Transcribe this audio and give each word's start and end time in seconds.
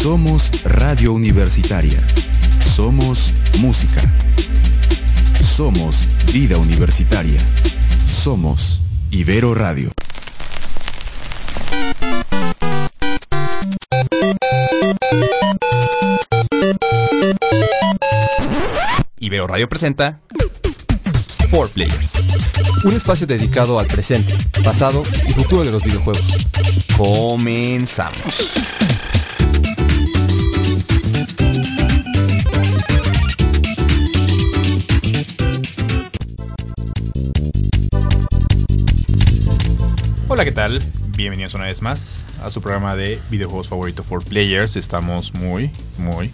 Somos 0.00 0.48
Radio 0.62 1.12
Universitaria. 1.12 1.98
Somos 2.60 3.34
música. 3.58 4.00
Somos 5.42 6.06
vida 6.32 6.56
universitaria. 6.56 7.40
Somos 8.06 8.80
Ibero 9.10 9.56
Radio. 9.56 9.90
Ibero 19.18 19.48
Radio 19.48 19.68
presenta 19.68 20.20
4 21.50 21.74
Players, 21.74 22.12
un 22.84 22.94
espacio 22.94 23.26
dedicado 23.26 23.80
al 23.80 23.86
presente, 23.88 24.32
pasado 24.62 25.02
y 25.26 25.32
futuro 25.32 25.64
de 25.64 25.72
los 25.72 25.82
videojuegos. 25.82 26.46
Comenzamos. 26.96 28.58
Hola, 40.38 40.44
¿qué 40.44 40.52
tal? 40.52 40.78
Bienvenidos 41.16 41.54
una 41.54 41.64
vez 41.64 41.82
más 41.82 42.24
a 42.40 42.48
su 42.48 42.62
programa 42.62 42.94
de 42.94 43.20
videojuegos 43.28 43.66
favorito 43.66 44.04
for 44.04 44.22
players. 44.22 44.76
Estamos 44.76 45.34
muy, 45.34 45.72
muy, 45.96 46.30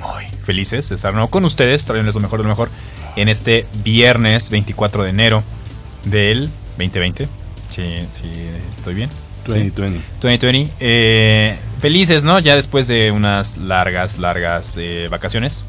muy 0.00 0.24
felices 0.44 0.88
de 0.88 0.96
estar 0.96 1.12
nuevo 1.12 1.30
con 1.30 1.44
ustedes, 1.44 1.84
trayéndoles 1.84 2.16
lo 2.16 2.20
mejor 2.20 2.40
de 2.40 2.42
lo 2.42 2.48
mejor 2.48 2.68
en 3.14 3.28
este 3.28 3.64
viernes 3.84 4.50
24 4.50 5.04
de 5.04 5.10
enero 5.10 5.44
del 6.02 6.50
2020. 6.78 7.28
Sí, 7.70 7.94
sí, 8.20 8.32
estoy 8.76 8.94
bien. 8.94 9.10
2020. 9.46 10.00
2020. 10.20 10.74
Eh, 10.80 11.58
felices, 11.78 12.24
¿no? 12.24 12.40
Ya 12.40 12.56
después 12.56 12.88
de 12.88 13.12
unas 13.12 13.56
largas, 13.56 14.18
largas 14.18 14.74
eh, 14.76 15.06
vacaciones. 15.12 15.62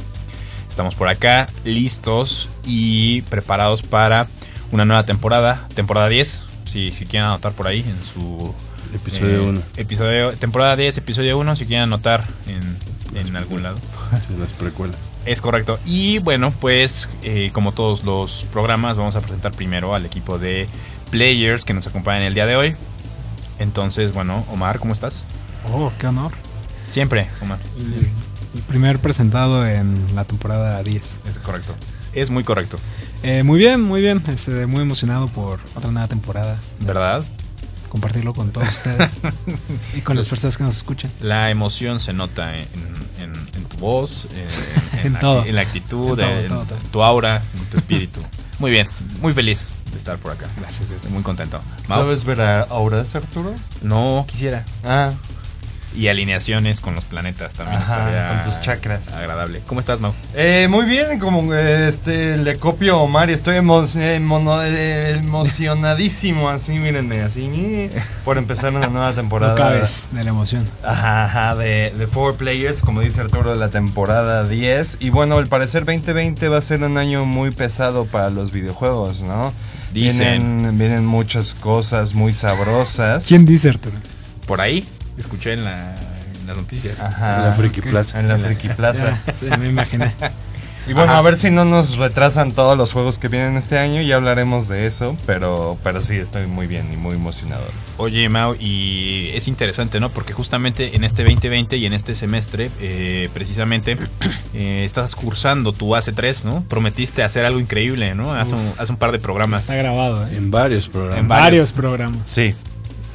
Estamos 0.68 0.96
por 0.96 1.08
acá, 1.08 1.46
listos 1.66 2.50
y 2.66 3.22
preparados 3.30 3.84
para 3.84 4.26
una 4.72 4.86
nueva 4.86 5.06
temporada, 5.06 5.68
temporada 5.76 6.10
10. 6.10 6.49
Si, 6.72 6.92
si 6.92 7.06
quieren 7.06 7.28
anotar 7.30 7.54
por 7.54 7.68
ahí 7.68 7.80
en 7.82 8.02
su 8.04 8.54
Episodio 8.94 9.42
eh, 9.44 9.50
1. 9.50 9.62
episodio, 9.78 10.32
temporada 10.34 10.76
10, 10.76 10.98
episodio 10.98 11.38
1, 11.38 11.56
si 11.56 11.66
quieren 11.66 11.84
anotar 11.84 12.26
en, 12.48 12.78
en 13.18 13.36
algún 13.36 13.62
lado. 13.64 13.78
las 14.40 14.54
precuelas. 14.54 14.98
Es 15.26 15.42
correcto. 15.42 15.80
Y 15.86 16.20
bueno, 16.20 16.52
pues 16.60 17.08
eh, 17.22 17.52
como 17.54 17.72
todos 17.74 18.04
los 18.04 18.46
programas, 18.52 18.98
vamos 18.98 19.16
a 19.16 19.22
presentar 19.22 19.52
primero 19.52 19.94
al 19.94 20.06
equipo 20.06 20.40
de 20.40 20.68
players 21.12 21.66
que 21.66 21.74
nos 21.74 21.86
acompañan 21.88 22.24
el 22.24 22.34
día 22.34 22.46
de 22.46 22.56
hoy. 22.56 22.76
Entonces, 23.60 24.14
bueno, 24.14 24.46
Omar, 24.50 24.80
¿cómo 24.80 24.94
estás? 24.94 25.24
Oh, 25.72 25.92
qué 26.00 26.08
honor. 26.08 26.32
Siempre, 26.88 27.28
Omar. 27.42 27.60
El 28.56 28.62
primer 28.64 29.00
presentado 29.00 29.68
en 29.68 30.16
la 30.16 30.26
temporada 30.26 30.82
10. 30.82 31.04
Es 31.28 31.38
correcto. 31.40 31.76
Es 32.14 32.30
muy 32.30 32.44
correcto. 32.44 32.78
Eh, 33.24 33.44
muy 33.44 33.60
bien, 33.60 33.82
muy 33.82 34.02
bien. 34.02 34.22
Este, 34.28 34.66
muy 34.66 34.82
emocionado 34.82 35.28
por 35.28 35.60
otra 35.76 35.92
nueva 35.92 36.08
temporada. 36.08 36.58
¿Verdad? 36.80 37.24
Compartirlo 37.90 38.34
con 38.34 38.52
todos 38.52 38.70
ustedes 38.70 39.10
y 39.96 40.02
con 40.02 40.16
las 40.16 40.28
personas 40.28 40.58
que 40.58 40.64
nos 40.64 40.78
escuchan. 40.78 41.12
La 41.22 41.50
emoción 41.50 42.00
se 42.00 42.14
nota 42.14 42.56
en, 42.56 42.68
en- 43.20 43.50
en 43.56 43.64
tu 43.66 43.78
voz, 43.78 44.28
en, 44.94 45.06
En 45.08 45.14
la, 45.14 45.20
todo. 45.20 45.46
en 45.46 45.56
la 45.56 45.62
actitud, 45.62 46.12
En 46.12 46.16
todo, 46.26 46.40
en 46.40 46.48
todo, 46.48 46.64
todo. 46.66 46.78
tu 46.92 47.04
aura, 47.04 47.42
en 47.56 47.66
tu 47.66 47.78
espíritu. 47.78 48.22
Muy 48.60 48.72
bien, 48.72 48.88
muy 49.22 49.34
feliz 49.34 49.68
de 49.92 49.98
estar 49.98 50.18
por 50.18 50.32
acá. 50.34 50.48
Gracias, 50.60 50.90
Dios. 50.90 51.02
Muy 51.10 51.24
contento. 51.24 51.62
Mau, 51.88 52.02
¿Sabes 52.02 52.24
ver 52.26 52.42
a 52.42 52.62
auras, 52.64 53.16
Arturo? 53.16 53.54
No 53.82 54.26
quisiera. 54.30 54.66
Ah, 54.84 55.14
Y 55.96 56.08
alineaciones 56.08 56.82
con 56.82 56.94
los 56.94 57.04
planetas 57.04 57.56
también 57.56 57.82
Ajá, 57.82 58.10
estaría 58.10 58.28
con 58.44 58.52
tus 58.52 58.62
chakras. 58.62 59.12
Agradable. 59.14 59.62
¿Cómo 59.66 59.80
estás, 59.80 60.00
Mau? 60.00 60.14
eh, 60.36 60.68
muy 60.70 60.86
bien, 60.86 61.18
como 61.20 61.54
eh, 61.54 61.88
este 61.90 62.38
le 62.38 62.58
copio 62.58 62.96
a 62.96 62.98
Omar 63.02 63.30
y 63.32 63.34
estoy 63.34 63.56
emo- 63.58 63.86
eh, 63.98 65.20
emocionadísimo, 65.24 66.50
así, 66.50 66.74
mírenme, 66.74 67.22
así, 67.22 67.90
por 68.24 68.38
empezar 68.38 68.74
una 68.74 68.88
nueva 68.88 69.14
temporada. 69.14 69.50
No 69.50 69.56
cabes 69.58 70.08
de 70.12 70.24
la 70.24 70.30
emoción. 70.30 70.66
Ajá, 70.84 71.26
ajá, 71.26 71.56
de, 71.56 71.92
de 71.98 72.08
Four 72.08 72.36
Players, 72.36 72.82
como 72.82 73.02
dice 73.02 73.22
Arturo, 73.22 73.52
de 73.52 73.58
la 73.58 73.70
temporada 73.70 74.48
10. 74.48 74.98
Y 75.00 75.10
bueno, 75.10 75.38
al 75.38 75.48
parecer 75.48 75.86
2020 75.86 76.50
va 76.50 76.58
a 76.60 76.62
ser 76.62 76.84
un 76.84 76.98
año 76.98 77.26
muy 77.26 77.52
pesado 77.52 78.06
para 78.06 78.30
los 78.30 78.52
videojuegos, 78.52 79.22
¿no? 79.22 79.52
Dicen. 79.92 80.58
Vienen, 80.60 80.78
vienen 80.78 81.06
muchas 81.06 81.56
cosas 81.56 82.14
muy 82.14 82.32
sabrosas. 82.34 83.26
¿Quién 83.28 83.46
dice, 83.46 83.70
Arturo? 83.70 83.98
Por 84.46 84.62
ahí 84.62 84.88
escuché 85.20 85.54
en, 85.54 85.64
la- 85.66 85.96
en 86.42 86.48
las 86.48 86.58
noticias. 86.58 87.00
Ajá. 87.00 87.38
En 87.38 87.44
la 87.50 87.56
Friki. 87.56 87.82
Plaza. 87.82 88.20
En 88.20 88.28
la 88.28 88.38
Friki 88.38 88.70
Plaza. 88.70 89.22
Ya, 89.28 89.34
sí, 89.40 89.46
me 89.60 89.70
imaginé. 89.70 90.14
Y 90.88 90.94
bueno, 90.94 91.12
Ajá. 91.12 91.20
a 91.20 91.22
ver 91.22 91.38
si 91.38 91.52
no 91.52 91.66
nos 91.66 91.98
retrasan 91.98 92.52
todos 92.54 92.76
los 92.76 92.94
juegos 92.94 93.20
que 93.20 93.28
vienen 93.28 93.58
este 93.58 93.78
año, 93.78 94.02
ya 94.02 94.16
hablaremos 94.16 94.68
de 94.68 94.88
eso, 94.88 95.16
pero, 95.28 95.78
pero 95.84 96.02
sí, 96.02 96.16
estoy 96.16 96.48
muy 96.48 96.66
bien 96.66 96.92
y 96.92 96.96
muy 96.98 97.14
emocionado. 97.16 97.62
Oye, 97.98 98.28
Mau, 98.30 98.56
y 98.60 99.30
es 99.36 99.48
interesante, 99.48 100.00
¿no? 100.00 100.10
Porque 100.10 100.34
justamente 100.34 100.96
en 100.96 101.04
este 101.04 101.24
2020 101.24 101.78
y 101.78 101.86
en 101.86 101.94
este 101.94 102.16
semestre, 102.16 102.72
eh, 102.82 103.30
precisamente, 103.36 103.98
eh, 104.56 104.82
estás 104.84 105.16
cursando 105.16 105.74
tu 105.74 105.90
AC3, 105.96 106.46
¿no? 106.46 106.64
Prometiste 106.64 107.22
hacer 107.22 107.46
algo 107.46 107.60
increíble, 107.60 108.16
¿no? 108.16 108.34
Hace 108.34 108.56
un, 108.56 108.74
hace 108.80 108.92
un 108.92 108.98
par 108.98 109.12
de 109.12 109.20
programas. 109.20 109.64
Está 109.64 109.76
grabado, 109.76 110.26
¿eh? 110.28 110.38
En 110.38 110.50
varios 110.50 110.88
programas. 110.90 111.20
En 111.20 111.28
Varios, 111.28 111.44
varios. 111.46 111.72
programas. 111.74 112.18
Sí, 112.26 112.56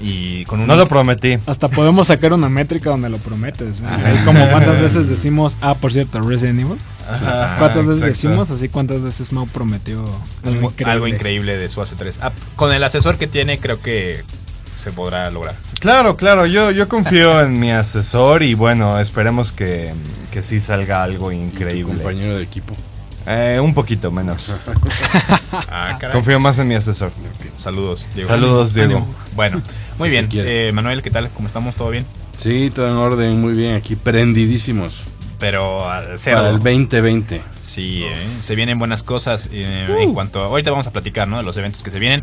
Y 0.06 0.44
con 0.44 0.60
un... 0.60 0.66
no 0.66 0.76
lo 0.76 0.86
prometí. 0.86 1.38
Hasta 1.46 1.68
podemos 1.68 2.08
sacar 2.08 2.34
una 2.34 2.50
métrica 2.50 2.90
donde 2.90 3.08
lo 3.08 3.16
prometes. 3.16 3.80
¿eh? 3.80 3.84
Ahí 3.86 4.22
como 4.26 4.46
cuántas 4.50 4.78
veces 4.82 5.08
decimos, 5.08 5.56
ah, 5.62 5.76
por 5.76 5.92
cierto, 5.92 6.20
Resident 6.20 6.60
Evil. 6.60 6.76
Ajá, 7.08 7.56
¿Cuántas 7.58 7.86
veces 7.86 8.02
exacto. 8.02 8.06
decimos? 8.06 8.50
Así 8.50 8.68
cuántas 8.68 9.00
veces 9.00 9.32
Mau 9.32 9.46
prometió 9.46 10.04
algo, 10.44 10.72
algo 10.84 11.06
increíble 11.06 11.56
de 11.56 11.68
su 11.70 11.80
AC3. 11.80 12.16
Ah, 12.20 12.32
con 12.56 12.72
el 12.72 12.84
asesor 12.84 13.16
que 13.16 13.26
tiene, 13.26 13.58
creo 13.58 13.80
que 13.80 14.24
se 14.76 14.92
podrá 14.92 15.30
lograr. 15.30 15.54
Claro, 15.80 16.16
claro, 16.16 16.44
yo, 16.44 16.70
yo 16.70 16.86
confío 16.88 17.40
en 17.40 17.58
mi 17.58 17.70
asesor 17.72 18.42
y 18.42 18.52
bueno, 18.54 18.98
esperemos 19.00 19.52
que, 19.52 19.94
que 20.30 20.42
sí 20.42 20.60
salga 20.60 21.02
algo 21.02 21.26
Tu 21.26 21.32
increíble. 21.32 21.94
compañero 21.94 22.36
de 22.36 22.42
equipo. 22.42 22.74
Eh, 23.26 23.58
un 23.62 23.72
poquito 23.72 24.10
menos. 24.10 24.52
Ah, 25.70 25.96
caray. 26.00 26.12
Confío 26.14 26.40
más 26.40 26.58
en 26.58 26.66
mi 26.66 26.74
asesor. 26.74 27.12
Saludos, 27.58 28.08
Diego. 28.12 28.28
Saludos, 28.28 28.74
Diego. 28.74 28.96
Ánimo. 28.96 29.14
Bueno, 29.36 29.62
muy 29.98 30.10
bien. 30.10 30.28
Eh, 30.32 30.70
Manuel, 30.74 31.02
¿qué 31.02 31.10
tal? 31.10 31.30
¿Cómo 31.30 31.48
estamos? 31.48 31.74
¿Todo 31.74 31.90
bien? 31.90 32.04
Sí, 32.36 32.70
todo 32.74 32.88
en 32.88 32.96
orden, 32.96 33.40
muy 33.40 33.54
bien. 33.54 33.74
Aquí 33.74 33.96
prendidísimos. 33.96 35.02
Pero 35.38 35.88
al 35.88 36.04
Para 36.04 36.18
cerdo. 36.18 36.48
el 36.50 36.56
2020. 36.58 37.40
Sí, 37.60 38.04
eh, 38.04 38.12
se 38.40 38.54
vienen 38.54 38.78
buenas 38.78 39.02
cosas 39.02 39.48
eh, 39.52 39.88
en 40.00 40.14
cuanto 40.14 40.40
a... 40.40 40.46
Ahorita 40.46 40.70
vamos 40.70 40.86
a 40.86 40.90
platicar, 40.92 41.26
¿no? 41.28 41.36
De 41.38 41.42
los 41.42 41.56
eventos 41.56 41.82
que 41.82 41.90
se 41.90 41.98
vienen. 41.98 42.22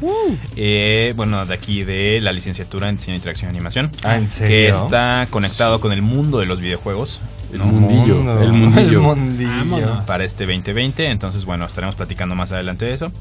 Eh, 0.55 1.13
bueno, 1.15 1.45
de 1.45 1.53
aquí 1.53 1.83
de 1.83 2.19
la 2.21 2.31
licenciatura 2.31 2.89
en 2.89 2.95
Diseño, 2.95 3.15
Interacción 3.15 3.49
y 3.49 3.51
Animación. 3.51 3.91
Ah, 4.03 4.17
¿en 4.17 4.23
Que 4.25 4.29
serio? 4.29 4.83
está 4.85 5.27
conectado 5.29 5.79
con 5.81 5.91
el 5.91 6.01
mundo 6.01 6.39
de 6.39 6.45
los 6.45 6.61
videojuegos. 6.61 7.19
El 7.51 7.59
¿no? 7.59 7.65
mundillo. 7.65 8.15
Mundo. 8.15 8.41
El 8.41 8.53
mundillo. 8.53 8.99
El 9.13 9.17
mundillo. 9.17 9.49
Vámonos. 9.49 10.05
Para 10.05 10.23
este 10.23 10.45
2020. 10.45 11.05
Entonces, 11.07 11.43
bueno, 11.45 11.65
estaremos 11.65 11.95
platicando 11.95 12.33
más 12.33 12.51
adelante 12.53 12.85
de 12.85 12.93
eso. 12.93 13.11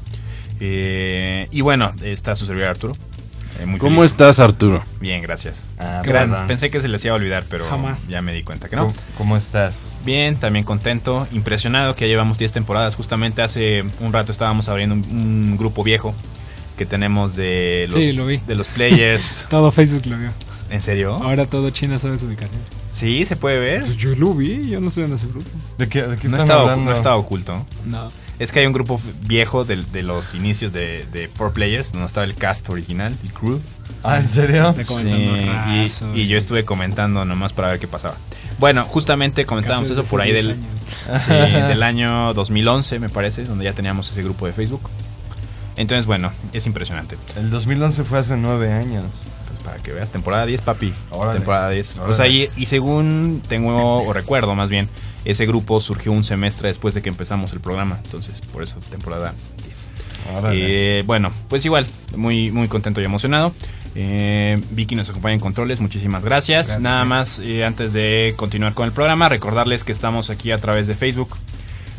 Eh, 0.59 1.47
y 1.51 1.61
bueno, 1.61 1.91
está 2.03 2.35
su 2.35 2.45
servidor 2.45 2.69
Arturo. 2.69 2.93
Eh, 3.61 3.65
muy 3.65 3.79
¿Cómo 3.79 3.97
feliz. 3.97 4.11
estás, 4.11 4.39
Arturo? 4.39 4.83
Bien, 4.99 5.21
gracias. 5.21 5.61
Ah, 5.77 6.01
Gran- 6.03 6.47
pensé 6.47 6.69
que 6.71 6.81
se 6.81 6.87
les 6.87 7.03
iba 7.05 7.13
a 7.13 7.17
olvidar, 7.17 7.45
pero 7.49 7.65
Jamás. 7.69 8.07
ya 8.07 8.21
me 8.21 8.33
di 8.33 8.43
cuenta 8.43 8.67
que 8.69 8.75
no. 8.75 8.87
¿Cómo, 8.87 8.95
cómo 9.17 9.37
estás? 9.37 9.97
Bien, 10.03 10.35
también 10.37 10.65
contento, 10.65 11.27
impresionado 11.31 11.95
que 11.95 12.01
ya 12.05 12.07
llevamos 12.07 12.37
10 12.37 12.51
temporadas. 12.53 12.95
Justamente 12.95 13.41
hace 13.41 13.83
un 13.99 14.13
rato 14.13 14.31
estábamos 14.31 14.67
abriendo 14.69 14.95
un, 14.95 15.03
un 15.51 15.57
grupo 15.57 15.83
viejo 15.83 16.13
que 16.77 16.85
tenemos 16.85 17.35
de 17.35 17.87
los, 17.91 18.03
Sí, 18.03 18.11
lo 18.13 18.25
vi. 18.25 18.37
de 18.47 18.55
los 18.55 18.67
players. 18.67 19.45
Todo 19.49 19.71
Facebook 19.71 20.05
lo 20.07 20.17
vio. 20.17 20.31
¿En 20.71 20.81
serio? 20.81 21.15
Ahora 21.21 21.45
todo 21.47 21.69
China 21.71 21.99
sabe 21.99 22.17
su 22.17 22.27
ubicación. 22.27 22.61
Sí, 22.93 23.25
se 23.25 23.35
puede 23.35 23.59
ver. 23.59 23.81
Pues 23.83 23.97
yo 23.97 24.15
lo 24.15 24.33
vi, 24.33 24.69
yo 24.69 24.79
no 24.79 24.87
estoy 24.87 25.03
en 25.03 25.13
ese 25.13 25.27
grupo. 25.27 25.45
¿De 25.77 25.89
qué, 25.89 26.03
de 26.03 26.15
qué 26.15 26.29
No 26.29 26.37
están 26.37 26.39
estaba, 26.47 26.61
hablando? 26.61 26.85
no 26.91 26.95
estaba 26.95 27.15
oculto. 27.17 27.65
No. 27.85 28.07
Es 28.41 28.51
que 28.51 28.59
hay 28.59 28.65
un 28.65 28.73
grupo 28.73 28.99
viejo 29.21 29.65
de, 29.65 29.83
de 29.83 30.01
los 30.01 30.33
inicios 30.33 30.73
de, 30.73 31.05
de 31.13 31.27
Four 31.27 31.53
Players, 31.53 31.91
donde 31.91 32.07
estaba 32.07 32.25
el 32.25 32.33
cast 32.33 32.67
original, 32.71 33.15
el 33.23 33.31
crew. 33.31 33.61
Ah, 34.03 34.17
¿en 34.17 34.27
serio? 34.27 34.73
Sí, 34.83 36.11
y, 36.15 36.21
y 36.21 36.27
yo 36.27 36.39
estuve 36.39 36.65
comentando 36.65 37.23
nomás 37.23 37.53
para 37.53 37.67
ver 37.67 37.79
qué 37.79 37.87
pasaba. 37.87 38.15
Bueno, 38.57 38.85
justamente 38.85 39.45
comentábamos 39.45 39.91
eso 39.91 40.03
por 40.05 40.21
ahí 40.21 40.31
del, 40.31 40.55
10 40.55 41.21
Sí, 41.23 41.31
del 41.31 41.83
año 41.83 42.33
2011, 42.33 42.97
me 42.97 43.09
parece, 43.09 43.43
donde 43.43 43.65
ya 43.65 43.73
teníamos 43.73 44.09
ese 44.09 44.23
grupo 44.23 44.47
de 44.47 44.53
Facebook. 44.53 44.89
Entonces, 45.75 46.07
bueno, 46.07 46.31
es 46.51 46.65
impresionante. 46.65 47.17
El 47.35 47.51
2011 47.51 48.03
fue 48.05 48.17
hace 48.17 48.37
nueve 48.37 48.73
años. 48.73 49.05
Pues 49.61 49.73
para 49.73 49.83
que 49.83 49.91
veas, 49.91 50.09
temporada 50.11 50.45
10, 50.45 50.61
papi. 50.61 50.93
Órale. 51.09 51.39
Temporada 51.39 51.69
10. 51.69 51.93
Pues 51.93 52.19
Órale. 52.19 52.23
ahí, 52.23 52.49
y 52.57 52.65
según 52.65 53.41
tengo, 53.47 54.03
o 54.03 54.13
recuerdo 54.13 54.55
más 54.55 54.69
bien, 54.69 54.89
ese 55.25 55.45
grupo 55.45 55.79
surgió 55.79 56.11
un 56.11 56.23
semestre 56.23 56.67
después 56.67 56.93
de 56.93 57.01
que 57.01 57.09
empezamos 57.09 57.53
el 57.53 57.59
programa. 57.59 57.99
Entonces, 58.03 58.41
por 58.53 58.63
eso, 58.63 58.77
temporada 58.89 59.33
10. 59.65 59.87
Órale. 60.37 60.99
Eh, 60.99 61.03
bueno, 61.03 61.31
pues 61.47 61.65
igual, 61.65 61.87
muy, 62.15 62.51
muy 62.51 62.67
contento 62.67 63.01
y 63.01 63.05
emocionado. 63.05 63.53
Eh, 63.93 64.57
Vicky 64.71 64.95
nos 64.95 65.09
acompaña 65.09 65.33
en 65.35 65.41
controles, 65.41 65.81
muchísimas 65.81 66.23
gracias. 66.23 66.67
Gracias, 66.67 66.81
Nada 66.81 67.03
más, 67.05 67.39
eh, 67.39 67.65
antes 67.65 67.91
de 67.93 68.33
continuar 68.37 68.73
con 68.73 68.85
el 68.85 68.93
programa, 68.93 69.27
recordarles 69.29 69.83
que 69.83 69.91
estamos 69.91 70.29
aquí 70.29 70.51
a 70.51 70.57
través 70.57 70.87
de 70.87 70.95
Facebook, 70.95 71.35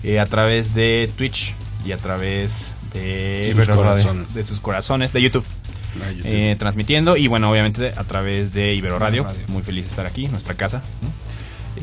eh, 0.03 0.19
a 0.19 0.27
través 0.27 0.75
de 0.75 1.11
Twitch 1.17 1.55
y 1.85 1.93
a 1.93 1.99
través 1.99 2.73
de, 2.95 3.53
Sus 3.55 3.67
corazones. 3.69 4.35
de 4.35 4.45
sus 4.45 4.61
corazones, 4.61 5.13
de 5.13 5.23
YouTube. 5.23 5.45
Ah, 6.01 6.11
eh, 6.25 6.57
transmitiendo 6.59 7.17
y 7.17 7.27
bueno, 7.27 7.51
obviamente 7.51 7.93
a 7.95 8.05
través 8.05 8.53
de 8.53 8.75
Ibero 8.75 8.99
Radio. 8.99 9.25
Radio. 9.25 9.41
Muy 9.49 9.63
feliz 9.63 9.85
de 9.85 9.91
estar 9.91 10.07
aquí, 10.07 10.27
nuestra 10.29 10.55
casa. 10.55 10.83
¿no? 11.03 11.09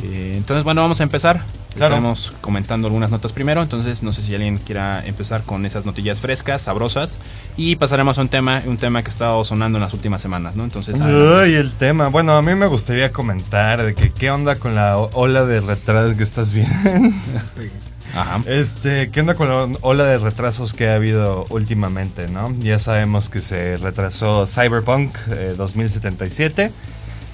Eh, 0.04 0.34
entonces, 0.36 0.64
bueno, 0.64 0.82
vamos 0.82 1.00
a 1.00 1.04
empezar. 1.04 1.44
Claro. 1.76 1.96
Estamos 1.96 2.34
comentando 2.42 2.88
algunas 2.88 3.12
notas 3.12 3.32
primero, 3.32 3.62
entonces 3.62 4.02
no 4.02 4.12
sé 4.12 4.24
si 4.24 4.34
alguien 4.34 4.58
quiera 4.58 5.06
empezar 5.06 5.44
con 5.44 5.68
esas 5.68 5.86
notillas 5.86 6.20
frescas, 6.20 6.64
sabrosas, 6.64 7.18
y 7.58 7.76
pasaremos 7.76 8.18
a 8.18 8.22
un 8.22 8.30
tema, 8.30 8.64
un 8.66 8.78
tema 8.78 9.04
que 9.04 9.10
ha 9.10 9.12
estado 9.12 9.44
sonando 9.46 9.78
en 9.78 9.84
las 9.84 9.94
últimas 9.94 10.22
semanas, 10.22 10.56
¿no? 10.56 10.64
Entonces, 10.64 11.00
el 11.00 11.74
tema. 11.74 12.08
Bueno, 12.08 12.36
a 12.36 12.42
mí 12.42 12.56
me 12.56 12.66
gustaría 12.66 13.12
comentar 13.12 13.84
de 13.86 13.94
que 13.94 14.12
qué 14.12 14.32
onda 14.32 14.56
con 14.56 14.74
la 14.74 14.98
ola 14.98 15.46
de 15.46 15.62
retrasos 15.62 16.18
que 16.18 16.24
estás 16.24 16.54
viendo. 16.54 16.74
Ajá. 18.16 18.42
Este, 18.48 19.12
¿qué 19.12 19.20
onda 19.22 19.36
con 19.36 19.50
la 19.50 19.78
ola 19.82 20.04
de 20.06 20.18
retrasos 20.18 20.74
que 20.74 20.90
ha 20.90 20.96
habido 20.96 21.46
últimamente, 21.50 22.28
no? 22.28 22.54
Ya 22.60 22.80
sabemos 22.80 23.30
que 23.30 23.42
se 23.42 23.78
retrasó 23.78 24.46
Cyberpunk 24.48 25.16
eh, 25.32 25.54
2077, 25.58 26.72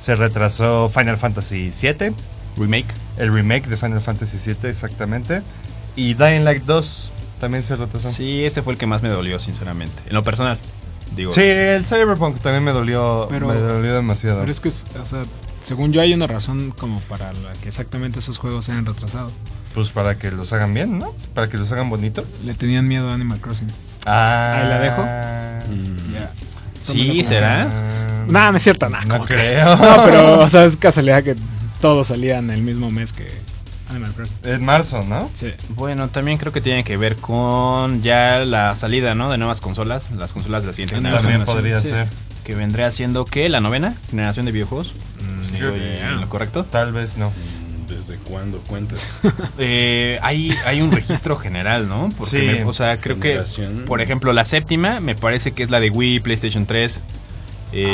se 0.02 0.16
retrasó 0.16 0.90
Final 0.90 1.18
Fantasy 1.18 1.72
VII, 1.72 2.14
Remake. 2.58 2.88
el 3.18 3.34
remake 3.34 3.68
de 3.68 3.78
Final 3.78 4.02
Fantasy 4.02 4.38
VII 4.46 4.70
exactamente, 4.70 5.42
y 5.96 6.14
Dying 6.14 6.44
Light 6.44 6.64
2 6.64 7.14
también 7.40 7.64
se 7.64 7.76
retrasó. 7.76 8.10
Sí, 8.12 8.44
ese 8.46 8.62
fue 8.62 8.74
el 8.74 8.80
que 8.80 8.86
más 8.86 9.02
me 9.02 9.10
dolió, 9.10 9.40
sinceramente. 9.40 9.96
En 10.08 10.14
lo 10.14 10.24
personal, 10.24 10.60
digo. 11.16 11.32
Sí, 11.32 11.42
el 11.42 11.86
Cyberpunk 11.86 12.40
también 12.40 12.64
me 12.64 12.72
dolió, 12.72 13.28
Pero- 13.30 13.48
me 13.48 13.56
dolió 13.56 13.94
demasiado. 13.96 14.42
Pero 14.42 14.52
es 14.52 14.60
que, 14.60 14.70
o 14.70 15.06
sea, 15.06 15.24
según 15.64 15.94
yo 15.94 16.02
hay 16.02 16.14
una 16.14 16.28
razón 16.28 16.72
como 16.78 17.00
para 17.02 17.32
la 17.34 17.54
que 17.54 17.70
exactamente 17.70 18.20
esos 18.20 18.38
juegos 18.38 18.66
se 18.66 18.74
hayan 18.74 18.86
retrasado. 18.86 19.32
Pues 19.76 19.90
para 19.90 20.18
que 20.18 20.32
los 20.32 20.52
hagan 20.54 20.74
bien, 20.74 20.98
¿no? 20.98 21.12
Para 21.36 21.48
que 21.50 21.58
los 21.58 21.72
hagan 21.72 21.90
bonito. 21.90 22.26
Le 22.44 22.54
tenían 22.56 22.88
miedo 22.88 23.12
a 23.12 23.14
Animal 23.14 23.40
Crossing. 23.40 23.68
Ah, 24.06 24.62
Ahí 24.62 24.70
la 24.70 24.80
dejo. 24.80 25.02
Mm. 25.70 26.14
Ya. 26.14 26.32
Sí, 26.82 27.24
¿será? 27.24 27.64
Ah, 27.64 27.92
Nah, 28.28 28.50
no 28.52 28.58
es 28.58 28.64
cierto, 28.64 28.90
nada. 28.90 29.06
No 29.06 29.24
creo. 29.26 29.76
No, 29.76 30.04
pero, 30.06 30.40
o 30.40 30.48
sea, 30.50 30.66
es 30.66 30.76
casualidad 30.78 31.24
que 31.24 31.36
todos 31.80 32.08
salían 32.08 32.50
el 32.50 32.62
mismo 32.64 32.90
mes 32.90 33.14
que 33.14 33.28
Animal 33.90 34.14
Crossing. 34.14 34.38
En 34.44 34.64
marzo, 34.66 35.04
¿no? 35.04 35.30
Sí. 35.36 35.54
Bueno, 35.70 36.08
también 36.08 36.38
creo 36.40 36.52
que 36.54 36.62
tiene 36.62 36.84
que 36.84 36.98
ver 36.98 37.18
con 37.18 38.02
ya 38.02 38.40
la 38.40 38.76
salida, 38.76 39.14
¿no? 39.14 39.30
De 39.30 39.38
nuevas 39.38 39.62
consolas, 39.62 40.10
las 40.12 40.32
consolas 40.34 40.62
de 40.64 40.68
la 40.68 40.74
siguiente 40.74 40.96
También 40.96 41.16
generación. 41.18 41.46
También 41.46 41.80
podría 41.80 41.80
sí. 41.82 41.90
ser. 41.90 42.08
Que 42.44 42.56
vendría 42.56 42.90
siendo, 42.92 43.26
¿qué? 43.26 43.50
¿La 43.50 43.60
novena 43.60 43.94
generación 44.10 44.46
de 44.46 44.52
videojuegos? 44.54 44.94
Mm, 45.20 45.50
¿Sí 45.50 45.58
yo- 45.58 45.72
voy 45.72 45.80
en 45.82 46.22
lo 46.22 46.30
correcto? 46.30 46.64
Tal 46.64 46.94
vez 46.94 47.18
no. 47.18 47.32
¿Desde 47.96 48.18
cuándo 48.18 48.60
cuentas? 48.68 49.06
Eh, 49.58 50.18
hay, 50.22 50.52
hay 50.66 50.82
un 50.82 50.92
registro 50.92 51.36
general, 51.38 51.88
¿no? 51.88 52.10
Porque, 52.18 52.32
Sí. 52.40 52.46
me- 52.46 52.64
o 52.66 52.74
sea, 52.74 52.98
creo 52.98 53.20
que, 53.20 53.42
por 53.88 54.02
ejemplo, 54.02 54.34
la 54.34 54.44
séptima 54.46 55.00
me 55.00 55.16
parece 55.16 55.52
que 55.54 55.64
es 55.64 55.70
la 55.70 55.80
de 55.80 55.90
Wii, 55.90 56.20
PlayStation 56.20 56.66
3, 56.66 57.02
eh, 57.72 57.86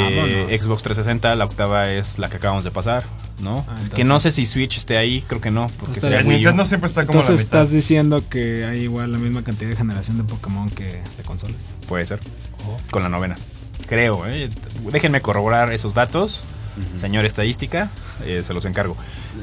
Vámonos. 0.50 0.62
Xbox 0.62 0.84
360, 0.84 1.36
la 1.36 1.46
octava 1.46 1.90
es 1.92 2.18
la 2.20 2.30
que 2.30 2.38
acabamos 2.38 2.64
de 2.64 2.72
pasar, 2.72 3.04
¿no? 3.42 3.66
Ah, 3.70 3.76
que 3.96 4.04
no 4.04 4.20
sé 4.20 4.32
si 4.32 4.46
Switch 4.46 4.78
esté 4.78 4.98
ahí, 4.98 5.22
creo 5.28 5.40
que 5.42 5.52
no, 5.52 5.68
porque 5.80 6.00
El. 6.06 6.28
Nintendo 6.28 6.66
siempre 6.66 6.88
está 6.88 7.06
como 7.06 7.20
Entonces 7.22 7.42
la 7.42 7.46
mitad. 7.46 7.62
estás 7.62 7.72
diciendo 7.74 8.24
que 8.30 8.66
hay 8.66 8.82
igual 8.82 9.12
la 9.12 9.18
misma 9.20 9.44
cantidad 9.44 9.70
de 9.70 9.76
generación 9.76 10.18
de 10.18 10.24
Pokémon 10.24 10.70
que 10.70 11.02
de 11.18 11.24
consolas. 11.26 11.58
Puede 11.88 12.06
ser. 12.06 12.20
Con 12.92 13.04
la 13.04 13.10
novena. 13.10 13.36
Creo, 13.88 14.26
¿eh? 14.28 14.50
Déjenme 14.92 15.22
corroborar 15.22 15.74
esos 15.74 15.94
datos. 15.94 16.42
Señor 16.96 17.26
estadística, 17.26 17.90
eh, 18.26 18.44
se 18.46 18.54
los 18.54 18.66
encargo. 18.66 18.96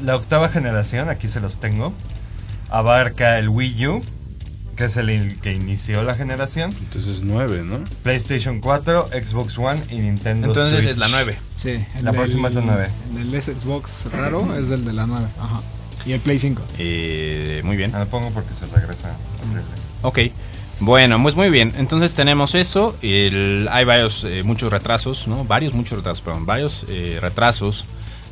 La 0.05 0.17
octava 0.17 0.49
generación, 0.49 1.09
aquí 1.09 1.29
se 1.29 1.41
los 1.41 1.59
tengo, 1.59 1.93
abarca 2.71 3.39
el 3.39 3.49
Wii 3.49 3.87
U, 3.87 4.01
que 4.77 4.85
es 4.85 4.97
el 4.97 5.11
in- 5.11 5.39
que 5.41 5.51
inició 5.53 6.03
la 6.03 6.15
generación, 6.15 6.73
Entonces 6.79 7.21
nueve, 7.23 7.63
¿no? 7.65 7.81
PlayStation 8.03 8.61
4, 8.61 9.09
Xbox 9.09 9.59
One 9.59 9.81
y 9.91 9.97
Nintendo 9.97 10.49
Entonces 10.49 10.83
Switch. 10.85 10.93
es 10.93 10.99
la 10.99 11.09
9. 11.09 11.37
Sí. 11.57 11.85
el 11.97 12.05
La 12.05 12.13
próxima 12.13 12.49
es 12.49 12.55
la 12.55 12.61
nueve. 12.61 12.89
El 13.17 13.31
del 13.31 13.43
Xbox 13.43 14.07
raro 14.13 14.55
es 14.57 14.71
el 14.71 14.85
de 14.85 14.93
la 14.93 15.07
9. 15.07 15.27
Ajá. 15.41 15.61
Y 16.07 16.13
el 16.13 16.21
Play 16.21 16.39
5. 16.39 16.63
Eh, 16.79 17.61
muy 17.65 17.77
bien. 17.77 17.93
Ah, 17.95 17.99
lo 18.01 18.07
pongo 18.07 18.31
porque 18.31 18.55
se 18.55 18.67
regresa. 18.67 19.11
horrible. 19.43 19.63
Ok. 20.03 20.19
Bueno, 20.81 21.21
pues 21.23 21.35
muy 21.35 21.51
bien. 21.51 21.73
Entonces 21.77 22.15
tenemos 22.15 22.55
eso. 22.55 22.97
El- 23.03 23.69
hay 23.71 23.85
varios, 23.85 24.25
eh, 24.25 24.43
muchos 24.45 24.71
retrasos, 24.71 25.27
¿no? 25.27 25.45
Varios, 25.45 25.75
muchos 25.75 25.99
retrasos, 25.99 26.23
perdón. 26.23 26.47
Varios 26.47 26.85
eh, 26.89 27.19
retrasos 27.21 27.85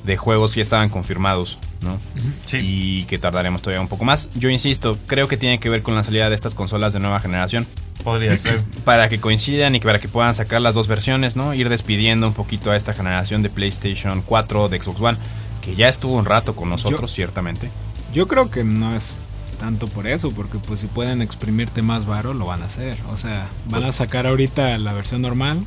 de 0.05 0.17
juegos 0.17 0.53
que 0.53 0.59
ya 0.59 0.63
estaban 0.63 0.89
confirmados, 0.89 1.59
¿no? 1.83 1.99
Sí. 2.45 2.59
Y 2.63 3.05
que 3.07 3.19
tardaremos 3.19 3.63
todavía 3.63 3.81
un 3.81 3.89
poco 3.89 4.05
más. 4.05 4.29
Yo 4.37 4.49
insisto, 4.51 4.97
creo 5.09 5.27
que 5.27 5.37
tiene 5.37 5.59
que 5.59 5.69
ver 5.69 5.83
con 5.83 5.97
la 5.97 6.05
salida 6.05 6.29
de 6.29 6.37
estas 6.37 6.55
consolas 6.55 6.93
de 6.93 7.01
nueva 7.01 7.19
generación. 7.19 7.67
Podría 8.05 8.39
ser. 8.39 8.61
para 8.85 9.09
que 9.09 9.19
coincidan 9.19 9.75
y 9.75 9.81
para 9.81 9.99
que 9.99 10.07
puedan 10.07 10.37
sacar 10.37 10.61
las 10.61 10.75
dos 10.75 10.87
versiones, 10.87 11.35
¿no? 11.35 11.53
Ir 11.55 11.69
despidiendo 11.69 12.29
un 12.29 12.35
poquito 12.35 12.71
a 12.71 12.77
esta 12.77 12.95
generación 12.95 13.43
de 13.43 13.51
PlayStation 13.51 14.23
4, 14.23 14.69
de 14.69 14.81
Xbox 14.81 15.01
One, 15.01 15.19
que 15.63 15.75
ya 15.75 15.89
estuvo 15.89 16.15
un 16.15 16.25
rato 16.25 16.55
con 16.55 16.69
nosotros, 16.71 17.11
ciertamente. 17.13 17.69
Yo 18.15 18.29
creo 18.29 18.49
que 18.49 18.63
no 18.63 18.95
es 18.95 19.13
tanto 19.57 19.87
por 19.87 20.07
eso, 20.07 20.31
porque 20.31 20.59
pues 20.59 20.81
si 20.81 20.87
pueden 20.87 21.23
exprimirte 21.23 21.83
más 21.83 22.07
varo, 22.07 22.35
lo 22.35 22.47
van 22.47 22.63
a 22.63 22.67
hacer. 22.67 22.97
O 23.11 23.17
sea, 23.17 23.49
van 23.69 23.85
a 23.85 23.93
sacar 23.93 24.27
ahorita 24.27 24.77
la 24.79 24.93
versión 24.93 25.23
normal 25.23 25.65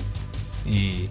y... 0.66 1.08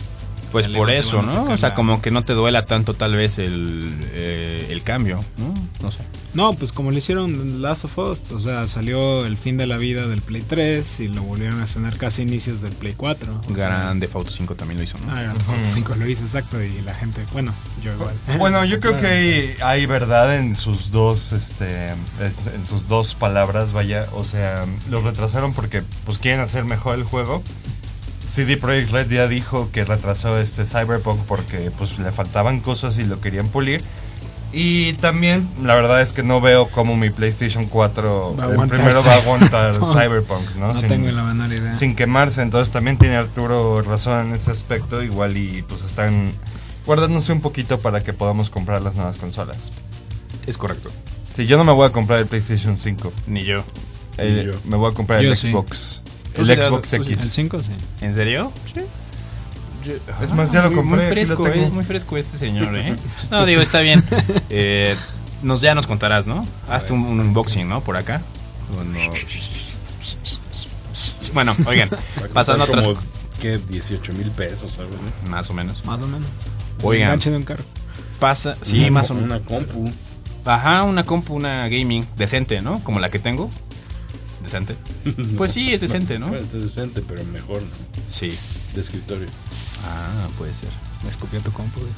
Pues 0.53 0.69
por 0.69 0.91
eso, 0.91 1.23
¿no? 1.23 1.45
O 1.45 1.59
sea, 1.59 1.75
como 1.75 2.01
que 2.01 2.11
no 2.11 2.25
te 2.25 2.33
duela 2.33 2.67
tanto 2.67 2.95
tal 2.95 3.17
vez 3.17 3.39
el, 3.39 3.93
eh, 4.13 4.67
el 4.71 4.83
cambio, 4.83 5.21
¿no? 5.37 5.55
No 5.83 5.91
sé. 5.91 6.01
No, 6.35 6.53
pues 6.53 6.73
como 6.73 6.91
lo 6.91 6.99
hicieron 6.99 7.63
Last 7.63 7.87
of 7.87 7.99
Us, 7.99 8.21
o 8.33 8.39
sea, 8.39 8.69
salió 8.69 9.25
el 9.25 9.37
fin 9.39 9.57
de 9.57 9.67
la 9.67 9.79
vida 9.79 10.07
del 10.07 10.21
Play 10.21 10.43
3 10.43 11.01
y 11.01 11.09
lo 11.09 11.23
volvieron 11.23 11.61
a 11.61 11.65
estrenar 11.65 11.97
casi 11.97 12.23
inicios 12.23 12.61
del 12.61 12.73
Play 12.75 12.95
4. 12.97 13.41
o 13.41 13.55
sea, 13.55 13.69
Grand 13.69 14.01
Theft 14.01 14.15
Auto 14.15 14.31
5 14.31 14.55
también 14.55 14.79
lo 14.79 14.85
hizo, 14.85 14.99
¿no? 14.99 15.11
Ah, 15.11 15.23
Grand 15.23 15.39
Theft 15.39 15.49
Auto 15.49 15.69
5 15.73 15.95
lo 15.97 16.09
hizo, 16.09 16.23
exacto, 16.23 16.63
y 16.63 16.81
la 16.83 16.95
gente, 16.95 17.25
bueno, 17.33 17.55
yo 17.83 17.95
igual. 17.95 18.15
Bueno, 18.39 18.65
yo 18.65 18.79
creo 18.79 18.99
que 18.99 19.07
hay, 19.07 19.57
hay 19.63 19.87
verdad 19.87 20.37
en 20.37 20.55
sus 20.55 20.91
dos, 20.91 21.33
este, 21.33 21.89
en 21.89 22.67
sus 22.67 22.89
dos 22.89 23.15
palabras, 23.15 23.73
vaya, 23.73 24.07
o 24.13 24.23
sea, 24.23 24.67
lo 24.91 25.01
retrasaron 25.01 25.55
porque, 25.55 25.83
pues, 26.05 26.19
quieren 26.19 26.41
hacer 26.41 26.65
mejor 26.65 26.95
el 26.95 27.05
juego. 27.05 27.43
CD 28.29 28.57
Projekt 28.57 28.91
Red 28.93 29.11
ya 29.11 29.27
dijo 29.27 29.71
que 29.73 29.85
retrasó 29.85 30.39
este 30.39 30.65
Cyberpunk 30.65 31.21
porque, 31.27 31.71
pues, 31.77 31.99
le 31.99 32.13
faltaban 32.13 32.61
cosas 32.61 32.99
y 32.99 33.05
lo 33.05 33.21
querían 33.21 33.49
pulir. 33.49 33.83
Y 34.53 34.95
también, 34.95 35.47
la 35.63 35.75
verdad 35.75 36.01
es 36.01 36.13
que 36.13 36.23
no 36.23 36.41
veo 36.41 36.69
cómo 36.69 36.97
mi 36.97 37.11
PlayStation 37.11 37.67
4 37.67 38.35
Va 38.39 38.45
a 38.45 38.47
el 38.47 38.53
aguantar 38.53 38.79
primero 38.79 39.05
va 39.05 39.13
a 39.13 39.17
aguantar 39.17 39.75
Cyberpunk, 39.93 40.55
¿no? 40.57 40.69
No 40.69 40.75
Sin- 40.81 40.89
tengo 40.89 41.09
la 41.11 41.23
menor 41.25 41.53
idea. 41.53 41.75
sin 41.75 41.95
quemarse. 41.95 42.41
Entonces 42.41 42.73
también 42.73 42.97
tiene 42.97 43.17
Arturo 43.17 43.83
razón 43.83 44.29
en 44.29 44.35
ese 44.35 44.51
aspecto. 44.51 45.03
Igual 45.03 45.37
y 45.37 45.63
pues 45.69 45.85
están 45.85 46.33
guardándose 46.87 47.33
un 47.33 47.43
poquito 47.43 47.81
para 47.81 48.03
que 48.03 48.15
podamos 48.15 48.49
comprar 48.49 48.81
las 48.83 48.95
nuevas 48.95 49.17
consolas. 49.19 49.71
Es 50.47 50.57
correcto. 50.57 50.91
Sí, 51.37 51.47
yo 51.47 51.59
no 51.59 51.65
me 51.65 51.73
voy 51.73 51.87
a 51.87 51.91
comprar 51.93 52.19
el 52.19 52.27
PlayStation 52.27 52.79
5. 52.79 53.13
Ni 53.27 53.45
yo. 53.45 53.65
Eh, 54.17 54.45
yo. 54.51 54.59
me 54.65 54.77
voy 54.79 54.91
a 54.91 54.95
comprar 54.95 55.21
Yo 55.21 55.31
el 55.31 55.37
sí. 55.37 55.49
Xbox. 55.49 56.01
El 56.35 56.47
sí 56.47 56.55
das- 56.57 56.67
Xbox 56.69 56.89
sí- 56.89 56.97
El 56.97 57.03
X. 57.13 57.31
5 57.33 57.63
sí. 57.63 57.71
¿En 58.01 58.15
serio? 58.15 58.53
Sí. 58.75 58.81
Es 60.23 60.33
más, 60.33 60.53
ya 60.53 60.63
lo 60.63 60.71
muy- 60.71 60.77
compré, 60.77 60.97
Muy 61.05 61.07
fresco, 61.13 61.47
lo 61.47 61.55
eh, 61.55 61.71
muy 61.73 61.85
fresco 61.85 62.17
este 62.19 62.37
señor, 62.37 62.77
¿eh? 62.77 62.97
No, 63.31 63.47
digo, 63.47 63.63
está 63.63 63.81
bien. 63.81 64.05
Eh, 64.51 64.97
nos, 65.43 65.61
ya 65.61 65.75
nos 65.75 65.87
contarás, 65.87 66.27
¿no? 66.27 66.45
Hazte 66.69 66.93
un, 66.93 67.05
un 67.05 67.21
unboxing, 67.21 67.69
¿no? 67.69 67.81
Por 67.83 67.97
acá. 67.97 68.23
Bueno, 68.71 68.91
bueno 71.33 71.55
oigan, 71.67 71.91
pasando 72.33 72.65
a 72.65 72.67
otras... 72.67 72.87
como, 72.89 72.99
¿Qué? 73.41 73.59
18 73.59 74.13
mil 74.15 74.31
pesos 74.31 74.77
o 74.79 74.83
algo 74.83 74.95
así. 74.97 75.31
Más 75.31 75.49
o 75.49 75.55
menos. 75.55 75.85
Más 75.85 76.01
o 76.01 76.07
menos. 76.07 76.29
Oigan. 76.83 77.19
De 77.19 77.37
un 77.37 77.43
carro. 77.45 77.63
Pasa... 78.19 78.57
Sí, 78.63 78.81
Una 78.81 78.91
más 78.91 79.11
o 79.11 79.15
menos. 79.15 79.31
Una 79.31 79.41
compu. 79.41 79.91
Ajá, 80.45 80.83
una 80.83 81.05
compu, 81.05 81.35
una 81.35 81.69
gaming 81.69 82.07
decente, 82.17 82.61
¿no? 82.61 82.83
Como 82.83 82.99
la 82.99 83.11
que 83.11 83.19
tengo. 83.19 83.51
Decente. 84.51 84.77
Pues 85.37 85.53
sí, 85.53 85.73
es 85.73 85.81
decente, 85.81 86.19
¿no? 86.19 86.29
Bueno, 86.29 86.45
es 86.45 86.53
decente, 86.53 87.03
pero 87.07 87.25
mejor, 87.25 87.63
¿no? 87.63 87.69
Sí. 88.11 88.31
De 88.75 88.81
escritorio. 88.81 89.29
Ah, 89.85 90.27
puede 90.37 90.53
ser. 90.55 90.71
Me 91.03 91.11
escopió 91.11 91.41
tu 91.41 91.53
compu. 91.53 91.81
güey. 91.81 91.93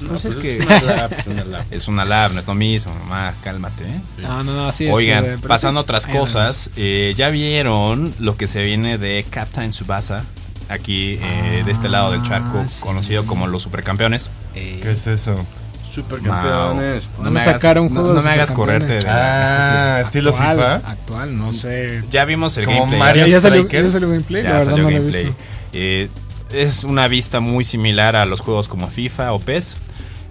No, 0.00 0.08
Pues 0.08 0.24
es 0.24 0.34
pues 0.34 0.42
que- 0.42 0.56
es 0.58 0.66
una 0.66 0.82
lap, 0.82 1.12
es 1.18 1.26
una 1.26 1.44
lap. 1.44 1.66
Es 1.72 1.88
una 1.88 2.04
lab, 2.04 2.32
no 2.32 2.40
es 2.40 2.46
lo 2.46 2.54
mismo, 2.54 2.92
mamá, 2.94 3.34
cálmate, 3.42 3.84
¿eh? 3.84 4.00
No, 4.22 4.42
no, 4.44 4.54
no, 4.54 4.72
sí. 4.72 4.88
Oigan, 4.90 5.40
pasando 5.46 5.80
a 5.80 5.82
sí. 5.82 5.84
otras 5.84 6.06
cosas, 6.06 6.70
eh, 6.76 7.14
ya 7.16 7.28
vieron 7.30 8.12
lo 8.18 8.36
que 8.36 8.48
se 8.48 8.62
viene 8.64 8.98
de 8.98 9.24
Captain 9.30 9.72
Subasa, 9.72 10.24
aquí 10.68 11.16
eh, 11.22 11.62
de 11.64 11.70
este 11.72 11.88
lado 11.88 12.10
del 12.10 12.22
charco, 12.22 12.58
Ah, 12.64 12.68
sí. 12.68 12.80
conocido 12.82 13.24
como 13.24 13.46
los 13.46 13.62
supercampeones. 13.62 14.28
¿Qué 14.52 14.90
es 14.90 15.06
eso? 15.06 15.36
Supercampeones. 15.94 17.08
No 17.22 17.30
me 17.30 17.40
hagas, 17.40 17.54
sacar 17.54 17.78
un 17.80 17.86
no- 17.92 18.00
juego 18.00 18.14
no 18.14 18.20
de 18.20 18.26
me 18.26 18.32
hagas 18.34 18.50
correrte. 18.50 18.86
de 18.94 19.02
la- 19.02 19.96
Ah, 19.96 20.00
estilo 20.00 20.30
Actual, 20.30 20.50
FIFA. 20.56 20.90
Actual, 20.90 21.38
no 21.38 21.52
sé. 21.52 22.02
Ya 22.10 22.24
vimos 22.24 22.56
el 22.56 22.64
Como 22.64 22.78
gameplay. 22.80 22.98
Mario 23.00 23.26
ya, 23.26 23.40
salió, 23.40 23.62
Strikers. 23.62 23.86
ya 23.86 23.92
salió 23.92 24.08
gameplay, 24.08 24.42
Ya 24.42 24.48
la 24.50 24.54
verdad 24.58 24.70
salió 24.72 24.84
no 24.84 24.90
lo 24.90 24.96
he 24.96 24.98
gameplay. 25.00 25.24
visto. 25.26 25.42
Eh, 25.72 26.08
es 26.52 26.84
una 26.84 27.08
vista 27.08 27.40
muy 27.40 27.64
similar 27.64 28.16
a 28.16 28.26
los 28.26 28.40
juegos 28.40 28.68
como 28.68 28.88
FIFA 28.88 29.32
o 29.32 29.38
PES. 29.40 29.76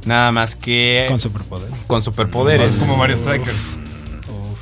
Nada 0.05 0.31
más 0.33 0.55
que 0.55 1.05
Con 1.07 1.19
superpoder. 1.19 1.69
con 1.87 2.01
superpoderes. 2.03 2.73
Es 2.75 2.79
como 2.79 2.97
Mario 2.97 3.17
Strikers. 3.17 3.77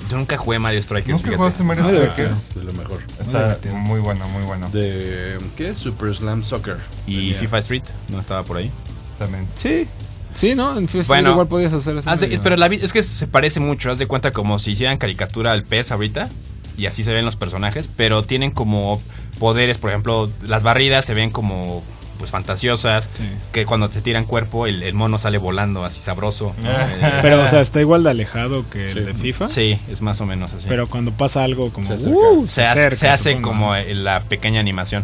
Yo 0.09 0.17
nunca 0.17 0.37
jugué 0.37 0.59
Mario 0.59 0.83
Strikers, 0.83 1.07
¿Nunca 1.07 1.23
fíjate. 1.23 1.37
jugaste 1.37 1.63
Mario 1.63 1.85
Strikers? 1.85 2.53
De 2.55 2.63
lo 2.65 2.73
mejor. 2.73 2.99
Está 3.19 3.57
muy 3.73 4.01
bueno, 4.01 4.27
muy 4.27 4.43
bueno. 4.43 4.69
De. 4.69 5.37
¿Qué? 5.55 5.73
Super 5.75 6.13
Slam 6.13 6.43
Soccer. 6.43 6.77
Y 7.07 7.15
Tenía. 7.15 7.35
FIFA 7.39 7.57
Street, 7.59 7.83
no 8.09 8.19
estaba 8.19 8.43
por 8.43 8.57
ahí. 8.57 8.69
También. 9.17 9.47
Sí. 9.55 9.87
Sí, 10.35 10.55
¿no? 10.55 10.77
En 10.77 10.87
Bueno, 11.07 11.31
igual 11.31 11.47
podías 11.47 11.73
hacer 11.73 11.97
eso. 11.97 12.09
Pero 12.43 12.55
la 12.57 12.67
es 12.67 12.93
que 12.93 13.03
se 13.03 13.27
parece 13.27 13.59
mucho, 13.59 13.91
haz 13.91 13.97
de 13.99 14.07
cuenta 14.07 14.31
como 14.31 14.59
si 14.59 14.71
hicieran 14.71 14.97
caricatura 14.97 15.51
al 15.51 15.63
pez 15.63 15.91
ahorita. 15.91 16.29
Y 16.77 16.85
así 16.85 17.03
se 17.03 17.13
ven 17.13 17.25
los 17.25 17.35
personajes, 17.35 17.89
pero 17.95 18.23
tienen 18.23 18.49
como 18.51 19.01
poderes, 19.39 19.77
por 19.77 19.89
ejemplo, 19.91 20.31
las 20.41 20.63
barridas 20.63 21.05
se 21.05 21.13
ven 21.13 21.29
como 21.29 21.83
pues 22.17 22.29
fantasiosas, 22.31 23.09
Sí. 23.13 23.23
que 23.51 23.65
cuando 23.65 23.91
se 23.91 23.99
tiran 23.99 24.25
cuerpo 24.25 24.67
el, 24.67 24.83
el 24.83 24.93
mono 24.93 25.17
sale 25.17 25.37
volando 25.39 25.83
así 25.83 25.99
sabroso. 26.01 26.53
¿no? 26.61 26.69
Eh, 26.69 27.19
Pero, 27.23 27.41
o 27.43 27.47
sea, 27.47 27.61
está 27.61 27.81
igual 27.81 28.03
de 28.03 28.11
alejado 28.11 28.63
que 28.69 28.89
Sí. 28.91 28.99
el 28.99 29.05
de 29.05 29.13
FIFA. 29.15 29.47
sí, 29.47 29.79
es 29.91 30.01
más 30.01 30.21
o 30.21 30.25
menos 30.27 30.53
así. 30.53 30.65
Pero 30.69 30.85
cuando 30.87 31.11
pasa 31.11 31.43
algo 31.43 31.71
como. 31.73 31.87
Se 31.87 31.93
acerca. 31.95 32.15
uh, 32.15 32.47
se, 32.47 32.61
hace, 32.61 32.79
acerca, 32.79 32.95
se 32.95 33.07
hace 33.09 33.29
supongo. 33.31 33.49
como 33.49 33.75
eh, 33.75 33.93
la 33.95 34.21
pequeña 34.23 34.59
animación. 34.59 35.03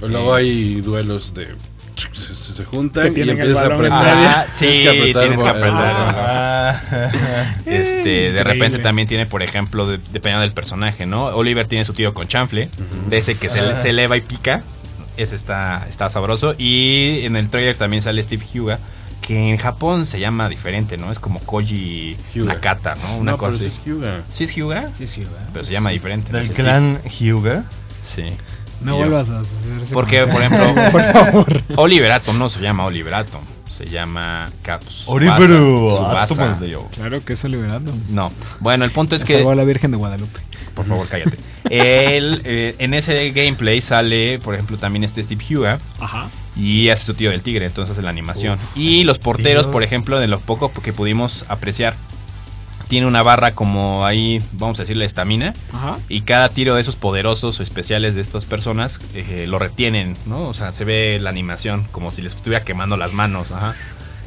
Luego 0.00 0.34
hay 0.34 0.80
duelos 0.80 1.34
de. 1.34 1.48
Se, 1.96 2.34
se- 2.34 2.54
se 2.54 2.64
juntan 2.64 3.12
Que 3.14 3.24
y 3.24 3.30
empiezas 3.30 3.58
a 3.58 3.66
apretar. 3.74 4.04
Ah, 4.16 4.46
sí, 4.52 4.66
Tienes 4.66 4.94
tienes 5.12 5.14
que 5.14 5.24
el 5.24 5.36
bo- 5.36 5.42
el 5.42 5.48
apretar. 5.50 6.06
botón. 6.06 6.14
Ah. 6.18 6.80
Este, 7.66 8.32
de 8.32 8.44
repente 8.44 8.78
también 8.78 9.06
tiene, 9.08 9.26
por 9.26 9.42
ejemplo, 9.42 9.86
de- 9.86 9.98
dependiendo 9.98 10.40
del 10.40 10.52
personaje, 10.52 11.06
¿no? 11.06 11.24
Oliver 11.26 11.66
tiene 11.66 11.84
su 11.84 11.92
tiro 11.92 12.14
con 12.14 12.26
chanfle, 12.28 12.68
de 13.08 13.18
ese 13.18 13.36
que 13.36 13.48
se, 13.48 13.60
Ah. 13.60 13.78
se 13.78 13.90
eleva 13.90 14.16
y 14.16 14.20
pica. 14.22 14.62
Ese 15.16 15.34
está, 15.36 15.86
está 15.88 16.08
sabroso. 16.08 16.54
Y 16.56 17.20
en 17.24 17.36
el 17.36 17.50
trailer 17.50 17.76
también 17.76 18.02
sale 18.02 18.22
Steve 18.22 18.44
Hyuga, 18.52 18.78
que 19.20 19.50
en 19.50 19.58
Japón 19.58 20.06
se 20.06 20.18
llama 20.18 20.48
diferente, 20.48 20.96
¿no? 20.96 21.12
Es 21.12 21.18
como 21.18 21.38
Koji 21.40 22.16
Hyuga. 22.34 22.54
Nakata, 22.54 22.94
¿no? 22.96 23.18
Una 23.18 23.32
No, 23.32 23.38
cosa 23.38 23.58
pero 23.58 23.66
así. 23.70 23.78
es 23.78 23.84
Hyuga. 23.86 24.22
¿Sí 24.30 24.44
es 24.44 24.54
Hyuga? 24.56 24.88
Sí, 24.96 25.06
sí, 25.06 25.20
¿verdad? 25.20 25.48
Pero 25.52 25.64
se 25.66 25.72
llama 25.72 25.90
diferente. 25.90 26.32
¿no? 26.32 26.38
Del 26.38 26.46
Es 26.48 26.52
Steve. 26.54 26.68
clan 26.68 27.02
Hyuga. 27.04 27.64
Sí. 28.02 28.22
No 28.84 28.96
vuelvas 28.96 29.28
a 29.30 29.42
ese 29.42 29.94
Porque, 29.94 30.26
por 30.26 30.42
ejemplo, 30.42 30.74
por 30.92 31.02
favor. 31.12 31.62
Oliver 31.76 32.12
Atom 32.12 32.38
no 32.38 32.48
se 32.48 32.60
llama 32.60 32.84
Oliver 32.84 33.14
Atom. 33.14 33.42
Se 33.70 33.88
llama 33.88 34.50
Caps. 34.62 35.04
Subasa. 35.06 36.58
Claro 36.94 37.24
que 37.24 37.32
es 37.32 37.44
liberando. 37.44 37.92
No. 38.10 38.30
Bueno, 38.60 38.84
el 38.84 38.90
punto 38.90 39.16
es 39.16 39.24
que... 39.24 39.34
Salvó 39.34 39.52
a 39.52 39.54
la 39.54 39.64
Virgen 39.64 39.90
de 39.90 39.96
Guadalupe. 39.96 40.40
Por 40.74 40.86
favor, 40.86 41.06
cállate. 41.08 41.38
Él, 41.70 42.42
eh, 42.44 42.74
en 42.78 42.94
ese 42.94 43.30
gameplay 43.30 43.80
sale, 43.80 44.38
por 44.38 44.54
ejemplo, 44.54 44.78
también 44.78 45.04
este 45.04 45.22
Steve 45.22 45.44
Huga 45.50 45.78
Ajá. 46.00 46.28
y 46.56 46.88
hace 46.88 47.04
su 47.04 47.14
tío 47.14 47.30
del 47.30 47.42
tigre, 47.42 47.66
entonces 47.66 47.92
hace 47.92 48.02
la 48.02 48.10
animación. 48.10 48.58
y 48.74 49.04
los 49.04 49.18
porteros, 49.18 49.66
tío. 49.66 49.72
por 49.72 49.82
ejemplo, 49.82 50.18
de 50.18 50.26
lo 50.26 50.40
poco 50.40 50.72
que 50.72 50.92
pudimos 50.92 51.44
apreciar, 51.48 51.96
tiene 52.92 53.06
una 53.06 53.22
barra 53.22 53.54
como 53.54 54.04
ahí, 54.04 54.42
vamos 54.52 54.78
a 54.78 54.82
decirle, 54.82 55.06
estamina. 55.06 55.54
Ajá. 55.72 55.96
Y 56.10 56.20
cada 56.20 56.50
tiro 56.50 56.74
de 56.74 56.82
esos 56.82 56.94
poderosos 56.94 57.58
o 57.58 57.62
especiales 57.62 58.14
de 58.14 58.20
estas 58.20 58.44
personas 58.44 59.00
eh, 59.14 59.46
lo 59.48 59.58
retienen, 59.58 60.14
¿no? 60.26 60.42
O 60.48 60.52
sea, 60.52 60.72
se 60.72 60.84
ve 60.84 61.18
la 61.18 61.30
animación 61.30 61.86
como 61.90 62.10
si 62.10 62.20
les 62.20 62.34
estuviera 62.34 62.62
quemando 62.66 62.98
las 62.98 63.14
manos, 63.14 63.50
ajá. 63.50 63.74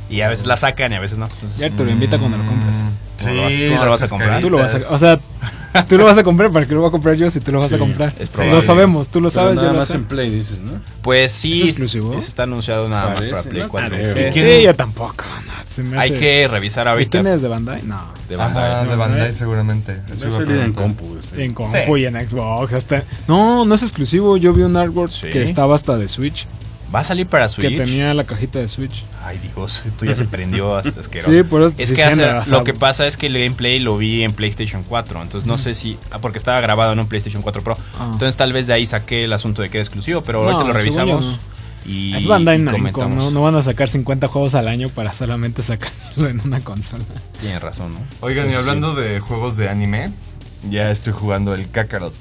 Y 0.09 0.21
a 0.21 0.29
veces 0.29 0.47
la 0.47 0.57
sacan 0.57 0.91
y 0.93 0.95
a 0.95 0.99
veces 0.99 1.19
no. 1.19 1.27
Entonces, 1.27 1.59
Ya 1.59 1.69
te 1.69 1.85
lo 1.85 1.91
invita 1.91 2.17
cuando 2.17 2.37
lo 2.39 2.43
compres. 2.45 2.75
¿Cómo 3.21 3.33
lo 3.35 3.43
vas- 3.43 3.53
Sí, 3.53 3.65
tú 3.67 3.75
no 3.75 3.85
lo 3.85 3.91
vas 3.91 4.01
a 4.01 4.07
comprar? 4.07 4.41
Tú 4.41 4.49
lo 4.49 4.57
vas 4.57 4.73
a, 4.73 4.79
o 4.89 4.97
sea, 4.97 5.19
tú 5.87 5.97
lo 5.97 6.05
vas 6.05 6.17
a 6.17 6.23
comprar 6.23 6.51
para 6.51 6.65
que 6.65 6.73
lo 6.73 6.81
voy 6.81 6.87
a 6.89 6.91
comprar 6.91 7.15
yo 7.15 7.29
si 7.31 7.39
tú 7.39 7.51
lo 7.51 7.59
vas 7.59 7.71
a 7.73 7.77
comprar. 7.77 8.13
es 8.19 8.35
lo 8.37 8.61
sabemos, 8.61 9.07
tú 9.09 9.19
lo 9.21 9.29
Pero 9.29 9.41
sabes, 9.41 9.55
nada 9.55 9.67
yo 9.67 9.73
lo 9.73 9.79
más 9.79 9.87
sé. 9.87 9.95
en 9.95 10.05
Play, 10.05 10.29
dices, 10.29 10.59
¿no? 10.59 10.79
Pues 11.01 11.31
sí, 11.31 11.61
¿Es 11.61 11.69
exclusivo? 11.69 12.13
está 12.17 12.43
anunciado 12.43 12.87
nada 12.89 13.09
más 13.09 13.19
Parece, 13.19 13.31
para 13.35 13.49
Play 13.49 13.63
¿no? 13.63 13.69
4. 13.69 13.89
Parece. 13.91 14.13
Sí, 14.13 14.29
¿Quién- 14.39 14.57
sí, 14.59 14.63
yo 14.63 14.75
tampoco. 14.75 15.23
no, 15.45 15.53
se 15.69 15.83
me 15.83 15.97
Hay 15.97 16.11
que 16.11 16.47
revisar 16.47 16.87
¿Y 16.87 16.89
ahorita. 16.89 17.11
quién 17.21 17.27
es 17.33 17.41
de 17.41 17.47
Bandai? 17.47 17.83
No. 17.83 17.99
de 18.29 18.35
Bandai. 18.35 18.71
Ajá, 18.71 18.85
de 18.85 18.95
Bandai 18.95 19.29
¿eh? 19.29 19.33
seguramente. 19.33 20.01
Eso 20.11 20.29
Va 20.29 20.37
a 20.37 20.63
en 20.65 20.73
compu. 20.73 21.17
En 21.37 21.53
compu 21.53 21.95
Sí. 21.97 22.01
y 22.01 22.05
en 22.05 22.27
Xbox. 22.27 22.73
Hasta... 22.73 23.03
No, 23.27 23.65
no 23.65 23.75
es 23.75 23.83
exclusivo. 23.83 24.37
Yo 24.37 24.53
vi 24.53 24.63
un 24.63 24.75
artwork 24.75 25.11
Sí. 25.11 25.27
que 25.29 25.43
estaba 25.43 25.75
hasta 25.75 25.97
de 25.97 26.07
Switch. 26.09 26.47
Va 26.95 27.01
a 27.01 27.03
salir 27.03 27.27
para 27.27 27.49
Switch. 27.49 27.69
Que 27.69 27.77
tenía 27.77 28.13
la 28.13 28.23
cajita 28.23 28.59
de 28.59 28.69
Switch. 28.69 29.03
Ay, 29.21 29.37
Dios, 29.39 29.83
esto 29.85 30.05
ya 30.05 30.15
se 30.15 30.23
prendió 30.23 30.75
hasta 30.77 30.97
asqueroso. 30.97 31.33
Sí, 31.33 31.43
por 31.43 31.61
eso 31.61 31.73
Es 31.77 31.91
que 31.91 32.01
hace- 32.01 32.51
lo 32.51 32.63
que 32.63 32.73
pasa 32.73 33.05
es 33.05 33.17
que 33.17 33.27
el 33.27 33.33
gameplay 33.33 33.79
lo 33.79 33.97
vi 33.97 34.23
en 34.23 34.31
PlayStation 34.33 34.83
4, 34.83 35.21
entonces 35.21 35.45
no 35.45 35.57
sé 35.57 35.75
si 35.75 35.97
ah, 36.11 36.19
porque 36.19 36.37
estaba 36.37 36.61
grabado 36.61 36.93
en 36.93 36.99
un 36.99 37.07
PlayStation 37.07 37.41
4 37.41 37.63
Pro. 37.63 37.75
Ah. 37.99 38.11
Entonces 38.13 38.37
tal 38.37 38.53
vez 38.53 38.65
de 38.67 38.73
ahí 38.73 38.85
saqué 38.85 39.25
el 39.25 39.33
asunto 39.33 39.61
de 39.61 39.69
que 39.69 39.79
era 39.79 39.83
exclusivo, 39.83 40.21
pero 40.21 40.41
No, 40.41 40.51
ahorita 40.51 40.67
lo 40.67 40.73
revisamos 40.73 41.25
yo 41.25 41.39
y, 41.85 42.15
es 42.15 42.25
Bandai 42.25 42.57
Namco, 42.59 42.77
comentamos. 42.77 43.15
¿no? 43.15 43.31
No 43.31 43.41
van 43.41 43.55
a 43.55 43.61
sacar 43.61 43.89
50 43.89 44.27
juegos 44.27 44.55
al 44.55 44.67
año 44.67 44.89
para 44.89 45.13
solamente 45.13 45.61
sacarlo 45.63 46.27
en 46.27 46.39
una 46.39 46.61
consola. 46.61 47.03
Tienes 47.41 47.61
razón, 47.61 47.93
¿no? 47.93 47.99
Oigan, 48.21 48.47
y 48.47 48.51
sí. 48.51 48.55
hablando 48.55 48.95
de 48.95 49.19
juegos 49.19 49.55
de 49.57 49.69
anime, 49.69 50.11
ya 50.69 50.91
estoy 50.91 51.13
jugando 51.13 51.53
el 51.53 51.69
Kakarot. 51.69 52.15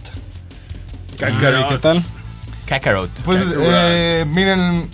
Ah, 1.22 1.68
¿Qué 1.70 1.78
tal? 1.78 2.04
Kakarot. 2.66 3.11
Pues, 3.25 3.42
Kakarot. 3.42 3.66
eh, 3.66 4.25
miren, 4.28 4.88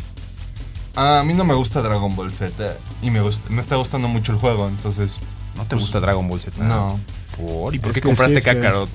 a 0.96 1.22
mí 1.24 1.34
no 1.34 1.44
me 1.44 1.54
gusta 1.54 1.82
Dragon 1.82 2.14
Ball 2.14 2.32
Z 2.32 2.76
y 3.02 3.10
me, 3.10 3.20
gusta, 3.20 3.48
me 3.48 3.60
está 3.60 3.76
gustando 3.76 4.08
mucho 4.08 4.32
el 4.32 4.38
juego, 4.38 4.68
entonces... 4.68 5.20
¿No 5.54 5.62
te 5.64 5.70
pues, 5.70 5.82
gusta 5.82 6.00
Dragon 6.00 6.28
Ball 6.28 6.40
Z? 6.40 6.62
No. 6.62 7.00
¿Por? 7.36 7.74
¿Y 7.74 7.78
por 7.78 7.90
Es 7.90 7.94
qué 7.94 8.00
compraste 8.00 8.40
Kakarot? 8.40 8.88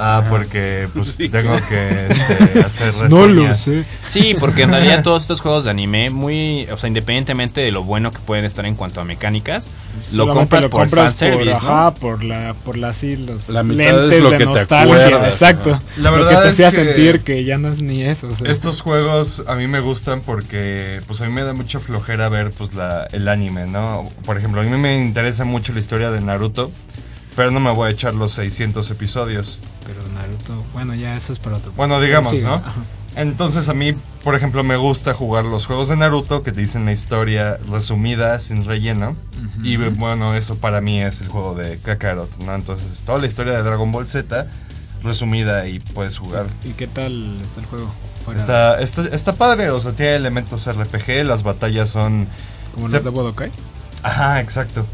Ah, 0.00 0.18
Ajá. 0.18 0.30
porque 0.30 0.88
pues 0.94 1.14
Sí. 1.18 1.28
tengo 1.28 1.56
que 1.68 2.06
este, 2.08 2.60
hacer 2.64 2.86
reseñas. 2.92 3.10
No 3.10 3.26
lo 3.26 3.54
sé. 3.54 3.84
Sí, 4.08 4.36
porque 4.38 4.62
en 4.62 4.70
realidad 4.70 5.02
todos 5.02 5.22
estos 5.22 5.40
juegos 5.40 5.64
de 5.64 5.70
anime, 5.70 6.10
muy, 6.10 6.68
o 6.70 6.76
sea, 6.76 6.86
independientemente 6.88 7.60
de 7.60 7.72
lo 7.72 7.82
bueno 7.82 8.10
que 8.12 8.18
pueden 8.20 8.44
estar 8.44 8.64
en 8.66 8.74
cuanto 8.76 9.00
a 9.00 9.04
mecánicas, 9.04 9.66
lo 10.12 10.32
compras 10.32 10.62
lo 10.62 10.70
por 10.70 10.80
compras 10.82 11.04
fanservice, 11.06 11.52
por, 11.52 11.62
¿no? 11.64 11.68
ajá, 11.70 11.94
por 11.94 12.22
la, 12.24 12.54
por 12.54 12.78
la, 12.78 12.94
sí, 12.94 13.16
los 13.16 13.48
La 13.48 13.62
mitad 13.64 13.90
lentes 13.92 14.12
es 14.18 14.22
lo 14.22 14.30
de 14.30 14.38
que 14.38 14.46
te 14.46 14.60
acuerdas, 14.76 15.28
Exacto. 15.28 15.78
La 15.96 16.10
lo 16.10 16.16
verdad 16.16 16.28
que 16.30 16.36
te 16.36 16.44
es 16.44 16.52
hacía 16.52 16.70
que 16.70 16.76
sentir 16.76 17.20
que 17.22 17.44
ya 17.44 17.58
no 17.58 17.68
es 17.68 17.82
ni 17.82 18.02
eso. 18.04 18.28
o 18.28 18.36
sea. 18.36 18.50
Estos 18.50 18.80
juegos 18.80 19.42
a 19.48 19.56
mí 19.56 19.66
me 19.66 19.80
gustan 19.80 20.20
porque 20.20 21.00
pues 21.08 21.20
a 21.20 21.26
mí 21.26 21.32
me 21.32 21.42
da 21.42 21.54
mucha 21.54 21.80
flojera 21.80 22.28
ver 22.28 22.52
pues 22.52 22.74
la, 22.74 23.06
el 23.12 23.26
anime, 23.28 23.66
¿no? 23.66 24.08
Por 24.24 24.36
ejemplo, 24.38 24.60
a 24.60 24.64
mí 24.64 24.70
me 24.76 25.00
interesa 25.00 25.44
mucho 25.44 25.72
la 25.72 25.80
historia 25.80 26.10
de 26.12 26.20
Naruto, 26.20 26.70
pero 27.34 27.50
no 27.50 27.58
me 27.60 27.72
voy 27.72 27.88
a 27.88 27.90
echar 27.90 28.14
los 28.14 28.32
600 28.32 28.90
episodios. 28.90 29.58
Pero 29.88 30.06
Naruto, 30.14 30.62
bueno, 30.74 30.94
ya 30.94 31.16
eso 31.16 31.32
es 31.32 31.38
para 31.38 31.56
otro. 31.56 31.72
Bueno, 31.76 31.98
digamos, 32.00 32.32
Sí, 32.32 32.42
¿no? 32.42 32.54
ajá. 32.56 32.74
Entonces 33.16 33.68
a 33.70 33.74
mí, 33.74 33.94
por 34.22 34.34
ejemplo, 34.36 34.62
me 34.62 34.76
gusta 34.76 35.14
jugar 35.14 35.44
los 35.46 35.64
juegos 35.66 35.88
de 35.88 35.96
Naruto 35.96 36.42
que 36.42 36.52
te 36.52 36.60
dicen 36.60 36.84
la 36.84 36.92
historia 36.92 37.56
resumida, 37.70 38.38
sin 38.38 38.64
relleno. 38.64 39.16
Y 39.64 39.76
bueno, 39.76 40.34
eso 40.36 40.56
para 40.58 40.80
mí 40.82 41.00
es 41.02 41.20
el 41.22 41.28
juego 41.28 41.54
de 41.54 41.78
Kakarot, 41.78 42.36
¿no? 42.44 42.54
Entonces 42.54 43.00
toda 43.02 43.18
la 43.18 43.26
historia 43.26 43.54
de 43.54 43.62
Dragon 43.62 43.90
Ball 43.90 44.06
Z 44.06 44.46
resumida 45.02 45.66
y 45.66 45.80
puedes 45.80 46.18
jugar. 46.18 46.46
¿Y 46.64 46.72
qué 46.72 46.86
tal 46.86 47.38
está 47.40 47.60
el 47.60 47.66
juego? 47.66 47.90
Fuera- 48.24 48.40
Está, 48.40 48.80
está, 48.80 49.02
está 49.14 49.32
padre, 49.34 49.70
o 49.70 49.80
sea, 49.80 49.92
tiene 49.92 50.16
elementos 50.16 50.68
RPG, 50.70 51.24
las 51.24 51.42
batallas 51.42 51.88
son... 51.90 52.28
como 52.74 52.88
se- 52.88 52.96
los 52.96 53.04
de. 53.04 53.50
Ajá, 54.02 54.40
exacto. 54.40 54.86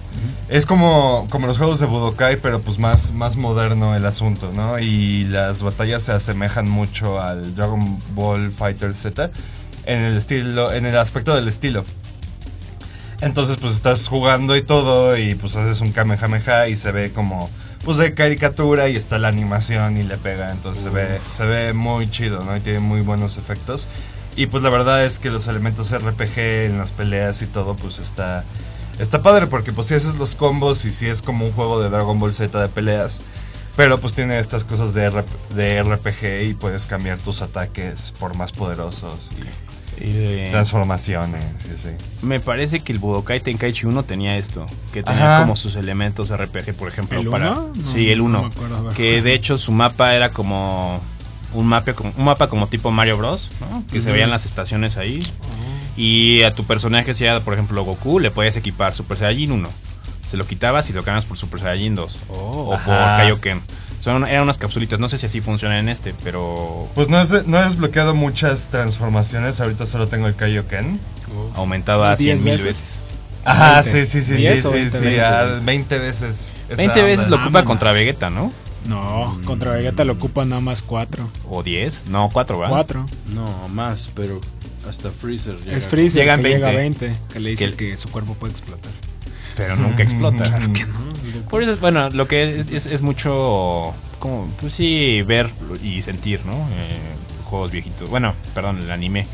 Es 0.49 0.67
como, 0.67 1.27
como 1.31 1.47
los 1.47 1.59
juegos 1.59 1.79
de 1.79 1.87
Budokai, 1.87 2.41
pero 2.41 2.61
pues 2.61 2.79
más, 2.79 3.13
más 3.13 3.37
moderno 3.37 3.95
el 3.95 4.07
asunto, 4.07 4.51
¿no? 4.55 4.79
Y 4.79 5.25
las 5.25 5.63
batallas 5.63 6.05
se 6.05 6.13
asemejan 6.13 6.69
mucho 6.69 7.21
al 7.21 7.55
Dragon 7.55 7.99
Ball 8.15 8.51
Fighter 8.51 8.95
Z 8.95 9.31
en 9.87 10.01
el 10.01 10.17
estilo, 10.17 10.73
en 10.73 10.87
el 10.87 10.97
aspecto 10.97 11.35
del 11.35 11.49
estilo. 11.49 11.85
Entonces, 13.21 13.57
pues 13.57 13.75
estás 13.75 14.09
jugando 14.09 14.57
y 14.57 14.63
todo, 14.63 15.17
y 15.17 15.35
pues 15.35 15.57
haces 15.57 15.81
un 15.81 15.93
Kamehameha 15.93 16.69
y 16.69 16.77
se 16.77 16.93
ve 16.93 17.13
como, 17.13 17.49
pues 17.85 17.97
de 17.97 18.15
caricatura 18.15 18.89
y 18.89 18.97
está 18.97 19.19
la 19.19 19.29
animación 19.29 19.97
y 19.97 20.03
le 20.03 20.17
pega. 20.17 20.51
Entonces 20.51 20.83
se 20.85 20.91
ve, 20.91 21.21
se 21.33 21.45
ve 21.45 21.73
muy 21.73 22.11
chido, 22.11 22.41
¿no? 22.45 22.57
Y 22.57 22.61
tiene 22.61 22.81
muy 22.81 23.03
buenos 23.03 23.37
efectos. 23.37 23.89
Y 24.37 24.47
pues 24.47 24.63
la 24.63 24.71
verdad 24.71 25.05
es 25.05 25.19
que 25.19 25.31
los 25.31 25.47
elementos 25.47 25.91
RPG 25.97 26.39
en 26.39 26.79
las 26.79 26.93
peleas 26.93 27.41
y 27.43 27.47
todo, 27.47 27.77
pues 27.77 27.99
está, 27.99 28.45
está 28.99 29.23
padre 29.23 29.47
porque 29.47 29.73
pues 29.73 29.87
si 29.89 29.95
haces 29.95 30.15
los 30.17 30.35
combos 30.35 30.85
y 30.85 30.93
si 30.93 31.07
es 31.07 31.23
como 31.23 31.45
un 31.47 31.53
juego 31.53 31.81
de 31.83 31.89
Dragon 31.91 32.19
Ball 32.19 32.33
Z 32.35 32.61
de 32.61 32.69
peleas. 32.69 33.21
Pero 33.77 33.99
pues 33.99 34.15
tiene 34.15 34.39
estas 34.39 34.63
cosas 34.63 34.95
de, 34.95 35.11
de 35.57 35.83
RPG 35.83 36.49
y 36.49 36.55
puedes 36.55 36.87
cambiar 36.87 37.19
tus 37.19 37.43
ataques 37.43 38.13
por 38.21 38.37
más 38.37 38.53
poderosos 38.53 39.29
y 39.99 40.05
Y 40.05 40.11
de- 40.13 40.49
transformaciones 40.53 41.45
y 41.69 41.75
así. 41.75 41.89
Me 42.23 42.39
parece 42.39 42.81
que 42.81 42.93
el 42.93 43.01
Budokai 43.01 43.41
Tenkaichi 43.41 43.87
1 43.87 44.05
tenía 44.05 44.37
esto, 44.39 44.65
que 44.93 45.03
tenía 45.03 45.35
Ajá. 45.37 45.43
como 45.43 45.57
sus 45.57 45.75
elementos 45.75 46.31
RPG, 46.31 46.75
por 46.75 46.89
ejemplo, 46.89 47.19
¿El 47.21 47.29
para 47.29 47.51
uno? 47.53 47.73
No, 47.75 47.85
Sí, 47.85 48.11
el 48.13 48.19
no 48.19 48.25
1, 48.27 48.43
me 48.43 48.47
acuerdo 48.49 48.77
haber 48.77 48.93
que 48.95 49.23
de 49.23 49.35
hecho 49.35 49.59
su 49.59 49.73
mapa 49.73 50.15
era 50.15 50.31
como 50.31 51.01
un 51.53 51.67
mapa 51.67 51.95
como 51.95 52.13
un 52.17 52.25
mapa 52.25 52.49
como 52.49 52.69
tipo 52.69 52.91
Mario 52.93 53.17
Bros, 53.17 53.51
¿no? 53.61 53.85
Que 53.91 54.01
se 54.03 54.13
veían 54.13 54.31
las 54.31 54.45
estaciones 54.47 54.97
ahí 54.97 55.27
y 55.97 56.43
a 56.43 56.55
tu 56.55 56.65
personaje 56.65 57.15
si 57.15 57.25
era, 57.25 57.41
por 57.41 57.55
ejemplo, 57.55 57.85
Goku, 57.85 58.19
le 58.21 58.31
podías 58.31 58.57
equipar 58.57 58.95
Super 58.95 59.19
Saiyajin 59.19 59.53
1. 59.53 59.69
Se 60.31 60.37
lo 60.37 60.47
quitabas 60.47 60.89
y 60.91 60.93
lo 60.93 61.05
cambias 61.05 61.25
por 61.25 61.37
Super 61.37 61.61
Saiyajin 61.61 61.95
2 61.95 62.19
o 62.31 62.71
por. 62.71 62.95
Kaioken. 62.95 63.61
Son, 64.01 64.27
eran 64.27 64.43
unas 64.43 64.59
capsulitas, 64.59 65.01
no 65.01 65.09
sé 65.09 65.17
si 65.17 65.27
así 65.27 65.41
funciona 65.41 65.79
en 65.79 65.89
este, 65.89 66.15
pero 66.23 66.89
Pues 66.95 67.09
no, 67.09 67.21
es, 67.21 67.47
no 67.47 67.59
he 67.61 67.65
desbloqueado 67.65 68.15
muchas 68.15 68.69
transformaciones. 68.69 69.61
Ahorita 69.61 69.87
solo 69.87 70.09
tengo 70.09 70.27
el 70.27 70.35
Kaioken. 70.37 71.01
aumentaba 71.55 72.13
a 72.13 72.17
100 72.17 72.43
10 72.43 72.45
mil 72.45 72.53
veces. 72.65 72.67
veces. 72.67 73.01
Ajá, 73.47 73.83
20. 73.83 74.07
sí, 74.07 74.13
sí, 74.13 74.23
sí, 74.23 74.35
sí, 74.35 74.39
10 74.41 74.65
o 74.65 74.69
sí, 74.71 74.75
20 74.75 74.99
sí, 74.99 75.05
veces. 75.05 75.23
ah, 75.25 75.59
20 75.63 75.99
veces. 75.99 76.49
Esa 76.69 76.77
20 76.77 77.03
veces 77.03 77.27
lo 77.29 77.37
ocupa 77.37 77.51
Vámonos. 77.51 77.65
contra 77.67 77.93
Vegeta, 77.93 78.31
¿no? 78.31 78.53
No, 78.87 79.39
contra 79.47 79.73
Vegeta 79.73 80.05
lo 80.05 80.15
ocupa 80.15 80.45
nada 80.45 80.61
más 80.61 80.83
4. 80.83 81.27
O 81.49 81.63
10, 81.63 82.03
no, 82.07 82.29
4, 82.33 82.59
¿va? 82.59 82.69
4. 82.69 83.07
No, 83.35 83.69
más, 83.69 84.11
pero 84.15 84.41
hasta 84.89 85.11
Freezer 85.11 85.57
llega. 85.61 85.77
Es 85.77 85.87
Freezer 85.87 86.23
Llegan 86.23 86.43
que 86.43 86.49
llega 86.51 86.69
a 86.69 86.73
20. 86.73 87.07
20. 87.07 87.21
Que 87.33 87.41
le 87.41 87.51
dice 87.51 87.71
Que- 87.71 87.77
que, 87.91 87.97
su 87.97 88.09
cuerpo 88.11 88.35
puede 88.35 88.53
explotar. 88.53 88.93
Pero 89.57 89.77
nunca 89.77 90.03
explota. 90.05 90.45
Claro 90.45 90.73
que 90.73 90.85
no. 90.85 91.15
Por 91.49 91.63
eso, 91.63 91.77
bueno, 91.79 92.11
lo 92.11 92.27
que 92.29 92.61
es, 92.61 92.71
es, 92.71 92.87
es 92.87 93.03
mucho, 93.03 93.95
como, 94.19 94.49
pues 94.61 94.75
sí, 94.75 95.23
ver 95.23 95.51
y 95.83 96.03
sentir, 96.03 96.45
¿no? 96.45 96.53
Eh, 96.53 96.97
juegos 97.45 97.71
viejitos. 97.71 98.09
Bueno, 98.11 98.35
perdón, 98.55 98.81
el 98.83 98.91
anime 98.91 99.27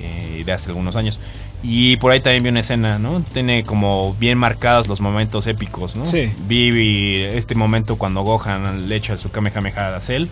eh, 0.00 0.42
de 0.44 0.52
hace 0.52 0.68
algunos 0.70 0.96
años. 0.96 1.18
Y 1.62 1.96
por 1.96 2.12
ahí 2.12 2.20
también 2.20 2.42
vi 2.44 2.50
una 2.50 2.60
escena, 2.60 2.98
¿no? 2.98 3.22
Tiene 3.32 3.64
como 3.64 4.14
bien 4.14 4.38
marcados 4.38 4.88
los 4.88 5.00
momentos 5.00 5.46
épicos, 5.46 5.96
¿no? 5.96 6.06
Sí. 6.06 6.32
Vi, 6.46 6.70
vi 6.70 7.16
este 7.22 7.54
momento 7.54 7.96
cuando 7.96 8.22
Gohan 8.22 8.88
le 8.88 8.96
echa 8.96 9.16
su 9.18 9.30
Kamehameha 9.30 9.96
a 9.96 10.00
Cell 10.00 10.26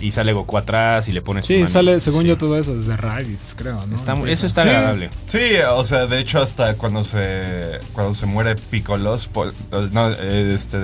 y 0.00 0.12
sale 0.12 0.32
Goku 0.32 0.58
atrás 0.58 1.08
y 1.08 1.12
le 1.12 1.22
pone 1.22 1.40
su 1.42 1.48
Sí, 1.48 1.66
sale, 1.66 2.00
según 2.00 2.22
Sí. 2.22 2.28
yo, 2.28 2.36
todo 2.38 2.58
eso 2.58 2.74
desde 2.74 2.96
Raditz, 2.96 3.54
creo, 3.56 3.84
¿no? 3.86 3.96
Está 3.96 4.14
eso 4.28 4.46
está 4.46 4.62
Sí, 4.62 4.68
agradable. 4.68 5.10
Sí, 5.28 5.40
o 5.70 5.84
sea, 5.84 6.06
de 6.06 6.18
hecho 6.20 6.40
hasta 6.42 6.74
cuando 6.74 7.02
se 7.04 7.78
cuando 7.92 8.12
se 8.14 8.26
muere 8.26 8.56
Piccolos, 8.56 9.26
Pol- 9.28 9.54
no, 9.92 10.08
este 10.10 10.78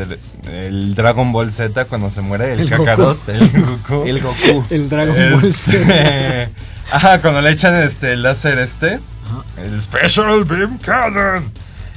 el 0.50 0.95
Dragon 0.95 1.33
Ball 1.33 1.52
Z 1.52 1.85
cuando 1.87 2.11
se 2.11 2.21
muere 2.23 2.54
el, 2.54 2.61
El 2.61 2.71
Kakarot, 2.71 3.28
el 3.28 3.49
Goku. 3.88 4.04
El 4.07 4.21
Goku. 4.21 4.64
El 4.71 4.88
Dragon 4.88 5.14
Ball 5.14 5.45
Este, 5.45 5.85
Z. 5.85 6.50
Ajá, 6.92 7.21
cuando 7.21 7.40
le 7.40 7.50
echan 7.50 7.75
este 7.83 8.12
el 8.12 8.23
láser 8.23 8.59
este, 8.59 8.95
Ajá. 9.26 9.45
el 9.62 9.81
Special 9.83 10.45
Beam 10.45 10.78
Cannon. 10.78 11.50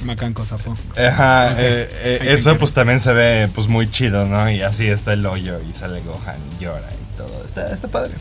Macanco 0.04 0.44
Sapo. 0.44 0.74
Ajá, 0.96 1.52
eh, 1.52 1.88
eh, 1.90 2.18
eso 2.28 2.56
pues 2.58 2.72
también 2.74 3.00
se 3.00 3.12
ve 3.14 3.48
pues 3.54 3.66
muy 3.66 3.90
chido, 3.90 4.26
¿no? 4.26 4.48
Y 4.50 4.60
así 4.60 4.86
está 4.86 5.14
el 5.14 5.24
hoyo 5.24 5.58
y 5.68 5.72
sale 5.72 6.00
Gohan 6.02 6.36
y 6.58 6.62
llora 6.64 6.86
y 6.92 7.05
todo. 7.16 7.44
Está, 7.44 7.66
está 7.72 7.88
padre. 7.88 8.12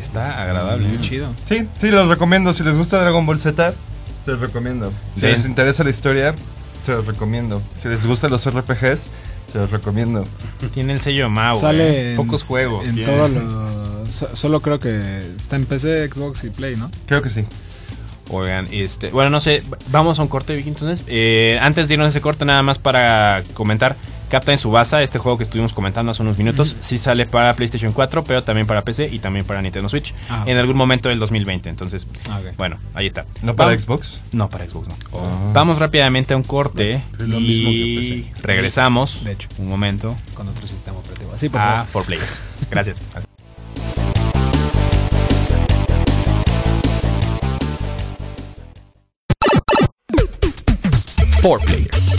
Está 0.00 0.42
agradable. 0.42 0.88
Muy 0.88 1.00
chido. 1.00 1.28
Sí, 1.46 1.68
sí, 1.78 1.90
los 1.90 2.08
recomiendo. 2.08 2.52
Si 2.54 2.62
les 2.64 2.76
gusta 2.76 3.00
Dragon 3.00 3.26
Ball 3.26 3.38
Z, 3.38 3.74
se 4.24 4.30
los 4.30 4.40
recomiendo. 4.40 4.92
Si 5.14 5.20
Sí. 5.20 5.26
les 5.26 5.44
interesa 5.46 5.84
la 5.84 5.90
historia, 5.90 6.34
se 6.84 6.92
los 6.92 7.06
recomiendo. 7.06 7.60
Si 7.76 7.88
les 7.88 8.06
gustan 8.06 8.30
los 8.30 8.46
RPGs, 8.46 9.10
se 9.52 9.58
los 9.58 9.70
recomiendo. 9.70 10.24
Tiene 10.72 10.94
el 10.94 11.00
sello. 11.00 11.28
Sale 11.58 11.88
eh. 11.88 12.10
en- 12.12 12.16
Pocos 12.16 12.44
juegos. 12.44 12.88
En 12.88 13.04
todos 13.04 13.30
los... 13.30 14.08
so- 14.14 14.34
Solo 14.34 14.60
creo 14.60 14.78
que 14.78 15.20
está 15.36 15.56
en 15.56 15.64
PC, 15.66 16.08
Xbox 16.08 16.44
y 16.44 16.50
Play, 16.50 16.76
¿no? 16.76 16.90
Creo 17.06 17.20
que 17.22 17.30
sí. 17.30 17.44
Oigan, 18.30 18.66
este, 18.70 19.08
bueno, 19.10 19.30
no 19.30 19.40
sé, 19.40 19.62
vamos 19.90 20.18
a 20.18 20.22
un 20.22 20.28
corte, 20.28 20.54
Vicky, 20.54 20.68
entonces. 20.68 21.02
Eh, 21.08 21.58
antes 21.62 21.88
de 21.88 21.94
irnos 21.94 22.06
a 22.06 22.08
ese 22.10 22.20
corte, 22.20 22.44
nada 22.44 22.62
más 22.62 22.78
para 22.78 23.42
comentar, 23.54 23.96
Captain 24.30 24.58
Subasa, 24.58 25.02
este 25.02 25.18
juego 25.18 25.38
que 25.38 25.44
estuvimos 25.44 25.72
comentando 25.72 26.12
hace 26.12 26.22
unos 26.22 26.36
minutos, 26.36 26.76
sí 26.80 26.98
sale 26.98 27.24
para 27.26 27.54
PlayStation 27.54 27.92
4, 27.92 28.24
pero 28.24 28.44
también 28.44 28.66
para 28.66 28.82
PC 28.82 29.08
y 29.10 29.18
también 29.20 29.44
para 29.46 29.62
Nintendo 29.62 29.88
Switch, 29.88 30.14
Ah, 30.28 30.44
en 30.46 30.58
algún 30.58 30.76
momento 30.76 31.08
del 31.08 31.18
2020. 31.18 31.68
Entonces, 31.70 32.06
Ah, 32.28 32.40
bueno, 32.58 32.76
ahí 32.94 33.06
está. 33.06 33.24
¿No 33.42 33.56
para 33.56 33.70
Vamos- 33.70 33.82
Xbox? 33.84 34.20
No, 34.32 34.48
para 34.50 34.66
Xbox 34.66 34.88
no. 34.88 34.96
Oh. 35.12 35.50
Vamos 35.54 35.78
rápidamente 35.78 36.34
a 36.34 36.36
un 36.36 36.42
corte 36.42 37.02
lo 37.18 37.40
mismo 37.40 37.70
que 37.70 37.76
y 37.76 37.96
PC. 38.30 38.32
regresamos, 38.42 39.24
De 39.24 39.32
hecho. 39.32 39.48
un 39.58 39.68
momento, 39.68 40.14
Con 40.34 40.46
otro 40.48 40.66
sistema 40.66 40.98
operativo. 40.98 41.32
Así, 41.34 41.48
por 41.48 41.60
a 41.60 41.84
favor. 41.84 42.04
4Players. 42.06 42.38
Gracias. 42.70 43.00
Four 51.40 51.60
Players. 51.60 52.18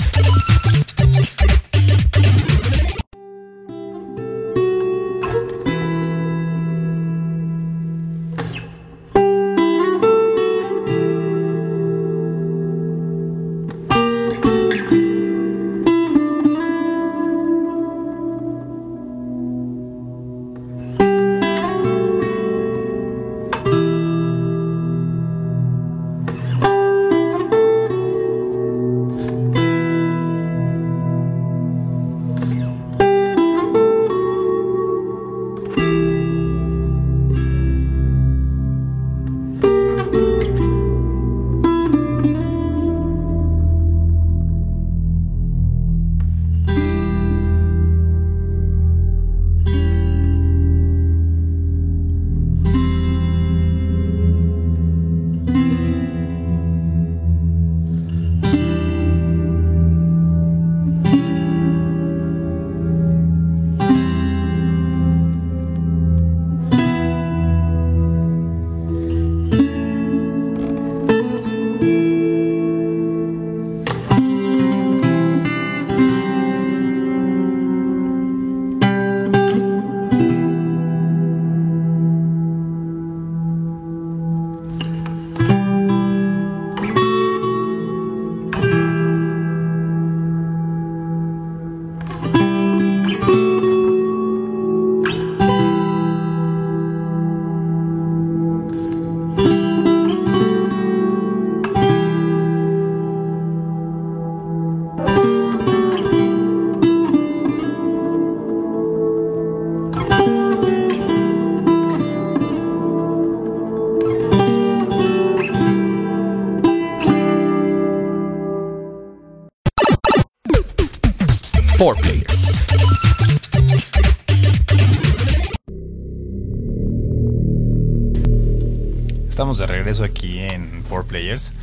En 131.09 131.27
4Players. 131.29 131.53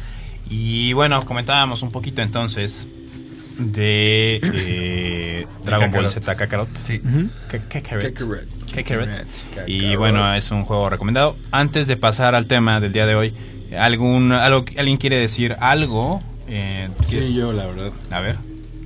Y 0.49 0.93
bueno, 0.93 1.21
comentábamos 1.23 1.83
un 1.83 1.91
poquito 1.91 2.23
entonces 2.23 2.89
de 3.59 4.41
eh, 4.43 5.47
Dragon 5.65 5.91
Ball. 5.91 6.11
Z 6.11 6.35
Kakarot. 6.37 6.69
Sí. 6.85 7.01
Y 9.67 9.97
bueno, 9.97 10.35
es 10.35 10.51
un 10.51 10.65
juego 10.65 10.91
recomendado. 10.91 11.37
Antes 11.51 11.87
de 11.87 11.97
pasar 11.97 12.35
al 12.35 12.47
tema 12.47 12.81
del 12.81 12.93
día 12.93 13.07
de 13.07 13.15
hoy, 13.15 13.35
algún 13.79 14.33
algo 14.33 14.65
¿alguien 14.77 14.99
quiere 14.99 15.19
decir 15.19 15.57
algo? 15.61 16.23
Eh. 16.49 16.89
Sí, 17.03 17.35
yo, 17.35 17.53
la 17.53 17.67
verdad, 17.67 17.93
A 18.11 18.21
ver, 18.21 18.37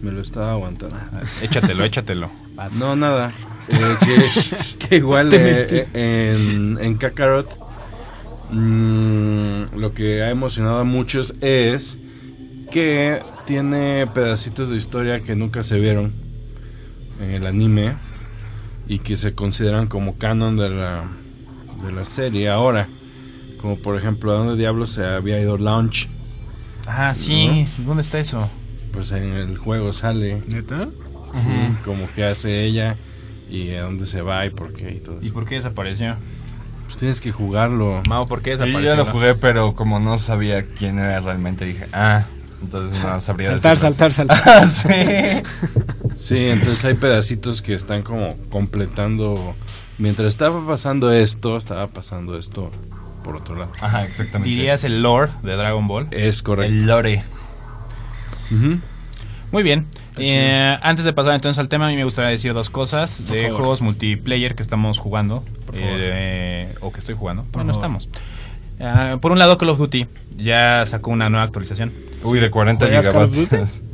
me 0.02 0.12
lo 0.12 0.22
estaba 0.22 0.52
aguantando. 0.52 0.96
échatelo, 1.42 1.84
échatelo. 1.84 2.30
No, 2.78 2.96
nada. 2.96 3.32
Eh, 3.68 3.96
que, 4.00 4.86
que 4.88 4.96
igual 4.96 5.32
eh, 5.32 5.86
eh, 5.94 6.34
en, 6.36 6.78
en 6.80 6.96
Kakarot 6.96 7.48
mm, 8.50 9.76
lo 9.76 9.92
que 9.94 10.22
ha 10.22 10.30
emocionado 10.30 10.78
a 10.80 10.84
muchos 10.84 11.34
es 11.40 11.98
que 12.70 13.20
tiene 13.46 14.06
pedacitos 14.08 14.70
de 14.70 14.76
historia 14.76 15.20
que 15.22 15.36
nunca 15.36 15.62
se 15.62 15.78
vieron 15.78 16.12
en 17.20 17.30
el 17.30 17.46
anime. 17.46 17.94
y 18.86 19.00
que 19.00 19.16
se 19.16 19.34
consideran 19.34 19.86
como 19.88 20.18
canon 20.18 20.56
de 20.56 20.68
la, 20.70 21.04
de 21.84 21.92
la 21.92 22.04
serie 22.04 22.48
ahora. 22.50 22.88
Como 23.58 23.78
por 23.78 23.96
ejemplo, 23.96 24.32
¿a 24.32 24.36
dónde 24.36 24.56
diablos 24.56 24.90
se 24.92 25.04
había 25.04 25.40
ido 25.40 25.58
Launch? 25.58 26.08
Ah, 26.86 27.14
sí. 27.14 27.68
¿Dónde 27.78 28.02
está 28.02 28.18
eso? 28.18 28.50
Pues 28.92 29.12
en 29.12 29.32
el 29.34 29.56
juego 29.58 29.92
sale. 29.92 30.42
¿Neta? 30.48 30.88
Sí, 31.32 31.78
como 31.84 32.12
que 32.12 32.24
hace 32.24 32.64
ella 32.64 32.96
y 33.48 33.70
a 33.72 33.82
dónde 33.82 34.06
se 34.06 34.22
va 34.22 34.46
y 34.46 34.50
por 34.50 34.72
qué 34.72 34.94
y 34.96 35.00
todo. 35.00 35.18
¿Y 35.22 35.30
por 35.30 35.46
qué 35.46 35.56
desapareció? 35.56 36.16
Pues 36.90 36.98
tienes 36.98 37.20
que 37.20 37.30
jugarlo. 37.30 38.02
Mao, 38.08 38.24
¿por 38.26 38.42
qué 38.42 38.50
Yo 38.50 38.58
desapareció? 38.58 38.90
ya 38.90 38.96
lo 38.96 39.06
jugué, 39.06 39.36
pero 39.36 39.76
como 39.76 40.00
no 40.00 40.18
sabía 40.18 40.64
quién 40.74 40.98
era 40.98 41.20
realmente, 41.20 41.64
dije, 41.64 41.86
ah, 41.92 42.24
entonces 42.60 43.00
no 43.00 43.20
sabría 43.20 43.50
Saltar, 43.50 43.78
decirlo. 43.78 43.94
saltar, 43.94 44.12
saltar. 44.42 44.42
Ah, 44.44 44.66
sí. 44.66 44.88
Sí, 46.16 46.36
entonces 46.48 46.84
hay 46.84 46.94
pedacitos 46.94 47.62
que 47.62 47.74
están 47.74 48.02
como 48.02 48.36
completando. 48.50 49.54
Mientras 49.98 50.26
estaba 50.30 50.66
pasando 50.66 51.12
esto, 51.12 51.56
estaba 51.56 51.86
pasando 51.86 52.36
esto 52.36 52.72
por 53.22 53.36
otro 53.36 53.54
lado. 53.54 53.70
Ajá, 53.80 54.02
exactamente. 54.04 54.48
¿Dirías 54.50 54.82
el 54.82 55.00
lore 55.00 55.30
de 55.44 55.54
Dragon 55.54 55.86
Ball? 55.86 56.08
Es 56.10 56.42
correcto. 56.42 56.72
el 56.74 56.86
lore. 56.86 57.22
Ujú. 58.50 58.80
Muy 59.52 59.62
bien. 59.62 59.86
Eh, 60.16 60.76
antes 60.82 61.04
de 61.04 61.12
pasar 61.12 61.34
entonces 61.34 61.58
al 61.58 61.68
tema, 61.68 61.86
a 61.86 61.88
mí 61.90 61.96
me 61.96 62.04
gustaría 62.04 62.30
decir 62.30 62.54
dos 62.54 62.70
cosas 62.70 63.18
de 63.26 63.44
favor. 63.44 63.56
juegos 63.58 63.82
multiplayer 63.82 64.54
que 64.54 64.62
estamos 64.62 64.98
jugando. 64.98 65.42
Por 65.66 65.74
favor. 65.76 65.96
eh, 65.98 66.74
o 66.80 66.92
que 66.92 67.00
estoy 67.00 67.14
jugando. 67.16 67.42
Por 67.44 67.64
bueno, 67.64 67.74
favor. 67.74 67.98
estamos. 68.00 68.08
Ah, 68.80 69.18
por 69.20 69.32
un 69.32 69.38
lado, 69.38 69.58
Call 69.58 69.70
of 69.70 69.78
Duty 69.78 70.06
ya 70.36 70.84
sacó 70.86 71.10
una 71.10 71.28
nueva 71.28 71.44
actualización. 71.44 71.92
Uy, 72.22 72.38
de 72.38 72.50
40 72.50 72.86
¿Juegas 72.86 73.06
Call 73.08 73.16
of 73.28 73.34
gigabytes. 73.34 73.82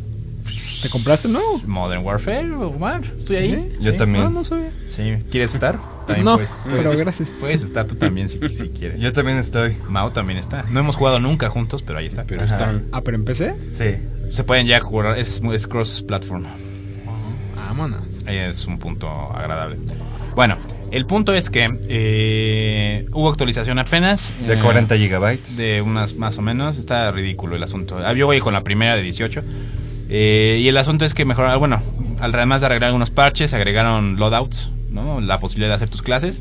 ¿Te 0.83 0.89
compraste 0.89 1.29
no? 1.29 1.41
Modern 1.67 2.05
Warfare, 2.05 2.53
Omar. 2.55 3.03
Estoy 3.17 3.37
¿Sí? 3.37 3.43
ahí. 3.55 3.77
Yo 3.81 3.97
también. 3.97 4.25
No, 4.25 4.31
no 4.31 4.45
sabía. 4.45 4.71
Sí. 4.87 5.15
¿Quieres 5.31 5.55
estar? 5.55 5.79
También 6.07 6.25
No, 6.25 6.35
puedes, 6.37 6.51
pero 6.65 6.83
puedes- 6.83 6.99
gracias. 6.99 7.31
Puedes 7.41 7.63
estar 7.63 7.87
tú 7.87 7.95
también 7.97 8.29
si, 8.29 8.39
si 8.49 8.69
quieres. 8.69 9.01
Yo 9.01 9.13
también 9.13 9.39
estoy. 9.39 9.77
Mao 9.89 10.13
también 10.13 10.39
está. 10.39 10.65
No 10.71 10.81
hemos 10.81 10.95
jugado 10.97 11.19
nunca 11.19 11.49
juntos, 11.51 11.83
pero 11.83 11.99
ahí 11.99 12.07
está. 12.07 12.25
Pero 12.25 12.43
Ajá. 12.43 12.53
están. 12.57 12.87
Ah, 12.93 13.01
pero 13.03 13.17
empecé. 13.17 13.55
Sí. 13.73 13.97
Se 14.31 14.45
pueden 14.45 14.67
ya 14.67 14.81
jugar, 14.81 15.19
es, 15.19 15.41
es 15.53 15.67
cross-platform. 15.67 16.45
Vámonos. 17.55 18.25
Ahí 18.27 18.37
es 18.39 18.67
un 18.67 18.79
punto 18.79 19.09
agradable. 19.09 19.77
Bueno, 20.35 20.57
el 20.93 21.05
punto 21.07 21.35
es 21.35 21.51
que 21.51 21.79
eh, 21.89 23.07
hubo 23.13 23.29
actualización 23.31 23.79
apenas. 23.79 24.33
De 24.47 24.55
eh, 24.55 24.61
40 24.61 24.97
gigabytes. 24.97 25.57
De 25.57 25.83
unas 25.83 26.15
más 26.15 26.39
o 26.39 26.43
menos. 26.43 26.79
Está 26.79 27.11
ridículo 27.11 27.57
el 27.57 27.63
asunto. 27.63 27.99
Ah, 28.05 28.13
Yo 28.13 28.27
voy 28.27 28.39
con 28.41 28.53
la 28.55 28.63
primera 28.63 28.97
de 28.97 29.03
18. 29.03 29.43
Eh, 30.09 30.61
y 30.63 30.69
el 30.69 30.77
asunto 30.77 31.05
es 31.05 31.15
que 31.15 31.25
mejoraron, 31.25 31.59
bueno, 31.59 31.83
además 32.21 32.61
de 32.61 32.67
agregar 32.67 32.89
algunos 32.89 33.11
parches, 33.11 33.55
agregaron 33.55 34.17
loadouts, 34.17 34.71
¿no? 34.91 35.21
La 35.21 35.41
posibilidad 35.41 35.71
de 35.71 35.75
hacer 35.75 35.89
tus 35.89 36.03
clases. 36.03 36.41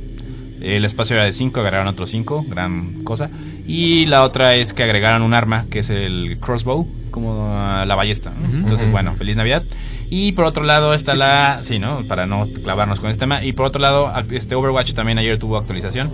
El 0.61 0.85
espacio 0.85 1.15
era 1.15 1.25
de 1.25 1.33
5, 1.33 1.59
agregaron 1.59 1.87
otros 1.87 2.09
5, 2.09 2.45
gran 2.47 3.03
cosa. 3.03 3.29
Y 3.67 4.05
la 4.05 4.23
otra 4.23 4.55
es 4.55 4.73
que 4.73 4.83
agregaron 4.83 5.21
un 5.21 5.33
arma, 5.33 5.65
que 5.69 5.79
es 5.79 5.89
el 5.89 6.37
crossbow, 6.39 6.87
como 7.11 7.53
la 7.85 7.95
ballesta. 7.95 8.31
Entonces, 8.53 8.91
bueno, 8.91 9.15
feliz 9.15 9.35
Navidad. 9.35 9.63
Y 10.09 10.33
por 10.33 10.45
otro 10.45 10.63
lado 10.63 10.93
está 10.93 11.15
la... 11.15 11.59
Sí, 11.63 11.79
¿no? 11.79 12.07
Para 12.07 12.25
no 12.25 12.47
clavarnos 12.63 12.99
con 12.99 13.09
este 13.09 13.21
tema. 13.21 13.43
Y 13.43 13.53
por 13.53 13.65
otro 13.65 13.81
lado, 13.81 14.11
este 14.31 14.55
Overwatch 14.55 14.93
también 14.93 15.17
ayer 15.17 15.39
tuvo 15.39 15.57
actualización. 15.57 16.11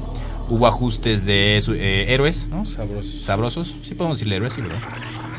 Hubo 0.50 0.68
ajustes 0.68 1.26
de 1.26 1.58
eh, 1.58 2.06
héroes, 2.10 2.48
¿no? 2.50 2.66
Sabrosos. 2.66 3.22
sabrosos. 3.24 3.76
Sí 3.84 3.96
podemos 3.96 4.18
decirle 4.18 4.38
héroes, 4.38 4.54
sí, 4.54 4.62
¿verdad? 4.62 4.78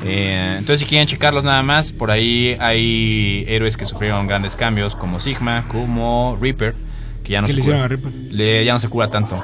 Eh, 0.04 0.54
entonces, 0.58 0.80
si 0.80 0.86
quieren 0.86 1.06
checarlos 1.06 1.44
nada 1.44 1.62
más, 1.62 1.92
por 1.92 2.10
ahí 2.10 2.56
hay 2.60 3.44
héroes 3.48 3.76
que 3.76 3.84
sufrieron 3.84 4.26
grandes 4.26 4.56
cambios, 4.56 4.96
como 4.96 5.20
Sigma, 5.20 5.66
como 5.68 6.36
Reaper, 6.40 6.74
que 7.24 7.32
ya 7.32 7.40
no 7.40 7.46
¿Qué 7.46 7.52
se 7.52 7.56
le 7.56 7.60
hicieron 7.60 7.82
a 7.82 7.88
cura. 7.88 7.96
Reaper? 7.96 8.12
Le- 8.32 8.64
ya 8.64 8.72
no 8.74 8.80
se 8.80 8.88
cura 8.88 9.08
tanto. 9.08 9.42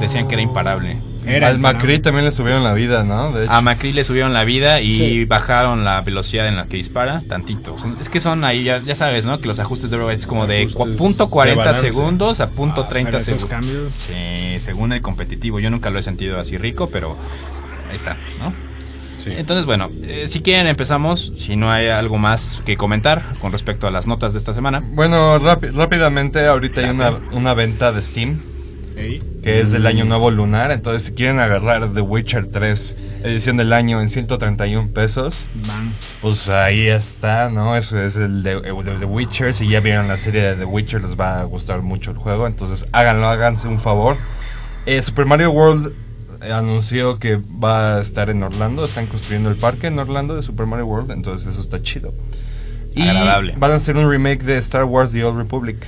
Decían 0.00 0.26
que 0.26 0.34
era 0.34 0.42
imparable. 0.42 0.98
Era 1.26 1.48
Al. 1.48 1.58
Macri 1.58 1.98
también 2.00 2.24
le 2.26 2.32
subieron 2.32 2.64
la 2.64 2.72
vida, 2.74 3.02
¿no? 3.04 3.32
De 3.32 3.44
hecho. 3.44 3.52
A 3.52 3.60
Macri 3.62 3.92
le 3.92 4.04
subieron 4.04 4.32
la 4.34 4.44
vida 4.44 4.80
y 4.80 4.98
Sí. 4.98 5.24
bajaron 5.24 5.84
la 5.84 6.00
velocidad 6.02 6.48
en 6.48 6.56
la 6.56 6.66
que 6.66 6.76
dispara 6.78 7.22
tantito. 7.28 7.76
Es 8.00 8.08
que 8.10 8.20
son 8.20 8.44
ahí, 8.44 8.64
ya, 8.64 8.82
ya 8.82 8.94
sabes, 8.94 9.24
¿no? 9.24 9.38
Que 9.40 9.48
los 9.48 9.58
ajustes 9.58 9.90
de 9.90 9.96
Overwatch 9.96 10.20
es 10.20 10.26
como 10.26 10.46
de 10.46 10.66
punto 10.98 11.24
de 11.24 11.30
40 11.30 11.64
balance. 11.64 11.90
segundos 11.92 12.40
a 12.40 12.48
punto 12.50 12.82
Ah, 12.84 12.88
30 12.88 13.10
pero 13.12 13.22
esos 13.22 13.40
segundos. 13.42 13.50
cambios. 13.50 13.94
Sí, 13.94 14.60
según 14.60 14.92
el 14.92 15.00
competitivo. 15.02 15.60
Yo 15.60 15.70
nunca 15.70 15.88
lo 15.90 15.98
he 15.98 16.02
sentido 16.02 16.38
así 16.40 16.56
rico, 16.58 16.88
pero 16.90 17.16
ahí 17.90 17.96
está, 17.96 18.16
¿no? 18.38 18.52
Sí. 19.24 19.32
Entonces, 19.34 19.64
bueno, 19.64 19.90
eh, 20.02 20.26
si 20.28 20.42
quieren 20.42 20.66
empezamos, 20.66 21.32
si 21.38 21.56
no 21.56 21.70
hay 21.72 21.88
algo 21.88 22.18
más 22.18 22.60
que 22.66 22.76
comentar 22.76 23.22
con 23.40 23.52
respecto 23.52 23.86
a 23.86 23.90
las 23.90 24.06
notas 24.06 24.34
de 24.34 24.38
esta 24.38 24.52
semana. 24.52 24.82
Bueno, 24.92 25.38
rápi- 25.38 25.70
rápidamente, 25.72 26.46
ahorita 26.46 26.82
hay 26.82 26.90
una, 26.90 27.12
una 27.32 27.54
venta 27.54 27.90
de 27.92 28.02
Steam 28.02 28.42
que 29.42 29.60
es 29.60 29.72
del 29.72 29.86
año 29.88 30.04
nuevo 30.04 30.30
lunar. 30.30 30.70
Entonces, 30.70 31.04
si 31.04 31.12
quieren 31.14 31.40
agarrar 31.40 31.92
The 31.92 32.00
Witcher 32.00 32.46
3, 32.46 32.96
edición 33.24 33.56
del 33.56 33.72
año 33.72 34.00
en 34.00 34.08
131 34.08 34.90
pesos, 34.92 35.46
pues 36.22 36.48
ahí 36.48 36.86
está, 36.86 37.48
¿no? 37.50 37.76
Eso 37.76 38.00
es 38.00 38.16
el 38.16 38.42
de, 38.44 38.56
de 38.60 38.96
The 39.00 39.04
Witcher. 39.06 39.52
Si 39.52 39.68
ya 39.68 39.80
vieron 39.80 40.06
la 40.06 40.16
serie 40.18 40.42
de 40.42 40.54
The 40.54 40.64
Witcher, 40.64 41.00
les 41.02 41.18
va 41.18 41.40
a 41.40 41.44
gustar 41.44 41.82
mucho 41.82 42.12
el 42.12 42.18
juego. 42.18 42.46
Entonces, 42.46 42.86
háganlo, 42.92 43.26
háganse 43.26 43.66
un 43.66 43.78
favor. 43.80 44.16
Eh, 44.86 45.02
Super 45.02 45.26
Mario 45.26 45.50
World 45.50 45.92
anunció 46.52 47.18
que 47.18 47.36
va 47.62 47.96
a 47.96 48.00
estar 48.02 48.30
en 48.30 48.42
Orlando. 48.42 48.84
Están 48.84 49.06
construyendo 49.06 49.50
el 49.50 49.56
parque 49.56 49.86
en 49.88 49.98
Orlando 49.98 50.34
de 50.36 50.42
Super 50.42 50.66
Mario 50.66 50.86
World. 50.86 51.10
Entonces, 51.12 51.48
eso 51.48 51.60
está 51.60 51.82
chido. 51.82 52.12
Y 52.94 53.02
Agradable. 53.02 53.54
van 53.58 53.72
a 53.72 53.74
hacer 53.74 53.96
un 53.96 54.08
remake 54.10 54.42
de 54.44 54.58
Star 54.58 54.84
Wars 54.84 55.12
The 55.12 55.24
Old 55.24 55.38
Republic. 55.38 55.84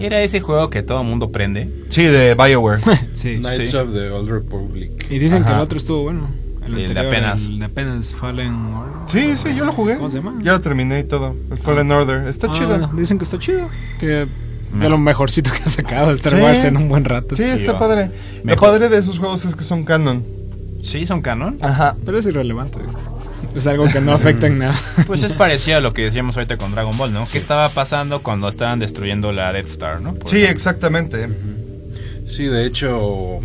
Era 0.00 0.22
ese 0.22 0.40
juego 0.40 0.70
que 0.70 0.82
todo 0.82 1.00
el 1.00 1.06
mundo 1.08 1.30
prende. 1.32 1.68
Sí, 1.88 2.04
de 2.04 2.34
BioWare. 2.34 2.80
Sí. 3.14 3.36
Knights 3.38 3.70
Sí. 3.70 3.76
of 3.76 3.92
the 3.92 4.10
Old 4.10 4.28
Republic. 4.30 5.06
Y 5.10 5.18
dicen 5.18 5.44
que 5.44 5.50
el 5.52 5.58
otro 5.58 5.78
estuvo 5.78 6.02
bueno. 6.04 6.28
El 6.64 6.74
de 6.74 6.82
anterior, 6.86 7.06
apenas. 7.06 7.44
El 7.46 7.58
de 7.60 7.64
apenas 7.64 8.10
Fallen 8.12 8.54
Order. 8.74 8.94
Sí, 9.06 9.36
sí, 9.36 9.54
yo 9.54 9.64
lo 9.64 9.72
jugué. 9.72 9.96
¿Cómo 9.96 10.10
se 10.10 10.18
llama? 10.18 10.38
Ya 10.42 10.52
lo 10.52 10.60
terminé 10.60 11.00
y 11.00 11.04
todo. 11.04 11.34
El 11.50 11.56
Fallen 11.58 11.90
Order. 11.90 12.28
Está 12.28 12.48
Ah, 12.48 12.52
chido. 12.52 12.90
dicen 12.94 13.18
que 13.18 13.24
está 13.24 13.38
chido. 13.38 13.68
Que 13.98 14.26
Me- 14.72 14.84
de 14.84 14.90
lo 14.90 14.98
mejorcito 14.98 15.50
que 15.52 15.62
ha 15.64 15.68
sacado 15.68 16.12
Star 16.12 16.34
Sí. 16.34 16.40
Wars 16.40 16.64
en 16.64 16.76
un 16.76 16.88
buen 16.88 17.04
rato. 17.04 17.34
Sí, 17.36 17.42
está 17.44 17.78
padre. 17.78 18.10
Lo 18.38 18.44
Mejor. 18.44 18.68
padre 18.70 18.88
de 18.88 18.98
esos 18.98 19.18
juegos 19.18 19.44
es 19.44 19.54
que 19.56 19.64
son 19.64 19.84
canon. 19.84 20.24
Sí, 20.82 21.06
son 21.06 21.22
canon. 21.22 21.58
Ajá. 21.60 21.96
Pero 22.04 22.18
es 22.18 22.26
irrelevante. 22.26 22.80
Es 23.54 23.66
algo 23.66 23.88
que 23.88 24.00
no 24.00 24.12
afecta 24.12 24.46
en 24.46 24.58
nada. 24.58 24.74
Pues 25.06 25.22
es 25.22 25.32
parecido 25.32 25.78
a 25.78 25.80
lo 25.80 25.92
que 25.94 26.02
decíamos 26.02 26.36
ahorita 26.36 26.56
con 26.58 26.72
Dragon 26.72 26.96
Ball, 26.96 27.12
¿no? 27.12 27.24
¿Qué 27.24 27.38
estaba 27.38 27.72
pasando 27.72 28.22
cuando 28.22 28.48
estaban 28.48 28.78
destruyendo 28.78 29.32
la 29.32 29.52
Death 29.52 29.66
Star, 29.66 30.00
no? 30.00 30.14
Por 30.14 30.28
Sí, 30.28 30.36
ejemplo. 30.36 30.54
exactamente. 30.54 31.28
Sí, 32.26 32.44
de 32.44 32.66
hecho, 32.66 33.38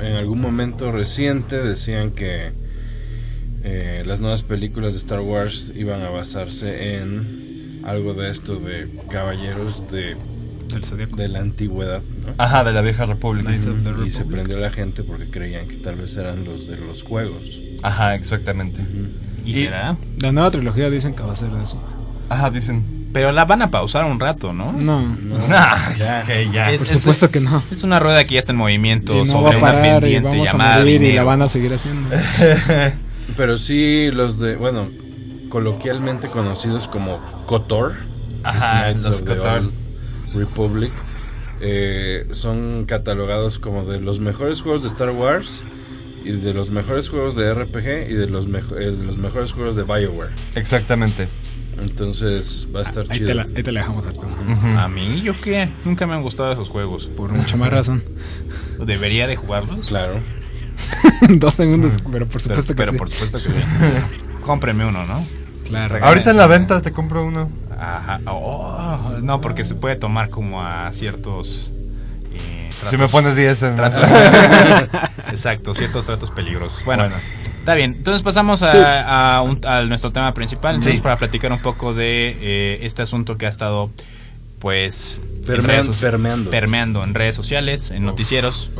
en 0.00 0.12
algún 0.16 0.40
momento 0.40 0.92
reciente 0.92 1.56
decían 1.62 2.10
que 2.10 2.50
eh, 3.64 4.02
las 4.06 4.20
nuevas 4.20 4.42
películas 4.42 4.92
de 4.92 4.98
Star 4.98 5.20
Wars 5.20 5.72
iban 5.74 6.02
a 6.02 6.10
basarse 6.10 6.98
en 6.98 7.80
algo 7.84 8.14
de 8.14 8.30
esto 8.30 8.56
de 8.56 8.86
caballeros 9.10 9.90
de, 9.90 10.14
Zodíaco. 10.84 11.16
de 11.16 11.28
la 11.28 11.40
antigüedad, 11.40 12.00
¿no? 12.26 12.34
Ajá, 12.38 12.64
de 12.64 12.72
la 12.72 12.80
vieja 12.82 13.06
república. 13.06 13.52
Y 13.54 14.10
se 14.10 14.24
prendió 14.24 14.58
la 14.58 14.70
gente 14.70 15.02
porque 15.02 15.28
creían 15.30 15.68
que 15.68 15.76
tal 15.76 15.96
vez 15.96 16.16
eran 16.16 16.44
los 16.44 16.66
de 16.66 16.76
los 16.76 17.02
juegos. 17.02 17.58
Ajá, 17.82 18.14
exactamente. 18.14 18.84
¿Y 19.44 19.50
Y- 19.52 19.64
será? 19.64 19.96
La 20.20 20.32
nueva 20.32 20.50
trilogía 20.50 20.90
dicen 20.90 21.14
que 21.14 21.22
va 21.22 21.32
a 21.32 21.36
ser 21.36 21.50
de 21.50 21.62
eso. 21.64 21.82
Ajá, 22.28 22.50
dicen. 22.50 22.84
Pero 23.12 23.32
la 23.32 23.46
van 23.46 23.62
a 23.62 23.70
pausar 23.70 24.04
un 24.04 24.20
rato, 24.20 24.52
¿no? 24.52 24.70
No. 24.72 25.02
Ah, 25.48 25.92
ya, 25.98 26.22
que 26.24 26.50
ya. 26.50 26.70
Es- 26.70 26.80
Por 26.84 26.88
supuesto 26.88 27.30
que 27.30 27.40
no. 27.40 27.62
Es 27.72 27.82
una 27.82 27.98
rueda 27.98 28.24
que 28.24 28.34
ya 28.34 28.40
está 28.40 28.52
en 28.52 28.58
movimiento 28.58 29.14
Y 29.14 29.18
no 29.20 29.24
sobre 29.26 29.44
va 29.44 29.68
a 29.68 29.72
una 29.72 29.72
parar 29.72 29.96
y 29.98 30.00
pendiente 30.12 30.28
vamos 30.28 30.48
a 30.48 30.52
llamada 30.52 30.78
morir 30.80 31.02
y 31.02 31.12
la 31.14 31.22
van 31.24 31.42
a 31.42 31.48
seguir 31.48 31.72
haciendo. 31.72 32.10
Pero 33.36 33.56
sí, 33.58 34.10
los 34.12 34.38
de, 34.38 34.56
bueno, 34.56 34.86
coloquialmente 35.48 36.28
conocidos 36.28 36.88
como 36.88 37.18
es 37.94 37.94
Ajá, 38.44 38.90
los. 38.90 39.56
Old 39.64 39.72
Republic, 40.34 40.90
eh, 41.60 42.26
son 42.30 42.84
catalogados 42.86 43.58
como 43.58 43.84
de 43.84 44.00
los 44.00 44.20
mejores 44.20 44.60
juegos 44.62 44.82
de 44.82 44.88
Star 44.88 45.10
Wars 45.10 45.62
y 46.24 46.32
de 46.32 46.52
los 46.54 46.70
mejores 46.70 47.08
juegos 47.08 47.34
de 47.34 47.52
RPG 47.54 48.10
y 48.10 48.14
de 48.14 48.26
los, 48.28 48.46
mejo- 48.46 48.76
eh, 48.76 48.90
de 48.90 49.04
los 49.06 49.16
mejores 49.16 49.52
juegos 49.52 49.76
de 49.76 49.82
BioWare. 49.84 50.30
Exactamente. 50.54 51.28
Entonces 51.80 52.66
va 52.74 52.80
a 52.80 52.82
estar 52.82 53.04
Ahí 53.08 53.18
chido. 53.18 53.28
te, 53.28 53.34
la, 53.34 53.42
ahí 53.42 53.62
te 53.62 53.70
la 53.72 53.80
dejamos, 53.80 54.04
Arturo. 54.06 54.28
A 54.78 54.88
mí, 54.88 55.22
¿yo 55.22 55.40
qué? 55.40 55.68
Nunca 55.84 56.06
me 56.08 56.14
han 56.14 56.22
gustado 56.22 56.52
esos 56.52 56.68
juegos. 56.68 57.06
Por 57.16 57.30
mucha 57.30 57.56
más 57.56 57.70
razón. 57.70 58.02
¿Debería 58.84 59.26
de 59.28 59.36
jugarlos? 59.36 59.86
Claro. 59.88 60.14
Dos 61.28 61.54
segundos, 61.54 61.94
pero 62.10 62.26
por 62.26 62.42
Pero, 62.42 62.60
supuesto 62.62 62.72
que 62.72 62.76
pero 62.76 62.92
sí. 62.92 62.98
por 62.98 63.08
supuesto 63.10 63.38
que 63.38 63.44
sí. 63.54 63.60
Cómprenme 64.44 64.86
uno, 64.86 65.06
¿no? 65.06 65.26
Claro. 65.64 66.04
Ahorita 66.04 66.30
en 66.32 66.36
la 66.36 66.46
venta 66.46 66.82
te 66.82 66.90
compro 66.92 67.24
uno. 67.24 67.48
Ajá. 67.78 68.20
Oh, 68.26 69.10
no, 69.22 69.40
porque 69.40 69.64
se 69.64 69.74
puede 69.74 69.96
tomar 69.96 70.30
como 70.30 70.62
a 70.62 70.90
ciertos... 70.92 71.70
eh, 72.32 72.70
Si 72.88 72.96
me 72.96 73.08
pones 73.08 73.36
10 73.36 73.62
en 73.62 73.76
tratos- 73.76 74.02
Exacto, 75.30 75.74
ciertos 75.74 76.06
tratos 76.06 76.30
peligrosos. 76.30 76.84
Bueno, 76.84 77.04
Bueno. 77.04 77.16
está 77.60 77.74
bien. 77.74 77.94
Entonces 77.98 78.22
pasamos 78.22 78.62
a, 78.62 78.70
Sí. 78.72 78.78
a 78.82 79.42
un- 79.44 79.64
a 79.66 79.82
nuestro 79.82 80.10
tema 80.10 80.32
principal. 80.34 80.74
Entonces, 80.76 80.96
Sí. 80.98 81.02
para 81.02 81.16
platicar 81.18 81.52
un 81.52 81.60
poco 81.62 81.94
de 81.94 82.36
eh, 82.40 82.78
este 82.82 83.02
asunto 83.02 83.36
que 83.36 83.46
ha 83.46 83.48
estado 83.50 83.90
pues 84.58 85.20
en 85.22 85.42
Permean- 85.44 85.66
redes 85.66 85.86
so- 85.86 85.92
permeando. 85.92 86.50
permeando 86.50 87.04
en 87.04 87.14
redes 87.14 87.36
sociales, 87.36 87.92
en 87.92 88.04
noticieros, 88.04 88.72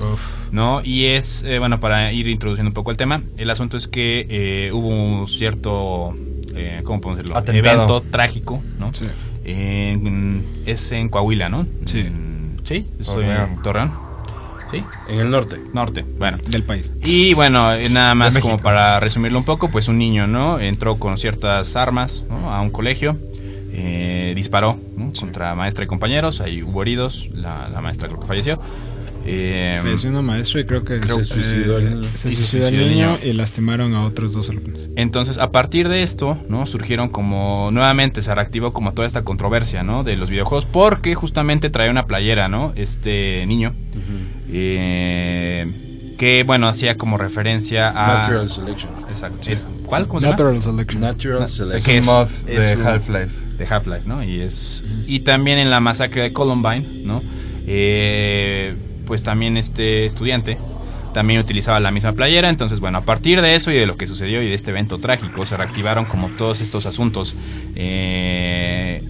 ¿no? 0.50 0.80
Y 0.82 1.04
es, 1.06 1.44
eh, 1.44 1.60
bueno, 1.60 1.78
para 1.78 2.12
ir 2.12 2.26
introduciendo 2.26 2.70
un 2.70 2.74
poco 2.74 2.90
el 2.90 2.96
tema, 2.96 3.22
el 3.36 3.48
asunto 3.48 3.76
es 3.76 3.86
que 3.86 4.26
eh, 4.28 4.72
hubo 4.72 4.88
un 4.88 5.28
cierto, 5.28 6.16
eh, 6.58 6.80
¿cómo 6.84 7.00
podemos 7.00 7.18
decirlo? 7.18 7.36
Atentado. 7.38 7.74
Evento 7.74 8.00
trágico, 8.10 8.62
¿no? 8.78 8.92
Sí. 8.92 9.06
En- 9.44 10.44
es 10.66 10.92
en 10.92 11.08
Coahuila, 11.08 11.48
¿no? 11.48 11.66
Sí. 11.84 12.06
Sí, 12.64 12.86
estoy 13.00 13.24
en 13.24 13.62
Torreón. 13.62 13.92
Sí, 14.70 14.84
En 15.08 15.20
el 15.20 15.30
norte. 15.30 15.56
norte. 15.72 16.04
Bueno, 16.18 16.36
Del 16.46 16.62
país. 16.62 16.92
y 17.02 17.32
bueno, 17.32 17.72
eh, 17.72 17.88
nada 17.88 18.14
más 18.14 18.36
como 18.36 18.58
para 18.58 19.00
resumirlo 19.00 19.38
un 19.38 19.44
poco, 19.46 19.70
pues 19.70 19.88
un 19.88 19.96
niño, 19.96 20.26
¿no? 20.26 20.60
Entró 20.60 20.98
con 20.98 21.16
ciertas 21.16 21.74
armas 21.76 22.22
¿no? 22.28 22.52
a 22.52 22.60
un 22.60 22.68
colegio, 22.68 23.16
eh, 23.72 24.34
disparó 24.36 24.78
¿no? 24.94 25.10
contra 25.18 25.54
maestra 25.54 25.84
y 25.84 25.86
compañeros, 25.86 26.42
ahí 26.42 26.62
hubo 26.62 26.82
heridos, 26.82 27.30
la, 27.32 27.70
la 27.70 27.80
maestra 27.80 28.08
creo 28.08 28.20
que 28.20 28.26
falleció. 28.26 28.60
Eh, 29.24 29.78
Falleció 29.82 30.08
una 30.10 30.22
maestra 30.22 30.60
y 30.60 30.64
creo 30.66 30.84
que 30.84 31.02
Se 31.02 31.24
suicidó 31.24 31.78
el 31.78 32.00
niño. 32.00 32.08
Se 32.14 32.32
suicidó 32.32 32.68
el 32.68 32.76
niño 32.78 32.88
niño. 32.88 33.18
y 33.22 33.32
lastimaron 33.34 33.94
a 33.94 34.04
otros 34.04 34.32
dos 34.32 34.48
alumnos. 34.48 34.78
Entonces, 34.96 35.38
a 35.38 35.50
partir 35.52 35.88
de 35.88 36.02
esto, 36.02 36.38
¿no? 36.48 36.64
Surgieron 36.66 37.08
como, 37.10 37.70
nuevamente 37.72 38.22
se 38.22 38.34
reactivó 38.34 38.72
como 38.72 38.94
toda 38.94 39.06
esta 39.06 39.24
controversia, 39.24 39.82
¿no? 39.82 40.02
De 40.04 40.16
los 40.16 40.30
videojuegos, 40.30 40.64
porque 40.66 41.14
justamente 41.14 41.68
trae 41.70 41.90
una 41.90 42.06
playera, 42.06 42.48
¿no? 42.48 42.72
Este 42.76 43.44
niño, 43.46 43.72
eh, 44.50 45.66
que, 46.18 46.42
bueno, 46.44 46.66
hacía 46.68 46.96
como 46.96 47.16
referencia 47.18 47.90
a... 47.90 48.22
Natural 48.22 48.50
Selection. 48.50 48.90
Exacto. 49.10 49.48
¿Cuál? 49.86 50.06
¿Cómo 50.06 50.20
se 50.20 50.26
llama? 50.26 50.36
Natural 50.38 50.62
Selection. 50.62 51.00
Natural 51.00 51.40
Na- 51.40 51.48
Selection. 51.48 51.82
Que 51.84 51.98
es- 51.98 52.04
mod 52.06 52.28
de 52.46 52.72
Half-Life. 52.72 53.30
de 53.58 53.66
Half-Life, 53.66 54.02
¿no? 54.06 54.22
Y 54.22 54.40
es 54.40 54.84
y 55.06 55.20
también 55.20 55.58
en 55.58 55.70
la 55.70 55.80
masacre 55.80 56.22
de 56.22 56.32
Columbine, 56.32 57.02
¿no? 57.04 57.22
Eh, 57.66 58.74
pues 59.08 59.22
también 59.22 59.56
este 59.56 60.04
estudiante 60.04 60.58
también 61.14 61.40
utilizaba 61.40 61.80
la 61.80 61.90
misma 61.90 62.12
playera, 62.12 62.50
entonces 62.50 62.78
bueno, 62.78 62.98
a 62.98 63.00
partir 63.00 63.40
de 63.40 63.54
eso 63.54 63.72
y 63.72 63.74
de 63.74 63.86
lo 63.86 63.96
que 63.96 64.06
sucedió 64.06 64.42
y 64.42 64.48
de 64.48 64.54
este 64.54 64.70
evento 64.70 64.98
trágico 64.98 65.46
se 65.46 65.56
reactivaron 65.56 66.04
como 66.04 66.28
todos 66.28 66.60
estos 66.60 66.84
asuntos, 66.84 67.34
eh, 67.74 69.02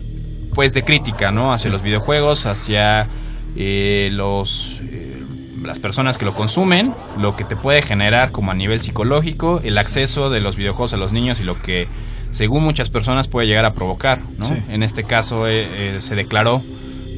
pues 0.54 0.72
de 0.72 0.84
crítica, 0.84 1.32
¿no? 1.32 1.52
Hacia 1.52 1.68
los 1.68 1.82
videojuegos, 1.82 2.46
hacia 2.46 3.08
eh, 3.56 4.10
los 4.12 4.76
eh, 4.82 5.20
las 5.64 5.80
personas 5.80 6.16
que 6.16 6.24
lo 6.24 6.32
consumen, 6.32 6.94
lo 7.18 7.36
que 7.36 7.42
te 7.42 7.56
puede 7.56 7.82
generar 7.82 8.30
como 8.30 8.52
a 8.52 8.54
nivel 8.54 8.80
psicológico, 8.80 9.60
el 9.64 9.76
acceso 9.78 10.30
de 10.30 10.38
los 10.38 10.54
videojuegos 10.54 10.92
a 10.92 10.96
los 10.96 11.12
niños 11.12 11.40
y 11.40 11.42
lo 11.42 11.60
que 11.60 11.88
según 12.30 12.62
muchas 12.62 12.88
personas 12.88 13.26
puede 13.26 13.48
llegar 13.48 13.64
a 13.64 13.74
provocar, 13.74 14.20
¿no? 14.38 14.46
Sí. 14.46 14.54
En 14.70 14.84
este 14.84 15.02
caso 15.02 15.48
eh, 15.48 15.98
se 16.00 16.14
declaró 16.14 16.62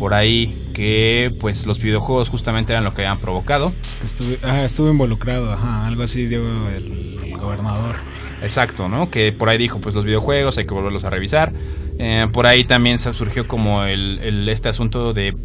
por 0.01 0.15
ahí 0.15 0.57
que 0.75 1.31
pues 1.39 1.67
los 1.67 1.79
videojuegos 1.79 2.31
justamente 2.31 2.73
eran 2.73 2.85
lo 2.85 2.95
que 2.95 3.03
habían 3.07 3.19
provocado. 3.21 3.73
Estuve, 4.05 4.39
ah, 4.43 4.65
estuvo 4.65 4.89
involucrado, 4.91 5.53
ajá, 5.53 5.87
algo 5.87 6.03
así 6.03 6.27
dio 6.27 6.41
el, 6.71 7.19
el 7.23 7.37
gobernador. 7.37 7.97
Exacto, 8.43 8.89
¿no? 8.89 9.11
Que 9.11 9.31
por 9.33 9.51
ahí 9.51 9.59
dijo, 9.59 9.79
pues 9.83 9.95
los 9.95 10.07
videojuegos 10.07 10.57
hay 10.57 10.65
que 10.65 10.73
volverlos 10.73 11.05
a 11.05 11.11
revisar. 11.11 11.53
Eh, 11.99 12.27
por 12.33 12.47
ahí 12.47 12.65
también 12.65 12.99
se 12.99 13.13
surgió 13.13 13.47
como 13.47 13.85
el, 13.85 14.19
el- 14.23 14.49
este 14.49 14.71
asunto 14.71 15.13
de 15.13 15.37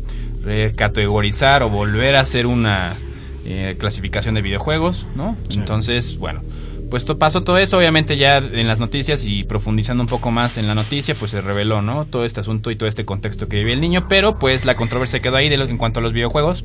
recategorizar 0.42 1.62
o 1.64 1.70
volver 1.70 2.16
a 2.16 2.22
hacer 2.22 2.46
una 2.48 2.98
eh, 3.44 3.76
clasificación 3.78 4.36
de 4.36 4.42
videojuegos, 4.42 5.06
¿no? 5.16 5.36
Sí. 5.50 5.60
Entonces, 5.60 6.18
bueno, 6.18 6.42
pues 6.90 7.04
pasó 7.06 7.44
todo 7.44 7.58
eso, 7.58 7.78
obviamente 7.78 8.18
ya 8.18 8.38
en 8.38 8.68
las 8.68 8.80
noticias 8.80 9.26
y 9.26 9.44
profundizando 9.44 10.04
un 10.04 10.08
poco 10.10 10.32
más 10.32 10.58
en 10.58 10.68
la 10.68 10.76
noticia, 10.76 11.16
pues 11.16 11.32
se 11.32 11.42
reveló, 11.42 11.82
¿no? 11.82 12.06
Todo 12.06 12.26
este 12.26 12.40
asunto 12.42 12.72
y 12.72 12.76
todo 12.76 12.88
este 12.88 13.06
contexto 13.06 13.48
que 13.48 13.58
vivía 13.58 13.74
el 13.74 13.82
niño, 13.82 14.06
pero 14.08 14.38
pues 14.40 14.66
la 14.66 14.76
controversia 14.76 15.20
quedó 15.22 15.36
ahí 15.38 15.50
de 15.50 15.58
lo- 15.58 15.66
en 15.66 15.78
cuanto 15.78 16.00
a 16.00 16.04
los 16.04 16.14
videojuegos. 16.14 16.64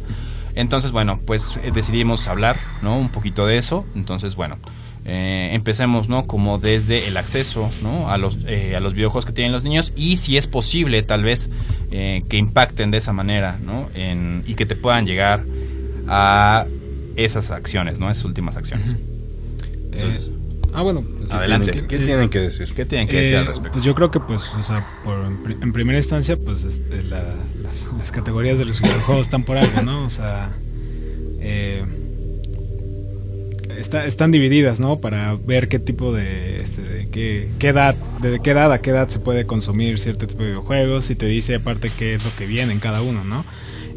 Entonces, 0.55 0.91
bueno, 0.93 1.21
pues 1.27 1.59
eh, 1.63 1.71
decidimos 1.73 2.27
hablar, 2.29 2.59
¿no? 2.83 2.99
Un 2.99 3.09
poquito 3.11 3.47
de 3.47 3.57
eso. 3.59 3.87
Entonces, 3.95 4.35
bueno, 4.35 4.59
eh, 5.05 5.51
empecemos, 5.53 6.09
¿no? 6.09 6.27
Como 6.27 6.59
desde 6.59 7.07
el 7.09 7.17
acceso, 7.17 7.71
¿no? 7.83 8.11
A 8.11 8.19
los, 8.19 8.39
eh, 8.47 8.75
a 8.77 8.81
los 8.81 8.95
videojuegos 8.95 9.25
que 9.27 9.33
tienen 9.33 9.53
los 9.53 9.65
niños 9.65 9.93
y 9.97 10.17
si 10.19 10.37
es 10.37 10.47
posible, 10.47 11.03
tal 11.03 11.23
vez, 11.23 11.49
eh, 11.93 12.23
que 12.29 12.37
impacten 12.37 12.91
de 12.91 12.99
esa 12.99 13.13
manera, 13.13 13.59
¿no? 13.65 13.89
En, 13.95 14.43
y 14.47 14.55
que 14.55 14.67
te 14.67 14.75
puedan 14.77 15.07
llegar 15.07 15.45
a 16.09 16.67
esas 17.17 17.51
acciones, 17.51 17.99
¿no? 18.01 18.11
Esas 18.11 18.25
últimas 18.25 18.57
acciones. 18.57 18.95
Eh, 19.93 20.21
ah, 20.73 20.83
bueno. 20.83 21.03
pues, 21.19 21.31
Adelante. 21.31 21.73
¿Qué, 21.73 21.87
qué 21.87 21.97
Eh, 21.97 22.05
tienen 22.07 22.29
que 22.29 22.39
decir? 22.41 22.73
¿Qué 22.75 22.85
tienen 22.85 23.09
que 23.09 23.17
decir 23.17 23.35
Eh, 23.35 23.39
al 23.39 23.47
respecto? 23.47 23.73
Pues 23.73 23.85
yo 23.85 23.95
creo 23.95 24.11
que, 24.11 24.21
pues, 24.21 24.43
o 24.59 24.63
sea, 24.63 24.87
por, 25.05 25.25
en, 25.27 25.43
pri- 25.43 25.57
en 25.61 25.73
primera 25.73 25.99
instancia, 25.99 26.37
pues 26.37 26.63
este, 26.65 27.03
la- 27.03 27.35
las, 27.63 27.87
las 27.99 28.13
categorías 28.13 28.59
de 28.59 28.65
los 28.67 28.81
videojuegos 28.81 29.27
están 29.27 29.45
por 29.45 29.57
algo, 29.59 29.83
¿no? 29.83 30.05
O 30.05 30.11
sea, 30.11 30.51
eh, 31.41 31.83
está- 33.79 34.05
están 34.07 34.31
divididas, 34.31 34.81
¿no? 34.81 35.01
Para 35.01 35.35
ver 35.35 35.69
qué 35.69 35.79
tipo 35.79 36.13
de, 36.13 36.61
este, 36.63 36.83
de 36.83 37.09
qué, 37.09 37.49
qué 37.59 37.69
edad, 37.69 37.95
desde 38.21 38.41
qué 38.41 38.51
edad 38.51 38.73
a 38.73 38.81
qué 38.81 38.91
edad 38.91 39.09
se 39.09 39.19
puede 39.19 39.47
consumir 39.47 39.99
cierto 39.99 40.27
tipo 40.27 40.43
de 40.43 40.51
videojuegos 40.51 41.11
y 41.11 41.15
te 41.15 41.27
dice 41.27 41.57
aparte 41.57 41.91
qué 41.97 42.15
es 42.15 42.25
lo 42.25 42.35
que 42.37 42.47
viene 42.47 42.73
en 42.73 42.81
cada 42.81 43.03
uno, 43.03 43.25
¿no? 43.25 43.45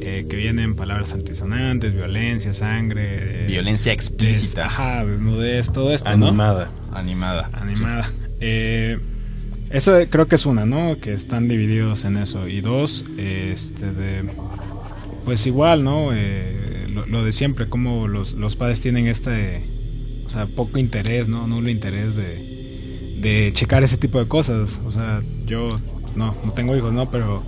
Eh, 0.06 0.26
que 0.30 0.36
vienen 0.36 0.76
palabras 0.76 1.14
antisonantes, 1.14 1.94
violencia, 1.94 2.54
sangre, 2.54 3.46
eh, 3.46 3.48
Violencia 3.48 3.94
des- 3.94 4.00
explícita, 4.00 4.66
ajá, 4.66 5.06
desnudez, 5.06 5.72
todo 5.72 5.94
esto, 5.94 6.10
¿no? 6.18 6.28
Animada. 6.28 6.70
animada. 6.92 7.50
animada. 7.54 8.12
Eh, 8.42 9.00
eso 9.72 9.98
eh, 9.98 10.10
creo 10.10 10.28
que 10.28 10.36
es 10.36 10.46
una, 10.46 10.66
¿no? 10.66 10.98
Que 11.02 11.14
están 11.14 11.48
divididos 11.48 12.04
en 12.04 12.18
eso. 12.18 12.50
Y 12.50 12.60
dos, 12.60 13.06
este 13.18 13.94
de... 13.94 14.30
Pues 15.24 15.48
igual, 15.48 15.86
¿no? 15.86 16.10
Eh, 16.14 16.88
lo, 16.90 17.06
lo 17.06 17.24
de 17.24 17.32
siempre, 17.32 17.68
como 17.70 18.10
los, 18.10 18.34
los 18.34 18.58
padres 18.58 18.82
tienen 18.82 19.08
este... 19.08 19.64
O 20.26 20.30
sea, 20.30 20.48
poco 20.48 20.80
interés, 20.80 21.30
¿no? 21.30 21.48
Nulo 21.48 21.70
interés 21.70 22.14
de, 22.16 23.18
de 23.22 23.52
checar 23.54 23.84
ese 23.84 23.96
tipo 23.96 24.20
de 24.20 24.28
cosas. 24.28 24.82
O 24.86 24.92
sea, 24.92 25.22
yo 25.46 25.80
no, 26.18 26.36
no 26.44 26.52
tengo 26.52 26.76
hijos, 26.76 26.92
¿no? 26.92 27.10
Pero... 27.10 27.42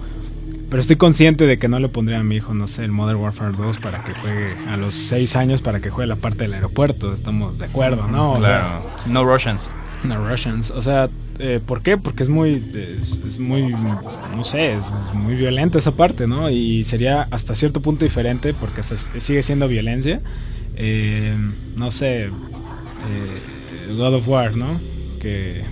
Pero 0.76 0.82
estoy 0.82 0.98
consciente 0.98 1.48
de 1.48 1.58
que 1.58 1.70
no 1.70 1.80
le 1.80 1.88
pondría 1.88 2.20
a 2.20 2.24
mi 2.24 2.36
hijo, 2.36 2.54
no 2.54 2.68
sé, 2.68 2.84
el 2.84 2.92
Modern 2.92 3.18
Warfare 3.22 3.56
2 3.56 3.78
para 3.78 4.04
que 4.04 4.12
juegue 4.12 4.56
a 4.68 4.76
los 4.76 4.94
6 4.94 5.38
años 5.38 5.62
para 5.62 5.80
que 5.80 5.90
juegue 5.90 6.10
la 6.10 6.18
parte 6.18 6.40
del 6.40 6.54
aeropuerto. 6.54 7.14
Estamos 7.14 7.58
de 7.58 7.64
acuerdo, 7.68 8.10
¿no? 8.10 8.34
O 8.34 8.42
sea, 8.42 8.82
no 9.06 9.24
Russians. 9.24 9.70
No 10.04 10.30
Russians. 10.30 10.72
O 10.72 10.82
sea, 10.82 11.10
eh, 11.40 11.62
¿por 11.66 11.82
qué? 11.82 11.98
Porque 11.98 12.24
es 12.24 12.30
muy, 12.30 12.56
es, 12.76 13.24
es 13.24 13.40
muy, 13.40 13.70
no 14.36 14.44
sé, 14.44 14.74
es, 14.74 14.84
muy 15.14 15.36
violenta 15.36 15.80
esa 15.80 15.94
parte, 15.94 16.28
¿no? 16.28 16.50
Y 16.50 16.84
sería 16.84 17.22
hasta 17.32 17.56
cierto 17.56 17.82
punto 17.82 18.04
diferente 18.04 18.54
porque 18.54 18.82
hasta 18.82 18.98
sigue 19.22 19.44
siendo 19.44 19.70
violencia. 19.70 20.20
Eh, 20.76 21.38
no 21.78 21.90
sé, 21.90 22.26
eh, 22.26 23.94
God 23.96 24.16
of 24.16 24.28
War, 24.28 24.58
¿no? 24.58 24.82
Que 25.22 25.64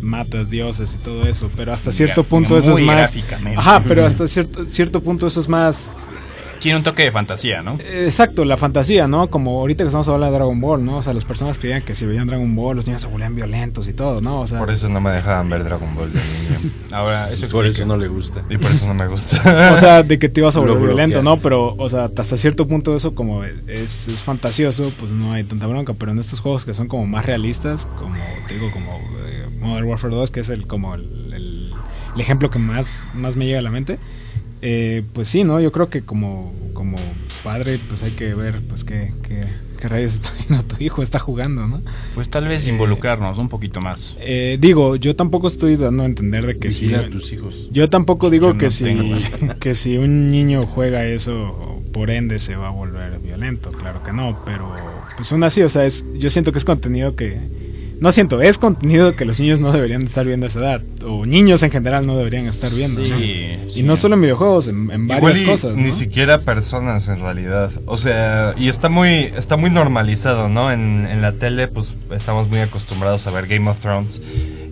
matas 0.00 0.48
dioses 0.50 0.94
y 0.94 1.04
todo 1.04 1.26
eso, 1.26 1.50
pero 1.56 1.72
hasta 1.72 1.92
cierto 1.92 2.24
punto 2.24 2.56
eso 2.58 2.78
es 2.78 2.84
más... 2.84 3.12
Ajá, 3.56 3.82
pero 3.86 4.04
hasta 4.04 4.26
cierto, 4.28 4.64
cierto 4.66 5.00
punto 5.00 5.26
eso 5.26 5.40
es 5.40 5.48
más 5.48 5.94
Tiene 6.60 6.76
un 6.78 6.84
toque 6.84 7.02
de 7.04 7.10
fantasía, 7.10 7.62
¿no? 7.62 7.78
Exacto, 7.80 8.44
la 8.44 8.56
fantasía, 8.56 9.08
¿no? 9.08 9.28
Como 9.28 9.58
ahorita 9.60 9.82
que 9.82 9.88
estamos 9.88 10.06
hablando 10.08 10.26
de 10.32 10.38
Dragon 10.38 10.60
Ball, 10.60 10.84
¿no? 10.84 10.98
O 10.98 11.02
sea, 11.02 11.14
las 11.14 11.24
personas 11.24 11.58
creían 11.58 11.82
que 11.82 11.94
si 11.94 12.04
veían 12.06 12.26
Dragon 12.26 12.54
Ball 12.54 12.76
los 12.76 12.86
niños 12.86 13.00
se 13.00 13.08
volvían 13.08 13.34
violentos 13.34 13.88
y 13.88 13.94
todo, 13.94 14.20
¿no? 14.20 14.40
O 14.42 14.46
sea, 14.46 14.58
Por 14.58 14.70
eso 14.70 14.88
no 14.90 15.00
me 15.00 15.10
dejaban 15.10 15.48
ver 15.48 15.64
Dragon 15.64 15.94
Ball 15.94 16.12
de 16.12 16.18
niño. 16.20 16.72
Ahora, 16.92 17.30
eso 17.30 17.48
Por 17.48 17.66
eso 17.66 17.86
no 17.86 17.96
le 17.96 18.08
gusta. 18.08 18.44
y 18.50 18.58
por 18.58 18.70
eso 18.70 18.86
no 18.86 18.92
me 18.94 19.06
gusta. 19.06 19.38
o 19.74 19.78
sea, 19.78 20.02
de 20.02 20.18
que 20.18 20.28
te 20.28 20.40
ibas 20.40 20.54
a 20.56 20.60
Lo 20.60 20.66
volver 20.74 20.88
violento, 20.88 21.22
¿no? 21.22 21.38
Pero, 21.38 21.74
o 21.76 21.88
sea, 21.88 22.04
hasta 22.14 22.36
cierto 22.36 22.68
punto 22.68 22.94
eso 22.94 23.14
como 23.14 23.42
es, 23.44 24.06
es 24.08 24.20
fantasioso, 24.20 24.92
pues 24.98 25.10
no 25.10 25.32
hay 25.32 25.44
tanta 25.44 25.66
bronca. 25.66 25.94
Pero 25.94 26.12
en 26.12 26.18
estos 26.18 26.40
juegos 26.40 26.64
que 26.66 26.74
son 26.74 26.88
como 26.88 27.06
más 27.06 27.24
realistas, 27.24 27.86
como 27.98 28.16
te 28.48 28.54
digo, 28.54 28.70
como 28.70 28.96
eh, 29.26 29.46
Modern 29.58 29.86
Warfare 29.86 30.14
2, 30.14 30.30
que 30.30 30.40
es 30.40 30.50
el 30.50 30.66
como 30.66 30.94
el, 30.94 31.32
el- 31.32 31.72
el 32.14 32.20
ejemplo 32.20 32.50
que 32.50 32.58
más, 32.58 32.88
más 33.14 33.36
me 33.36 33.46
llega 33.46 33.60
a 33.60 33.62
la 33.62 33.70
mente, 33.70 33.98
eh, 34.62 35.02
pues 35.12 35.28
sí, 35.28 35.44
¿no? 35.44 35.60
Yo 35.60 35.72
creo 35.72 35.88
que 35.88 36.02
como, 36.02 36.52
como 36.74 36.98
padre, 37.42 37.80
pues 37.88 38.02
hay 38.02 38.12
que 38.12 38.34
ver, 38.34 38.60
pues 38.68 38.84
qué, 38.84 39.12
qué, 39.26 39.46
qué 39.78 39.88
rayos 39.88 40.14
está 40.14 40.32
viendo 40.38 40.64
tu 40.64 40.82
hijo, 40.82 41.02
está 41.02 41.18
jugando, 41.18 41.66
¿no? 41.66 41.82
Pues 42.14 42.28
tal 42.28 42.46
vez 42.46 42.66
Eh, 42.66 42.70
involucrarnos 42.70 43.38
un 43.38 43.48
poquito 43.48 43.80
más. 43.80 44.16
Eh, 44.20 44.58
digo, 44.60 44.96
yo 44.96 45.16
tampoco 45.16 45.48
estoy 45.48 45.76
dando 45.76 46.02
a 46.02 46.06
entender 46.06 46.46
de 46.46 46.58
que 46.58 46.70
si... 46.70 46.92
A 46.94 47.08
tus 47.08 47.32
hijos. 47.32 47.68
Yo 47.72 47.88
tampoco 47.88 48.30
digo 48.30 48.48
Yo 48.48 48.54
no 48.54 48.58
que 48.58 48.70
si 48.70 48.84
que 49.60 49.74
si 49.74 49.96
un 49.96 50.30
niño 50.30 50.66
juega 50.66 51.06
eso 51.06 51.82
por 51.92 52.10
ende 52.10 52.38
se 52.38 52.56
va 52.56 52.68
a 52.68 52.70
volver 52.70 53.18
violento, 53.18 53.72
claro 53.72 54.02
que 54.02 54.12
no, 54.12 54.38
pero 54.44 54.72
pues 55.16 55.30
aún 55.32 55.42
así, 55.44 55.62
o 55.62 55.68
sea, 55.68 55.84
es 55.84 56.04
yo 56.14 56.30
siento 56.30 56.52
que 56.52 56.58
es 56.58 56.64
contenido 56.64 57.16
que 57.16 57.38
no 58.00 58.12
siento, 58.12 58.40
es 58.40 58.56
contenido 58.58 59.14
que 59.14 59.24
los 59.26 59.38
niños 59.38 59.60
no 59.60 59.72
deberían 59.72 60.02
estar 60.02 60.26
viendo 60.26 60.46
a 60.46 60.48
esa 60.48 60.58
edad. 60.58 60.82
O 61.06 61.26
niños 61.26 61.62
en 61.62 61.70
general 61.70 62.06
no 62.06 62.16
deberían 62.16 62.46
estar 62.46 62.70
viendo. 62.72 63.04
Sí, 63.04 63.10
¿no? 63.10 63.68
sí. 63.70 63.80
Y 63.80 63.82
no 63.82 63.96
solo 63.96 64.14
en 64.14 64.22
videojuegos, 64.22 64.68
en, 64.68 64.90
en 64.90 65.04
Igual 65.04 65.20
varias 65.20 65.42
y 65.42 65.44
cosas. 65.46 65.74
Ni 65.76 65.92
siquiera 65.92 66.40
personas 66.40 67.08
en 67.08 67.20
realidad. 67.20 67.70
O 67.86 67.96
sea, 67.98 68.54
y 68.56 68.68
está 68.68 68.88
muy, 68.88 69.30
está 69.36 69.56
muy 69.56 69.70
normalizado, 69.70 70.48
¿no? 70.48 70.72
En, 70.72 71.06
en 71.10 71.20
la 71.22 71.32
tele, 71.32 71.68
pues 71.68 71.94
estamos 72.10 72.48
muy 72.48 72.60
acostumbrados 72.60 73.26
a 73.26 73.30
ver 73.30 73.46
Game 73.46 73.68
of 73.70 73.80
Thrones. 73.80 74.20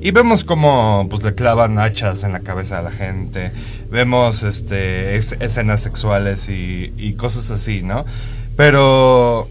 Y 0.01 0.11
vemos 0.13 0.45
cómo 0.45 1.07
pues 1.11 1.23
le 1.23 1.35
clavan 1.35 1.79
hachas 1.79 2.23
en 2.25 2.33
la 2.33 2.41
cabeza 2.41 2.79
a 2.79 2.83
la 2.83 2.93
gente. 2.93 3.53
Vemos 3.91 4.43
este 4.43 5.17
es- 5.17 5.37
escenas 5.41 5.81
sexuales 5.83 6.49
y, 6.49 6.93
y 6.97 7.13
cosas 7.15 7.51
así, 7.51 7.83
¿no? 7.83 8.07
Pero 8.57 9.47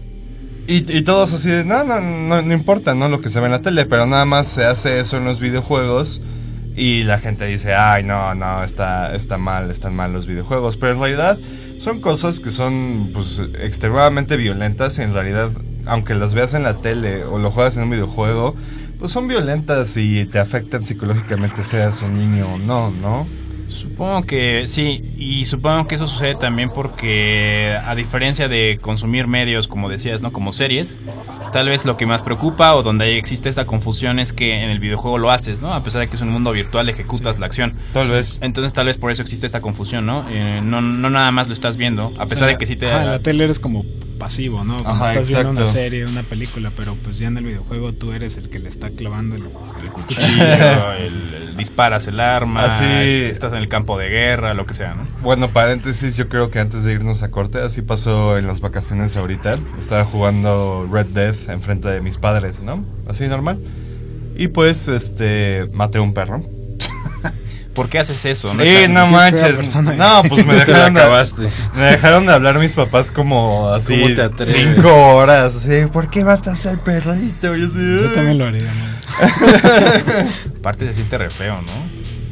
y, 0.68 0.98
y 0.98 1.02
todos 1.02 1.32
así 1.32 1.48
de, 1.48 1.64
no, 1.64 1.82
no, 1.82 2.00
no, 2.00 2.42
no 2.42 2.52
importa, 2.52 2.94
¿no? 2.94 3.08
Lo 3.08 3.20
que 3.20 3.30
se 3.30 3.40
ve 3.40 3.46
en 3.46 3.52
la 3.52 3.62
tele, 3.62 3.86
pero 3.86 4.06
nada 4.06 4.26
más 4.26 4.48
se 4.48 4.64
hace 4.64 5.00
eso 5.00 5.16
en 5.16 5.24
los 5.24 5.40
videojuegos 5.40 6.20
y 6.76 7.02
la 7.02 7.18
gente 7.18 7.46
dice, 7.46 7.74
ay, 7.74 8.04
no, 8.04 8.34
no, 8.34 8.62
está, 8.62 9.14
está 9.16 9.36
mal, 9.36 9.70
están 9.70 9.96
mal 9.96 10.12
los 10.12 10.26
videojuegos. 10.26 10.76
Pero 10.76 10.92
en 10.92 11.00
realidad 11.00 11.38
son 11.78 12.00
cosas 12.00 12.38
que 12.38 12.50
son, 12.50 13.10
pues, 13.12 13.40
extremadamente 13.60 14.36
violentas 14.36 14.98
y 14.98 15.02
en 15.02 15.14
realidad, 15.14 15.50
aunque 15.86 16.14
las 16.14 16.34
veas 16.34 16.54
en 16.54 16.62
la 16.62 16.74
tele 16.74 17.24
o 17.24 17.38
lo 17.38 17.50
juegas 17.50 17.76
en 17.76 17.84
un 17.84 17.90
videojuego, 17.90 18.54
pues 18.98 19.10
son 19.10 19.26
violentas 19.26 19.96
y 19.96 20.26
te 20.26 20.38
afectan 20.38 20.84
psicológicamente, 20.84 21.64
seas 21.64 22.02
un 22.02 22.18
niño 22.18 22.54
o 22.54 22.58
no, 22.58 22.90
¿no? 22.90 23.26
Supongo 23.78 24.26
que 24.26 24.64
sí, 24.66 25.12
y 25.16 25.46
supongo 25.46 25.86
que 25.86 25.94
eso 25.94 26.06
sucede 26.06 26.34
también 26.34 26.70
porque 26.70 27.78
a 27.84 27.94
diferencia 27.94 28.48
de 28.48 28.78
consumir 28.80 29.26
medios, 29.26 29.68
como 29.68 29.88
decías, 29.88 30.20
¿no? 30.20 30.32
Como 30.32 30.52
series, 30.52 31.08
tal 31.52 31.68
vez 31.68 31.84
lo 31.84 31.96
que 31.96 32.06
más 32.06 32.22
preocupa 32.22 32.74
o 32.74 32.82
donde 32.82 33.18
existe 33.18 33.48
esta 33.48 33.66
confusión 33.66 34.18
es 34.18 34.32
que 34.32 34.64
en 34.64 34.70
el 34.70 34.80
videojuego 34.80 35.18
lo 35.18 35.30
haces, 35.30 35.62
¿no? 35.62 35.72
A 35.72 35.82
pesar 35.82 36.00
de 36.00 36.08
que 36.08 36.16
es 36.16 36.22
un 36.22 36.30
mundo 36.30 36.52
virtual, 36.52 36.88
ejecutas 36.88 37.38
la 37.38 37.46
acción. 37.46 37.74
Tal 37.92 38.10
vez. 38.10 38.38
Entonces 38.42 38.74
tal 38.74 38.86
vez 38.86 38.96
por 38.96 39.10
eso 39.10 39.22
existe 39.22 39.46
esta 39.46 39.60
confusión, 39.60 40.06
¿no? 40.06 40.24
Eh, 40.30 40.60
no, 40.62 40.80
no 40.80 41.10
nada 41.10 41.30
más 41.30 41.46
lo 41.46 41.54
estás 41.54 41.76
viendo, 41.76 42.12
a 42.18 42.26
pesar 42.26 42.38
sea, 42.38 42.46
de 42.48 42.58
que 42.58 42.66
sí 42.66 42.76
te... 42.76 42.90
En 42.90 43.06
la 43.06 43.20
tele 43.20 43.44
eres 43.44 43.60
como 43.60 43.84
pasivo, 44.18 44.64
¿no? 44.64 44.82
Cuando 44.82 45.04
Ajá, 45.04 45.14
estás 45.14 45.28
viendo 45.28 45.50
una 45.50 45.66
serie, 45.66 46.04
una 46.06 46.22
película, 46.24 46.72
pero 46.76 46.96
pues 47.02 47.18
ya 47.18 47.28
en 47.28 47.38
el 47.38 47.44
videojuego 47.44 47.92
tú 47.92 48.12
eres 48.12 48.36
el 48.36 48.50
que 48.50 48.58
le 48.58 48.68
está 48.68 48.90
clavando 48.90 49.36
el, 49.36 49.44
el 49.44 49.90
cuchillo, 49.90 50.92
el, 50.98 51.34
el 51.34 51.56
disparas 51.56 52.06
el 52.06 52.20
arma, 52.20 52.64
Así- 52.66 52.84
estás 53.30 53.52
en 53.52 53.58
el 53.58 53.68
campo 53.68 53.98
de 53.98 54.08
guerra, 54.08 54.54
lo 54.54 54.66
que 54.66 54.74
sea, 54.74 54.94
¿no? 54.94 55.02
Bueno, 55.22 55.48
paréntesis, 55.48 56.16
yo 56.16 56.28
creo 56.28 56.50
que 56.50 56.58
antes 56.58 56.84
de 56.84 56.92
irnos 56.92 57.22
a 57.22 57.30
corte, 57.30 57.58
así 57.60 57.82
pasó 57.82 58.36
en 58.38 58.46
las 58.46 58.60
vacaciones 58.60 59.16
ahorita. 59.16 59.58
Estaba 59.78 60.04
jugando 60.04 60.88
Red 60.90 61.06
Dead 61.06 61.34
enfrente 61.48 61.88
de 61.88 62.00
mis 62.00 62.18
padres, 62.18 62.60
¿no? 62.60 62.84
Así 63.08 63.26
normal. 63.26 63.58
Y 64.36 64.48
pues, 64.48 64.88
este, 64.88 65.68
maté 65.72 65.98
un 66.00 66.14
perro. 66.14 66.42
¿Por 67.74 67.88
qué 67.88 68.00
haces 68.00 68.24
eso? 68.24 68.50
Eh, 68.60 68.88
no 68.88 69.02
fea 69.02 69.06
manches. 69.06 69.56
persona 69.56 69.92
No, 69.92 70.22
pues 70.28 70.44
me 70.44 70.54
dejaron 70.64 70.94
de, 70.94 71.02
me 71.76 71.82
dejaron 71.84 72.26
de 72.26 72.32
hablar 72.32 72.58
mis 72.58 72.74
papás 72.74 73.12
como 73.12 73.68
así 73.68 74.00
¿Cómo 74.00 74.14
te 74.14 74.22
atreves? 74.22 74.56
cinco 74.74 75.14
horas. 75.16 75.54
Así, 75.54 75.86
¿por 75.92 76.10
qué 76.10 76.24
matas 76.24 76.66
al 76.66 76.80
perrito? 76.80 77.56
Y 77.56 77.64
así, 77.64 77.74
Yo 77.78 78.08
"Ay". 78.08 78.14
también 78.14 78.38
lo 78.38 78.46
haría, 78.46 78.62
¿no? 78.62 78.98
Aparte 80.58 80.86
se 80.88 80.94
siente 80.94 81.18
re 81.18 81.30
feo, 81.30 81.60
¿no? 81.62 81.72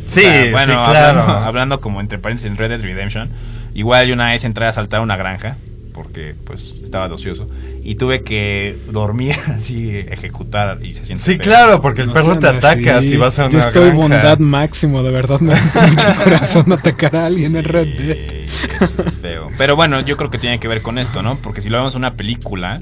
Sí, 0.09 0.21
O 0.21 0.23
sea, 0.23 0.51
bueno, 0.53 0.85
sí, 0.85 0.91
claro. 0.91 1.21
hablando, 1.21 1.33
hablando 1.47 1.81
como 1.81 2.01
entre 2.01 2.19
paréntesis 2.19 2.51
en 2.51 2.57
Red 2.57 2.71
Dead 2.71 2.81
Redemption, 2.81 3.31
igual 3.75 4.07
yo 4.07 4.15
una 4.15 4.31
vez 4.31 4.45
entré 4.45 4.67
a 4.67 4.73
saltar 4.73 5.01
una 5.01 5.17
granja 5.17 5.57
porque 5.97 6.37
pues 6.45 6.75
estaba 6.83 7.07
ocioso 7.13 7.49
y 7.83 7.97
tuve 7.97 8.23
que 8.23 8.79
dormir 8.93 9.35
así, 9.49 9.91
ejecutar 9.99 10.79
y 10.85 10.95
se 10.95 11.05
siente 11.05 11.25
Sí, 11.25 11.33
feo. 11.37 11.43
claro, 11.43 11.81
porque 11.81 12.03
el 12.03 12.09
No 12.09 12.13
perro 12.15 12.39
te 12.39 12.47
ataca 12.47 12.99
así. 12.99 13.09
si 13.09 13.17
vas 13.17 13.37
a 13.41 13.47
una 13.47 13.53
Yo 13.53 13.59
estoy 13.59 13.87
granja. 13.89 13.97
bondad 13.97 14.39
máximo, 14.39 15.03
de 15.03 15.11
verdad 15.11 15.41
me 15.41 15.55
mucho 15.55 16.15
corazón 16.25 16.73
atacar 16.73 17.17
a 17.17 17.27
alguien 17.27 17.57
en 17.57 17.65
Red 17.65 17.97
Dead. 17.99 18.17
Sí, 18.47 18.69
es, 18.81 18.99
es 18.99 19.15
feo. 19.17 19.49
Pero 19.59 19.75
bueno, 19.75 20.01
yo 20.03 20.17
creo 20.17 20.31
que 20.31 20.39
tiene 20.39 20.61
que 20.61 20.69
ver 20.69 20.83
con 20.83 20.99
esto, 20.99 21.23
¿no? 21.23 21.39
Porque 21.39 21.61
si 21.63 21.69
lo 21.71 21.79
vemos 21.79 21.95
en 21.95 22.03
una 22.03 22.15
película, 22.15 22.79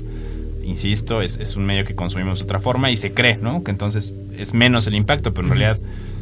insisto, 0.65 1.23
es, 1.23 1.37
es 1.39 1.57
un 1.57 1.65
medio 1.65 1.85
que 1.85 1.95
consumimos 1.95 2.39
de 2.39 2.45
otra 2.45 2.59
forma 2.59 2.91
y 2.91 2.97
se 2.97 3.13
cree, 3.13 3.37
¿no? 3.37 3.63
Que 3.63 3.71
entonces 3.71 4.13
es 4.37 4.55
menos 4.55 4.87
el 4.87 4.95
impacto, 4.95 5.33
pero 5.33 5.47
en 5.47 5.55
realidad 5.59 5.79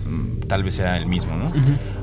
mm, 0.07 0.40
tal 0.46 0.62
vez 0.62 0.74
sea 0.74 0.96
el 0.96 1.07
mismo, 1.07 1.35
¿no? 1.37 1.52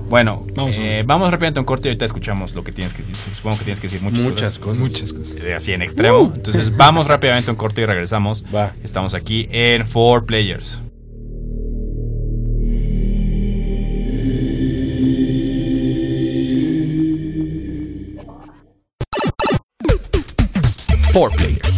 Bueno, 0.10 0.44
Vamos 0.56 0.76
eh, 0.80 1.04
vamos 1.06 1.30
rápidamente 1.30 1.60
a 1.60 1.62
un 1.62 1.68
corte 1.68 1.88
y 1.88 1.90
ahorita 1.92 2.06
escuchamos 2.06 2.56
lo 2.56 2.64
que 2.64 2.72
tienes 2.72 2.94
que 2.94 3.04
decir. 3.04 3.16
Supongo 3.36 3.60
que 3.60 3.66
tienes 3.66 3.80
que 3.80 3.88
decir 3.88 4.02
muchas, 4.02 4.24
Muchas 4.24 4.58
cosas. 4.58 4.82
Muchas 4.82 5.14
cosas. 5.14 5.36
Eh, 5.44 5.54
Así 5.54 5.72
en 5.72 5.84
extremo. 5.84 6.32
Entonces 6.36 6.76
vamos 6.76 7.08
rápidamente 7.08 7.52
a 7.52 7.54
un 7.54 7.58
corte 7.58 7.82
y 7.82 7.86
regresamos. 7.86 8.44
Va. 8.54 8.74
Estamos 8.84 9.14
aquí 9.14 9.48
en 9.52 9.86
Four 9.86 10.26
Players. 10.26 10.82
Four 21.12 21.32
players. 21.32 21.69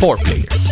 Four 0.00 0.16
players. 0.18 0.70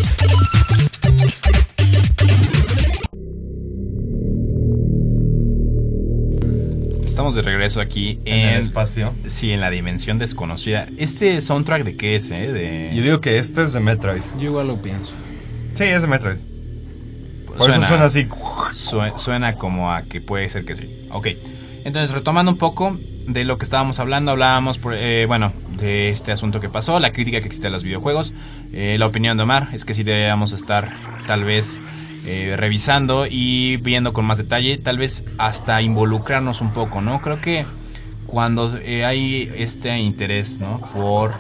Estamos 7.05 7.35
de 7.35 7.43
regreso 7.43 7.81
aquí 7.81 8.20
En 8.24 8.39
en, 8.41 8.49
el 8.51 8.61
espacio. 8.61 9.12
Sí, 9.26 9.51
en 9.51 9.61
la 9.61 9.70
dimensión 9.70 10.18
desconocida. 10.18 10.87
¿Este 10.99 11.41
soundtrack 11.41 11.83
de 11.85 11.97
qué 11.97 12.16
es, 12.16 12.31
eh? 12.31 12.53
De... 12.53 12.93
Yo 12.95 13.03
digo 13.03 13.20
que 13.20 13.39
este 13.39 13.62
es 13.64 13.72
de 13.72 13.81
Metroid. 13.81 14.22
Yo 14.39 14.45
igual 14.47 14.68
lo 14.68 14.76
pienso. 14.81 15.12
Sí, 15.74 15.85
es 15.85 16.03
de 16.03 16.07
Metroid. 16.09 16.37
Por 17.57 17.70
eso 17.70 17.83
suena 17.83 18.05
así. 18.05 18.26
Sue- 18.72 19.12
Suena 19.16 19.55
como 19.55 19.91
a 19.93 20.03
que 20.03 20.20
puede 20.20 20.49
ser 20.49 20.64
que 20.64 20.76
sí. 20.76 21.09
Ok. 21.11 21.29
Entonces, 21.85 22.12
retomando 22.14 22.53
un 22.53 22.59
poco 22.59 22.97
de 23.26 23.45
lo 23.45 23.59
que 23.59 23.64
estábamos 23.64 23.99
hablando, 23.99 24.31
hablábamos, 24.31 24.79
por- 24.79 24.95
eh, 24.95 25.24
bueno, 25.26 25.53
de 25.79 26.11
este 26.11 26.33
asunto 26.33 26.61
que 26.61 26.68
pasó, 26.68 27.01
la 27.01 27.12
crítica 27.12 27.41
que 27.41 27.47
existe 27.47 27.68
a 27.68 27.70
los 27.70 27.83
videojuegos. 27.83 28.33
Eh, 28.72 28.97
la 28.99 29.07
opinión 29.07 29.37
de 29.37 29.45
Omar 29.45 29.68
es 29.72 29.85
que 29.85 29.95
sí 29.95 30.03
debemos 30.03 30.53
estar, 30.53 30.89
tal 31.26 31.45
vez, 31.45 31.81
eh, 32.26 32.55
revisando 32.57 33.26
y 33.29 33.79
viendo 33.79 34.12
con 34.12 34.24
más 34.24 34.39
detalle, 34.39 34.76
tal 34.76 34.99
vez 34.99 35.24
hasta 35.39 35.81
involucrarnos 35.81 36.61
un 36.61 36.72
poco, 36.72 37.01
¿no? 37.01 37.20
Creo 37.22 37.41
que 37.41 37.64
cuando 38.26 38.76
eh, 38.79 39.05
hay 39.05 39.51
este 39.57 39.97
interés, 39.99 40.61
¿no? 40.61 40.81
Por... 40.93 41.33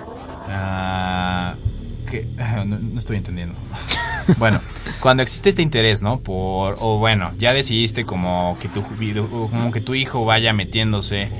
ah, 0.48 1.54
que, 2.10 2.26
no, 2.66 2.98
estoy 2.98 3.16
entendiendo. 3.16 3.54
Bueno, 4.36 4.60
cuando 5.00 5.22
existe 5.22 5.48
este 5.48 5.62
interés, 5.62 6.02
¿no? 6.02 6.20
Por, 6.20 6.76
o 6.80 6.98
bueno, 6.98 7.30
ya 7.38 7.54
decidiste 7.54 8.04
como 8.04 8.58
que 8.60 8.68
tu, 8.68 8.82
como 8.82 9.70
que 9.70 9.80
tu 9.80 9.94
hijo 9.94 10.26
vaya 10.26 10.52
metiéndose, 10.52 11.30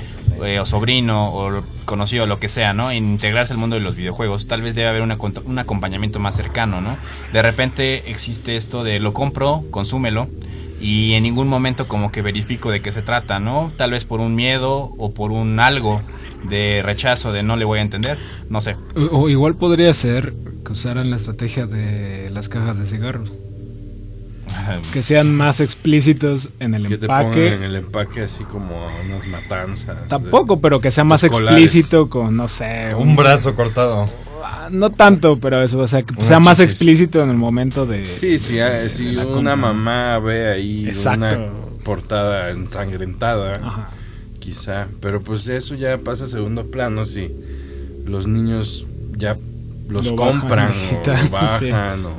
eh, 0.45 0.61
o 0.61 0.67
sobrino, 0.67 1.33
o 1.35 1.63
conocido, 1.85 2.27
lo 2.27 2.39
que 2.39 2.49
sea, 2.49 2.73
¿no? 2.73 2.93
Integrarse 2.93 3.53
al 3.53 3.59
mundo 3.59 3.77
de 3.77 3.81
los 3.81 3.97
videojuegos, 3.97 4.47
tal 4.47 4.63
vez 4.63 4.75
debe 4.75 4.89
haber 4.89 5.03
una 5.03 5.17
un 5.45 5.59
acompañamiento 5.59 6.19
más 6.19 6.37
cercano, 6.37 6.81
¿no? 6.81 6.97
De 7.33 7.43
repente 7.43 8.11
existe 8.11 8.57
esto 8.57 8.85
de 8.85 9.01
lo 9.01 9.13
compro, 9.13 9.65
consúmelo, 9.71 10.29
y 10.81 11.15
en 11.15 11.25
ningún 11.25 11.49
momento 11.49 11.89
como 11.89 12.13
que 12.13 12.23
verifico 12.23 12.71
de 12.71 12.81
qué 12.81 12.93
se 12.93 13.03
trata, 13.03 13.41
¿no? 13.41 13.73
Tal 13.77 13.91
vez 13.91 14.05
por 14.05 14.21
un 14.21 14.35
miedo 14.35 14.93
o 14.97 15.13
por 15.13 15.33
un 15.33 15.59
algo 15.61 16.03
de 16.49 16.83
rechazo 16.85 17.33
de 17.33 17.43
no 17.43 17.57
le 17.57 17.65
voy 17.65 17.81
a 17.81 17.83
entender, 17.83 18.19
no 18.49 18.61
sé. 18.61 18.77
O, 18.95 19.23
o 19.23 19.29
igual 19.29 19.57
podría 19.57 19.93
ser 19.95 20.35
que 20.65 20.73
usaran 20.73 21.11
la 21.11 21.17
estrategia 21.17 21.67
de 21.67 22.31
las 22.31 22.49
cajas 22.49 22.79
de 22.79 22.87
cigarros. 22.87 23.33
Que 24.93 25.03
sean 25.03 25.35
más 25.35 25.61
explícitos 25.61 26.49
en 26.61 26.75
el 26.75 26.87
Que 26.89 26.99
te 26.99 27.07
pongan 27.07 27.33
en 27.33 27.39
empaque. 27.53 27.65
el 27.65 27.77
empaque 27.77 28.21
así 28.23 28.45
como 28.45 28.89
unas 29.05 29.27
matanzas. 29.27 30.09
Tampoco, 30.09 30.61
pero 30.61 30.81
que 30.81 30.91
sea 30.91 31.05
más 31.05 31.23
escolares. 31.25 31.63
explícito 31.63 32.09
con, 32.09 32.37
no 32.37 32.49
sé, 32.49 32.95
Un 32.95 33.17
brazo 33.17 33.55
cortado. 33.55 34.09
Ah, 34.45 34.69
No 34.71 34.91
tanto, 34.91 35.39
pero 35.39 35.63
eso, 35.63 35.79
o 35.79 35.89
sea, 35.89 36.03
que 36.03 36.15
sea 36.25 36.39
más 36.41 36.59
chichis. 36.59 36.73
explícito 36.73 37.23
en 37.23 37.31
el 37.31 37.37
momento 37.37 37.87
de... 37.87 38.13
Sí, 38.13 38.39
sí, 38.39 38.59
ah, 38.61 38.69
de- 38.71 38.89
si 38.89 39.05
de 39.07 39.13
la 39.13 39.23
una 39.27 39.53
compra. 39.53 39.57
mamá 39.57 40.19
ve 40.21 40.49
ahí 40.53 40.87
Exacto. 40.89 41.37
una 41.37 41.49
portada 41.85 42.51
ensangrentada, 42.51 43.55
Ajá. 43.63 43.91
quizá, 44.41 44.87
pero 45.01 45.21
pues 45.23 45.49
eso 45.49 45.75
ya 45.75 45.99
pasa 45.99 46.25
a 46.25 46.27
segundo 46.29 46.65
plano 46.71 47.05
si 47.05 47.31
los 48.07 48.27
niños 48.27 48.87
ya 49.17 49.37
los 49.89 50.07
Lo 50.07 50.17
bajan 50.17 50.41
compran 50.41 50.73
digital, 50.73 51.27
o 51.27 51.31
bajan 51.33 52.07
o 52.07 52.13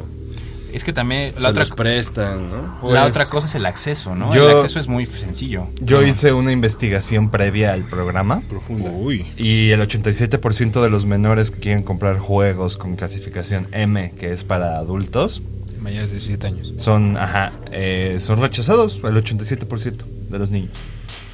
Es 0.74 0.84
que 0.84 0.94
también 0.94 1.34
se 1.36 1.42
la 1.42 1.50
otra, 1.50 1.64
los 1.64 1.72
prestan, 1.72 2.50
¿no? 2.50 2.62
la 2.62 2.80
Pues, 2.82 3.02
otra 3.12 3.26
cosa 3.28 3.48
es 3.48 3.56
el 3.56 3.66
acceso, 3.66 4.16
¿no? 4.16 4.34
yo- 4.36 4.50
el 4.50 4.56
acceso 4.58 4.80
es 4.80 4.88
muy 4.88 5.06
sencillo. 5.06 5.68
Yo 5.82 6.02
No. 6.02 6.08
hice 6.08 6.32
una 6.34 6.52
investigación 6.52 7.30
previa 7.32 7.74
al 7.74 7.84
programa. 7.86 8.42
Profunda. 8.50 8.90
Uy. 8.92 9.26
Y 9.38 9.72
el 9.72 9.82
87% 9.82 10.82
de 10.82 10.90
los 10.90 11.06
menores 11.06 11.52
que 11.52 11.60
quieren 11.60 11.84
comprar 11.84 12.20
juegos 12.20 12.78
con 12.78 12.96
clasificación 12.96 13.68
M, 13.72 14.14
que 14.18 14.32
es 14.32 14.44
para 14.44 14.78
adultos, 14.78 15.42
Mayores 15.82 16.10
de 16.12 16.16
17 16.18 16.48
años. 16.48 16.74
son, 16.78 17.18
ajá, 17.18 17.52
eh, 17.72 18.18
son 18.20 18.42
rechazados, 18.42 19.00
el 19.04 19.16
87% 19.18 20.06
de 20.30 20.40
los 20.40 20.50
niños. 20.50 20.72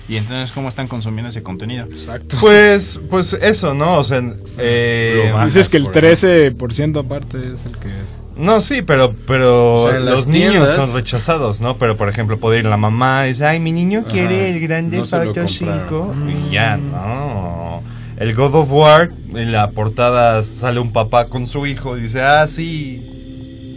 Y 0.08 0.18
entonces, 0.18 0.52
¿cómo 0.52 0.70
están 0.70 0.88
consumiendo 0.88 1.30
ese 1.30 1.42
contenido? 1.42 1.86
Exacto. 1.86 2.38
Pues, 2.40 3.00
pues 3.10 3.34
eso, 3.34 3.74
¿no? 3.74 3.98
O 3.98 4.04
sea, 4.04 4.22
eh, 4.60 5.34
Dices 5.46 5.68
que 5.68 5.78
el 5.78 5.86
por 5.86 5.94
13% 5.94 7.00
aparte 7.00 7.38
es 7.40 7.66
el 7.66 7.76
que 7.78 7.88
es... 7.90 8.16
no, 8.38 8.62
sí, 8.62 8.82
pero, 8.82 9.14
pero 9.28 9.76
O 9.84 9.90
sea, 9.90 9.98
en 9.98 10.06
los 10.06 10.28
niños 10.28 10.52
tiendas- 10.52 10.76
son 10.76 10.94
rechazados, 10.94 11.62
¿no? 11.62 11.78
Pero, 11.78 11.96
por 11.98 12.10
ejemplo, 12.10 12.40
puede 12.40 12.60
ir 12.60 12.66
la 12.66 12.78
mamá 12.78 13.26
y 13.26 13.30
dice, 13.30 13.46
ay, 13.46 13.60
mi 13.60 13.72
niño 13.72 14.02
Ajá, 14.02 14.10
quiere 14.12 14.50
el 14.50 14.60
grande 14.60 14.98
no 14.98 15.06
se 15.06 15.16
lo 15.18 15.22
Auto 15.30 15.42
compraron. 15.46 15.84
5. 15.88 16.16
Y 16.50 16.52
ya, 16.54 16.78
no. 16.78 17.82
El 18.18 18.34
God 18.34 18.56
of 18.56 18.72
War, 18.72 19.10
en 19.34 19.52
la 19.52 19.70
portada 19.72 20.44
sale 20.44 20.80
un 20.80 20.94
papá 20.94 21.28
con 21.28 21.48
su 21.48 21.66
hijo 21.66 21.98
y 21.98 22.02
dice, 22.02 22.22
ah, 22.22 22.48
sí. 22.48 23.12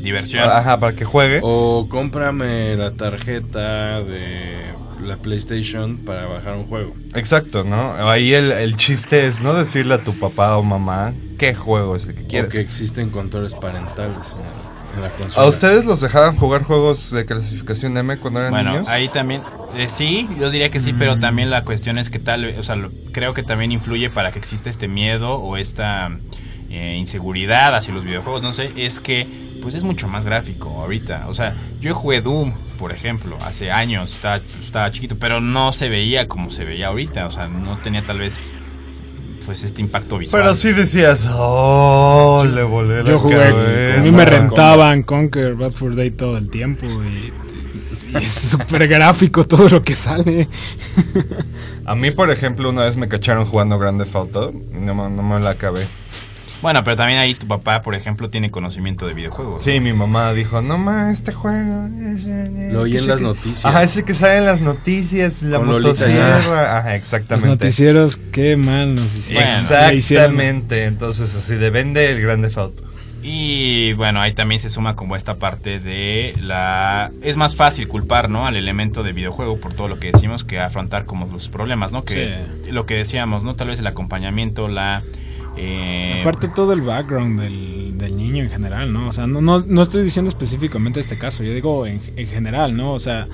Diversión. 0.02 0.48
Ajá, 0.48 0.78
para 0.78 0.94
que 0.94 1.04
juegue. 1.04 1.40
O 1.42 1.86
cómprame 1.90 2.76
la 2.76 2.92
tarjeta 2.92 4.00
de 4.02 4.54
la 5.02 5.16
PlayStation 5.16 5.98
para 6.04 6.26
bajar 6.26 6.54
un 6.54 6.64
juego. 6.64 6.92
Exacto, 7.14 7.64
¿no? 7.64 7.92
Ahí 8.08 8.32
el, 8.34 8.52
el 8.52 8.76
chiste 8.76 9.26
es 9.26 9.40
no 9.40 9.54
decirle 9.54 9.94
a 9.94 10.04
tu 10.04 10.18
papá 10.18 10.56
o 10.56 10.62
mamá 10.62 11.12
qué 11.38 11.54
juego 11.54 11.96
es 11.96 12.06
el 12.06 12.14
que 12.14 12.24
O 12.24 12.28
quieres. 12.28 12.52
que 12.52 12.60
existen 12.60 13.10
controles 13.10 13.54
parentales 13.54 14.16
en, 14.16 14.96
en 14.96 15.02
la 15.02 15.10
consola. 15.10 15.46
¿A 15.46 15.48
ustedes 15.48 15.84
los 15.84 16.00
dejaban 16.00 16.36
jugar 16.36 16.62
juegos 16.64 17.10
de 17.10 17.24
clasificación 17.26 17.96
M 17.96 18.16
cuando 18.18 18.40
eran 18.40 18.50
Bueno, 18.52 18.72
niños? 18.72 18.88
ahí 18.88 19.08
también, 19.08 19.42
eh, 19.76 19.88
sí, 19.88 20.28
yo 20.38 20.50
diría 20.50 20.70
que 20.70 20.80
sí, 20.80 20.92
pero 20.98 21.18
también 21.18 21.50
la 21.50 21.64
cuestión 21.64 21.98
es 21.98 22.10
que 22.10 22.18
tal, 22.18 22.44
vez, 22.44 22.58
o 22.58 22.62
sea, 22.62 22.76
lo- 22.76 22.90
creo 23.12 23.34
que 23.34 23.42
también 23.42 23.72
influye 23.72 24.10
para 24.10 24.32
que 24.32 24.38
exista 24.38 24.68
este 24.70 24.88
miedo 24.88 25.34
o 25.36 25.56
esta 25.56 26.10
eh, 26.70 26.96
inseguridad 26.98 27.74
hacia 27.74 27.94
los 27.94 28.04
videojuegos, 28.04 28.42
no 28.42 28.52
sé, 28.52 28.72
es 28.76 29.00
que 29.00 29.26
pues 29.68 29.74
es 29.74 29.84
mucho 29.84 30.08
más 30.08 30.24
gráfico 30.24 30.70
ahorita, 30.80 31.26
o 31.28 31.34
sea, 31.34 31.54
yo 31.78 31.94
jugué 31.94 32.22
Doom, 32.22 32.54
por 32.78 32.90
ejemplo, 32.90 33.36
hace 33.42 33.70
años, 33.70 34.14
estaba, 34.14 34.40
estaba 34.62 34.90
chiquito, 34.90 35.18
pero 35.20 35.42
no 35.42 35.74
se 35.74 35.90
veía 35.90 36.26
como 36.26 36.50
se 36.50 36.64
veía 36.64 36.86
ahorita, 36.86 37.26
o 37.26 37.30
sea, 37.30 37.48
no 37.48 37.76
tenía 37.76 38.02
tal 38.02 38.20
vez 38.20 38.42
pues 39.44 39.64
este 39.64 39.82
impacto 39.82 40.16
visual. 40.16 40.42
Pero 40.42 40.54
sí 40.54 40.72
decías, 40.72 41.28
oh, 41.30 42.46
le 42.50 42.62
volé 42.62 43.02
la 43.02 43.10
Yo 43.10 43.20
jugué, 43.20 43.36
cabeza". 43.36 44.00
a 44.00 44.02
mí 44.02 44.10
me 44.10 44.24
rentaban 44.24 45.02
Conquer 45.02 45.54
Bad 45.54 45.72
for 45.72 45.94
Day 45.94 46.12
todo 46.12 46.38
el 46.38 46.48
tiempo 46.48 46.86
y, 46.86 47.30
y 48.18 48.24
es 48.24 48.32
súper 48.32 48.88
gráfico 48.88 49.46
todo 49.46 49.68
lo 49.68 49.82
que 49.82 49.94
sale. 49.94 50.48
A 51.84 51.94
mí, 51.94 52.10
por 52.10 52.30
ejemplo, 52.30 52.70
una 52.70 52.84
vez 52.84 52.96
me 52.96 53.06
cacharon 53.08 53.44
jugando 53.44 53.78
Grande 53.78 54.06
Auto 54.14 54.50
y 54.50 54.80
no, 54.82 55.10
no 55.10 55.22
me 55.22 55.40
la 55.40 55.50
acabé. 55.50 55.88
Bueno, 56.60 56.82
pero 56.82 56.96
también 56.96 57.20
ahí 57.20 57.34
tu 57.34 57.46
papá, 57.46 57.82
por 57.82 57.94
ejemplo, 57.94 58.30
tiene 58.30 58.50
conocimiento 58.50 59.06
de 59.06 59.14
videojuegos. 59.14 59.62
Sí, 59.62 59.78
mi 59.78 59.92
mamá 59.92 60.32
dijo, 60.34 60.60
no 60.60 60.76
ma, 60.76 61.10
este 61.12 61.32
juego... 61.32 61.88
Lo 62.72 62.80
oí 62.82 62.96
en 62.96 63.06
las 63.06 63.18
que- 63.18 63.22
noticias. 63.24 63.64
Ajá, 63.64 63.82
ese 63.84 64.02
que 64.04 64.12
sale 64.14 64.38
en 64.38 64.44
las 64.46 64.60
noticias, 64.60 65.40
la 65.42 65.58
Con 65.58 65.68
Lolita 65.68 65.88
motosierra. 65.90 66.78
Ajá, 66.78 66.88
Los 66.90 66.96
exactamente. 66.96 67.48
noticieros, 67.48 68.16
qué 68.32 68.56
mal 68.56 68.94
nos 68.96 69.14
hicieron. 69.14 69.44
Bueno, 69.44 69.58
Exactamente, 69.92 70.84
entonces 70.84 71.34
así 71.34 71.54
de 71.54 71.70
vende 71.70 72.10
el 72.10 72.20
Grande 72.20 72.50
Auto. 72.56 72.82
Y 73.22 73.92
bueno, 73.94 74.20
ahí 74.20 74.32
también 74.32 74.60
se 74.60 74.70
suma 74.70 74.94
como 74.96 75.16
esta 75.16 75.36
parte 75.36 75.80
de 75.80 76.34
la... 76.40 77.10
Es 77.22 77.36
más 77.36 77.54
fácil 77.56 77.86
culpar, 77.88 78.30
¿no? 78.30 78.46
Al 78.46 78.56
elemento 78.56 79.02
de 79.02 79.12
videojuego 79.12 79.58
por 79.60 79.74
todo 79.74 79.88
lo 79.88 79.98
que 79.98 80.12
decimos 80.12 80.44
que 80.44 80.58
afrontar 80.60 81.04
como 81.04 81.26
los 81.26 81.48
problemas, 81.48 81.90
¿no? 81.92 82.04
Que 82.04 82.44
lo 82.70 82.86
que 82.86 82.94
decíamos, 82.94 83.42
¿no? 83.44 83.54
Tal 83.54 83.68
vez 83.68 83.78
el 83.78 83.86
acompañamiento, 83.86 84.66
la... 84.68 85.02
eh, 85.58 86.18
Aparte 86.22 86.48
todo 86.48 86.72
el 86.72 86.80
background 86.82 87.40
del, 87.40 87.98
del 87.98 88.16
niño 88.16 88.44
en 88.44 88.50
general, 88.50 88.92
¿no? 88.92 89.08
O 89.08 89.12
sea, 89.12 89.26
no, 89.26 89.40
no, 89.40 89.60
no 89.66 89.82
estoy 89.82 90.02
diciendo 90.02 90.28
específicamente 90.28 91.00
este 91.00 91.18
caso, 91.18 91.42
yo 91.42 91.52
digo 91.52 91.86
en, 91.86 92.00
en 92.16 92.26
general, 92.28 92.76
¿no? 92.76 92.92
O 92.92 92.98
sea, 92.98 93.26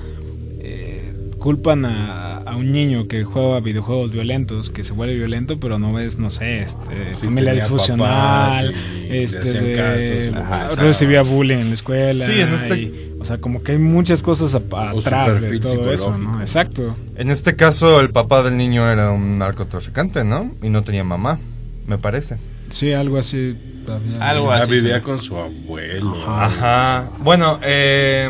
eh, 0.59 1.13
culpan 1.39 1.85
a, 1.85 2.37
a 2.37 2.55
un 2.55 2.71
niño 2.71 3.07
que 3.07 3.23
juega 3.23 3.59
videojuegos 3.59 4.11
violentos, 4.11 4.69
que 4.71 4.83
se 4.83 4.93
vuelve 4.93 5.15
violento, 5.15 5.59
pero 5.59 5.77
no 5.77 5.93
ves, 5.93 6.17
no 6.17 6.31
sé, 6.31 6.61
este, 6.63 7.13
Sí, 7.15 7.25
familia 7.27 7.53
disfuncional, 7.53 8.73
este, 9.09 9.53
de- 9.61 9.75
caso, 9.75 9.99
se 9.99 10.31
lo 10.31 10.39
ajá, 10.41 10.67
recibía 10.75 11.21
bullying 11.21 11.57
en 11.57 11.67
la 11.69 11.73
escuela. 11.75 12.25
Sí, 12.25 12.39
en 12.39 12.53
este- 12.53 12.81
y- 12.81 13.11
o 13.19 13.25
sea, 13.25 13.37
como 13.39 13.61
que 13.61 13.73
hay 13.73 13.77
muchas 13.77 14.21
cosas 14.23 14.55
a- 14.55 14.89
atrás 14.89 15.41
de 15.41 15.59
todo 15.59 15.91
eso, 15.91 16.17
¿no? 16.17 16.39
Exacto. 16.39 16.95
En 17.15 17.29
este 17.29 17.55
caso, 17.55 17.99
el 17.99 18.09
papá 18.09 18.41
del 18.43 18.57
niño 18.57 18.89
era 18.89 19.11
un 19.11 19.37
narcotraficante, 19.37 20.23
¿no? 20.23 20.51
Y 20.63 20.69
no 20.69 20.83
tenía 20.83 21.03
mamá, 21.03 21.39
me 21.85 21.97
parece. 21.97 22.37
Sí, 22.69 22.93
algo 22.93 23.17
así. 23.17 23.55
Algo 24.19 24.51
así, 24.51 24.71
vivía 24.71 25.01
con 25.01 25.21
su 25.21 25.37
abuelo. 25.37 26.15
Ajá. 26.27 27.07
Bueno, 27.19 27.59
eh, 27.63 28.29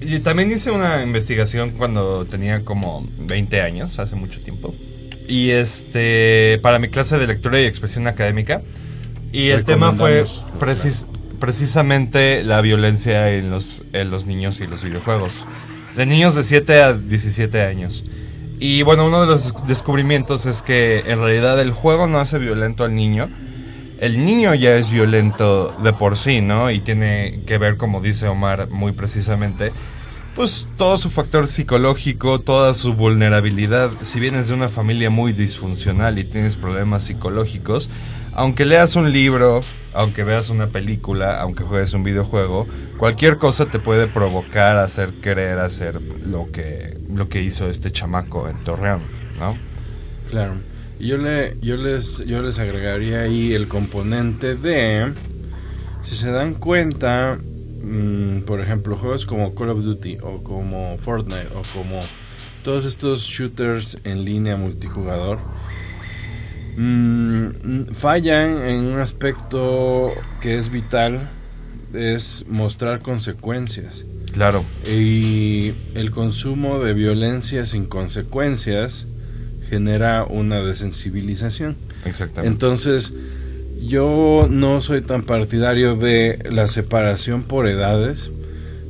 y 0.00 0.18
también 0.20 0.50
hice 0.52 0.70
una 0.70 1.02
investigación 1.02 1.70
cuando 1.70 2.26
tenía 2.26 2.62
como 2.64 3.06
20 3.20 3.62
años, 3.62 3.98
hace 3.98 4.14
mucho 4.16 4.40
tiempo. 4.40 4.74
Y 5.26 5.50
este, 5.50 6.58
para 6.62 6.78
mi 6.78 6.88
clase 6.88 7.16
de 7.18 7.26
lectura 7.26 7.58
y 7.60 7.64
expresión 7.64 8.06
académica. 8.06 8.60
Y 9.32 9.48
el 9.48 9.64
tema 9.64 9.92
fue 9.94 10.24
precis- 10.60 11.04
precisamente 11.40 12.44
la 12.44 12.60
violencia 12.60 13.30
en 13.30 13.50
los, 13.50 13.82
en 13.94 14.10
los 14.10 14.26
niños 14.26 14.60
y 14.60 14.66
los 14.66 14.84
videojuegos. 14.84 15.46
De 15.96 16.04
niños 16.04 16.34
de 16.34 16.44
7 16.44 16.82
a 16.82 16.92
17 16.92 17.62
años. 17.62 18.04
Y 18.66 18.80
bueno, 18.80 19.04
uno 19.04 19.20
de 19.20 19.26
los 19.26 19.66
descubrimientos 19.66 20.46
es 20.46 20.62
que 20.62 21.00
en 21.00 21.18
realidad 21.18 21.60
el 21.60 21.72
juego 21.72 22.06
no 22.06 22.18
hace 22.18 22.38
violento 22.38 22.82
al 22.82 22.94
niño, 22.94 23.28
el 24.00 24.24
niño 24.24 24.54
ya 24.54 24.74
es 24.76 24.90
violento 24.90 25.76
de 25.82 25.92
por 25.92 26.16
sí, 26.16 26.40
¿no? 26.40 26.70
Y 26.70 26.80
tiene 26.80 27.42
que 27.46 27.58
ver, 27.58 27.76
como 27.76 28.00
dice 28.00 28.26
Omar 28.26 28.70
muy 28.70 28.92
precisamente, 28.92 29.70
pues 30.34 30.66
todo 30.78 30.96
su 30.96 31.10
factor 31.10 31.46
psicológico, 31.46 32.38
toda 32.38 32.74
su 32.74 32.94
vulnerabilidad. 32.94 33.90
Si 34.00 34.18
vienes 34.18 34.48
de 34.48 34.54
una 34.54 34.70
familia 34.70 35.10
muy 35.10 35.34
disfuncional 35.34 36.18
y 36.18 36.24
tienes 36.24 36.56
problemas 36.56 37.04
psicológicos, 37.04 37.90
aunque 38.34 38.64
leas 38.64 38.96
un 38.96 39.12
libro, 39.12 39.62
aunque 39.92 40.24
veas 40.24 40.50
una 40.50 40.68
película, 40.68 41.40
aunque 41.40 41.64
juegues 41.64 41.94
un 41.94 42.04
videojuego, 42.04 42.66
cualquier 42.98 43.38
cosa 43.38 43.66
te 43.66 43.78
puede 43.78 44.08
provocar 44.08 44.76
hacer 44.76 45.14
querer 45.20 45.58
hacer 45.58 46.00
lo 46.02 46.50
que, 46.50 46.98
lo 47.12 47.28
que 47.28 47.42
hizo 47.42 47.68
este 47.68 47.92
chamaco 47.92 48.48
en 48.48 48.56
Torreón, 48.64 49.02
¿no? 49.38 49.56
Claro. 50.30 50.54
Yo, 50.98 51.16
le, 51.16 51.56
yo, 51.60 51.76
les, 51.76 52.24
yo 52.24 52.40
les 52.42 52.58
agregaría 52.58 53.22
ahí 53.22 53.52
el 53.52 53.68
componente 53.68 54.54
de, 54.54 55.12
si 56.00 56.14
se 56.16 56.30
dan 56.30 56.54
cuenta, 56.54 57.38
mm, 57.82 58.42
por 58.42 58.60
ejemplo, 58.60 58.96
juegos 58.96 59.26
como 59.26 59.54
Call 59.54 59.70
of 59.70 59.82
Duty 59.82 60.18
o 60.22 60.42
como 60.42 60.96
Fortnite 60.98 61.48
o 61.54 61.62
como 61.72 62.02
todos 62.62 62.84
estos 62.84 63.22
shooters 63.22 63.98
en 64.04 64.24
línea 64.24 64.56
multijugador, 64.56 65.38
mm, 66.76 67.94
fallan 67.94 68.62
en 68.62 68.80
un 68.84 68.98
aspecto 69.00 70.12
que 70.40 70.56
es 70.56 70.70
vital, 70.70 71.30
es 71.92 72.44
mostrar 72.48 73.00
consecuencias. 73.00 74.04
Claro. 74.32 74.64
Y 74.84 75.74
el 75.94 76.10
consumo 76.10 76.80
de 76.80 76.92
violencia 76.92 77.66
sin 77.66 77.86
consecuencias 77.86 79.06
genera 79.68 80.24
una 80.24 80.60
desensibilización. 80.60 81.76
Exactamente. 82.04 82.52
Entonces, 82.52 83.12
yo 83.80 84.48
no 84.50 84.80
soy 84.80 85.02
tan 85.02 85.22
partidario 85.22 85.94
de 85.94 86.38
la 86.50 86.66
separación 86.66 87.44
por 87.44 87.68
edades, 87.68 88.30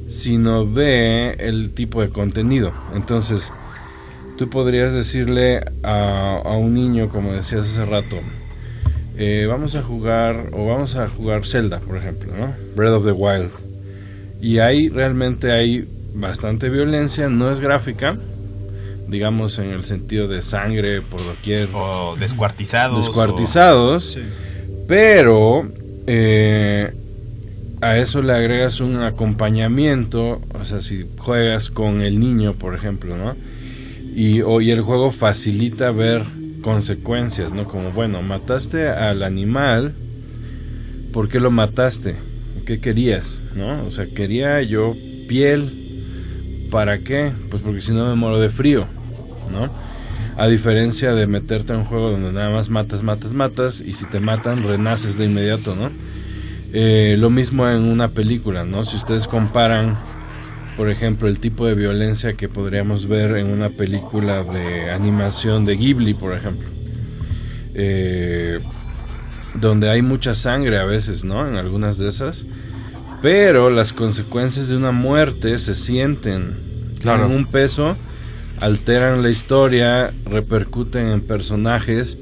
sino 0.08 0.64
de 0.64 1.32
el 1.32 1.70
tipo 1.70 2.00
de 2.00 2.08
contenido. 2.08 2.72
Entonces, 2.94 3.52
tú 4.36 4.48
podrías 4.50 4.92
decirle 4.92 5.60
a, 5.82 6.40
a 6.44 6.52
un 6.56 6.74
niño, 6.74 7.08
como 7.08 7.32
decías 7.32 7.66
hace 7.66 7.84
rato, 7.84 8.16
eh, 9.16 9.46
vamos 9.48 9.76
a 9.76 9.82
jugar, 9.82 10.48
o 10.52 10.66
vamos 10.66 10.96
a 10.96 11.08
jugar 11.08 11.46
Zelda, 11.46 11.80
por 11.80 11.96
ejemplo, 11.96 12.32
¿no? 12.36 12.52
Breath 12.74 12.94
of 12.94 13.04
the 13.06 13.12
Wild. 13.12 13.50
Y 14.40 14.58
ahí 14.58 14.88
realmente 14.88 15.52
hay 15.52 15.88
bastante 16.14 16.68
violencia, 16.68 17.28
no 17.28 17.50
es 17.50 17.60
gráfica, 17.60 18.16
digamos 19.08 19.58
en 19.58 19.70
el 19.70 19.84
sentido 19.84 20.28
de 20.28 20.42
sangre 20.42 21.00
por 21.02 21.24
doquier, 21.24 21.68
O 21.72 22.16
descuartizados. 22.18 23.04
descuartizados, 23.06 24.18
pero 24.88 25.68
eh, 26.06 26.92
a 27.80 27.98
eso 27.98 28.20
le 28.22 28.32
agregas 28.32 28.80
un 28.80 28.96
acompañamiento, 29.02 30.40
o 30.58 30.64
sea, 30.64 30.80
si 30.80 31.06
juegas 31.18 31.70
con 31.70 32.00
el 32.00 32.18
niño, 32.18 32.54
por 32.54 32.74
ejemplo, 32.74 33.16
¿no? 33.16 33.34
Y, 34.14 34.42
o- 34.42 34.60
y 34.60 34.70
el 34.70 34.80
juego 34.82 35.10
facilita 35.10 35.90
ver 35.90 36.22
consecuencias, 36.62 37.52
¿no? 37.52 37.64
Como, 37.64 37.90
bueno, 37.90 38.22
mataste 38.22 38.88
al 38.88 39.22
animal, 39.22 39.92
¿por 41.12 41.28
qué 41.28 41.40
lo 41.40 41.50
mataste? 41.50 42.14
¿Qué 42.64 42.80
querías? 42.80 43.42
¿No? 43.54 43.84
O 43.84 43.90
sea, 43.90 44.06
quería 44.06 44.62
yo 44.62 44.94
piel, 45.28 46.68
¿para 46.70 46.98
qué? 47.00 47.32
Pues 47.50 47.62
porque 47.62 47.82
si 47.82 47.92
no 47.92 48.08
me 48.08 48.14
muero 48.14 48.40
de 48.40 48.48
frío, 48.48 48.86
¿no? 49.52 49.68
A 50.36 50.48
diferencia 50.48 51.14
de 51.14 51.26
meterte 51.26 51.72
a 51.72 51.76
un 51.76 51.84
juego 51.84 52.10
donde 52.10 52.32
nada 52.32 52.50
más 52.50 52.68
matas, 52.70 53.02
matas, 53.02 53.32
matas, 53.32 53.80
y 53.80 53.92
si 53.92 54.06
te 54.06 54.18
matan, 54.20 54.64
renaces 54.64 55.18
de 55.18 55.26
inmediato, 55.26 55.76
¿no? 55.76 55.90
Eh, 56.72 57.16
lo 57.18 57.30
mismo 57.30 57.68
en 57.68 57.84
una 57.84 58.08
película, 58.12 58.64
¿no? 58.64 58.84
Si 58.84 58.96
ustedes 58.96 59.28
comparan, 59.28 59.96
por 60.76 60.88
ejemplo, 60.90 61.28
el 61.28 61.38
tipo 61.38 61.66
de 61.66 61.74
violencia 61.74 62.34
que 62.34 62.48
podríamos 62.48 63.06
ver 63.06 63.36
en 63.36 63.46
una 63.48 63.68
película 63.68 64.42
de 64.42 64.90
animación 64.90 65.64
de 65.64 65.76
Ghibli, 65.76 66.14
por 66.14 66.34
ejemplo, 66.36 66.68
eh, 67.74 68.58
donde 69.54 69.88
hay 69.90 70.02
mucha 70.02 70.34
sangre 70.34 70.78
a 70.78 70.84
veces, 70.84 71.24
¿no? 71.24 71.46
En 71.46 71.56
algunas 71.56 71.98
de 71.98 72.08
esas, 72.08 72.44
pero 73.22 73.70
las 73.70 73.92
consecuencias 73.92 74.68
de 74.68 74.76
una 74.76 74.90
muerte 74.92 75.58
se 75.58 75.74
sienten, 75.74 76.56
Claro. 77.00 77.24
tienen 77.26 77.36
un 77.38 77.46
peso, 77.46 77.96
alteran 78.60 79.22
la 79.22 79.30
historia, 79.30 80.12
repercuten 80.26 81.08
en 81.08 81.26
personajes. 81.26 82.18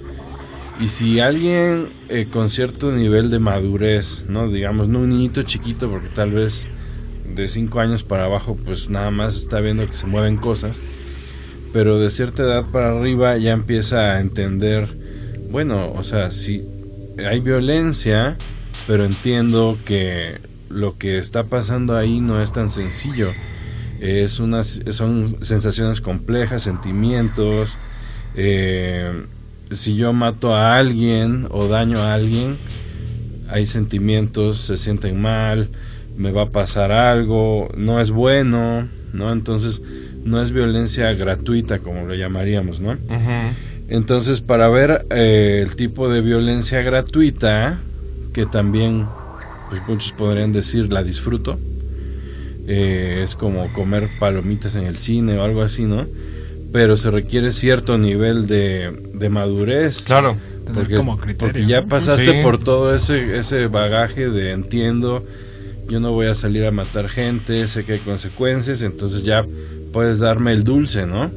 Y 0.80 0.88
si 0.88 1.20
alguien 1.20 1.90
eh, 2.08 2.26
con 2.30 2.50
cierto 2.50 2.90
nivel 2.90 3.30
de 3.30 3.38
madurez, 3.38 4.24
¿no? 4.28 4.48
Digamos, 4.48 4.88
no 4.88 5.00
un 5.00 5.10
niñito 5.10 5.42
chiquito, 5.42 5.88
porque 5.88 6.08
tal 6.08 6.32
vez 6.32 6.66
de 7.34 7.48
5 7.48 7.80
años 7.80 8.02
para 8.02 8.24
abajo, 8.24 8.56
pues 8.64 8.90
nada 8.90 9.10
más 9.10 9.36
está 9.36 9.60
viendo 9.60 9.88
que 9.88 9.96
se 9.96 10.06
mueven 10.06 10.36
cosas. 10.36 10.76
Pero 11.72 11.98
de 11.98 12.10
cierta 12.10 12.42
edad 12.42 12.66
para 12.70 12.90
arriba 12.90 13.36
ya 13.38 13.52
empieza 13.52 14.12
a 14.12 14.20
entender, 14.20 14.88
bueno, 15.50 15.92
o 15.92 16.02
sea, 16.04 16.30
si 16.30 16.64
hay 17.26 17.40
violencia, 17.40 18.36
pero 18.86 19.04
entiendo 19.04 19.78
que 19.84 20.40
lo 20.68 20.98
que 20.98 21.18
está 21.18 21.44
pasando 21.44 21.96
ahí 21.96 22.20
no 22.20 22.42
es 22.42 22.52
tan 22.52 22.70
sencillo. 22.70 23.32
Es 24.00 24.40
unas, 24.40 24.80
son 24.90 25.38
sensaciones 25.42 26.00
complejas, 26.00 26.62
sentimientos. 26.62 27.78
eh, 28.34 29.24
si 29.70 29.96
yo 29.96 30.12
mato 30.12 30.54
a 30.54 30.76
alguien 30.76 31.46
o 31.50 31.68
daño 31.68 32.00
a 32.00 32.14
alguien, 32.14 32.58
hay 33.48 33.66
sentimientos, 33.66 34.58
se 34.58 34.76
sienten 34.76 35.20
mal, 35.20 35.70
me 36.16 36.30
va 36.30 36.42
a 36.42 36.50
pasar 36.50 36.92
algo, 36.92 37.68
no 37.76 38.00
es 38.00 38.10
bueno, 38.10 38.88
¿no? 39.12 39.32
Entonces, 39.32 39.82
no 40.24 40.40
es 40.40 40.52
violencia 40.52 41.12
gratuita, 41.14 41.80
como 41.80 42.06
lo 42.06 42.14
llamaríamos, 42.14 42.80
¿no? 42.80 42.96
Entonces, 43.88 44.40
para 44.40 44.68
ver 44.68 45.06
eh, 45.10 45.60
el 45.66 45.76
tipo 45.76 46.08
de 46.08 46.20
violencia 46.20 46.82
gratuita, 46.82 47.80
que 48.32 48.46
también 48.46 49.06
pues, 49.68 49.82
muchos 49.86 50.12
podrían 50.12 50.52
decir 50.52 50.92
la 50.92 51.02
disfruto, 51.02 51.58
eh, 52.66 53.20
es 53.24 53.34
como 53.34 53.72
comer 53.72 54.08
palomitas 54.18 54.76
en 54.76 54.84
el 54.86 54.96
cine 54.96 55.36
o 55.36 55.42
algo 55.42 55.62
así, 55.62 55.84
¿no? 55.84 56.06
Pero 56.72 56.96
se 56.96 57.10
requiere 57.10 57.50
cierto 57.50 57.98
nivel 57.98 58.46
de, 58.46 58.92
de 59.14 59.28
madurez. 59.28 60.02
Claro. 60.02 60.36
Porque, 60.72 60.96
como 60.96 61.18
criterio, 61.18 61.38
porque 61.52 61.66
ya 61.66 61.80
¿no? 61.82 61.88
pasaste 61.88 62.30
Sí. 62.30 62.42
por 62.42 62.58
todo 62.58 62.94
ese, 62.94 63.36
ese 63.36 63.66
bagaje 63.66 64.30
de 64.30 64.52
entiendo, 64.52 65.26
yo 65.92 66.00
no 66.00 66.10
voy 66.12 66.26
a 66.26 66.34
salir 66.34 66.64
a 66.64 66.70
matar 66.70 67.08
gente, 67.08 67.68
sé 67.68 67.84
que 67.84 67.92
hay 67.92 67.98
consecuencias, 68.00 68.80
entonces 68.82 69.22
ya 69.22 69.46
puedes 69.92 70.18
darme 70.18 70.52
el 70.52 70.64
dulce, 70.64 71.06
¿no? 71.06 71.30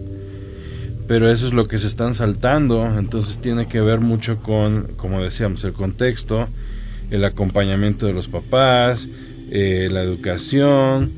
Pero 1.07 1.29
eso 1.29 1.45
es 1.45 1.53
lo 1.53 1.67
que 1.67 1.77
se 1.77 1.87
están 1.87 2.15
saltando, 2.15 2.97
entonces 2.97 3.37
tiene 3.39 3.67
que 3.67 3.79
ver 3.81 3.99
mucho 3.99 4.37
con, 4.39 4.93
como 4.97 5.21
decíamos, 5.21 5.63
el 5.63 5.73
contexto, 5.73 6.47
el 7.11 7.23
acompañamiento 7.25 8.07
de 8.07 8.13
los 8.13 8.27
papás, 8.27 9.07
eh, 9.51 9.89
la 9.91 10.01
educación 10.01 11.11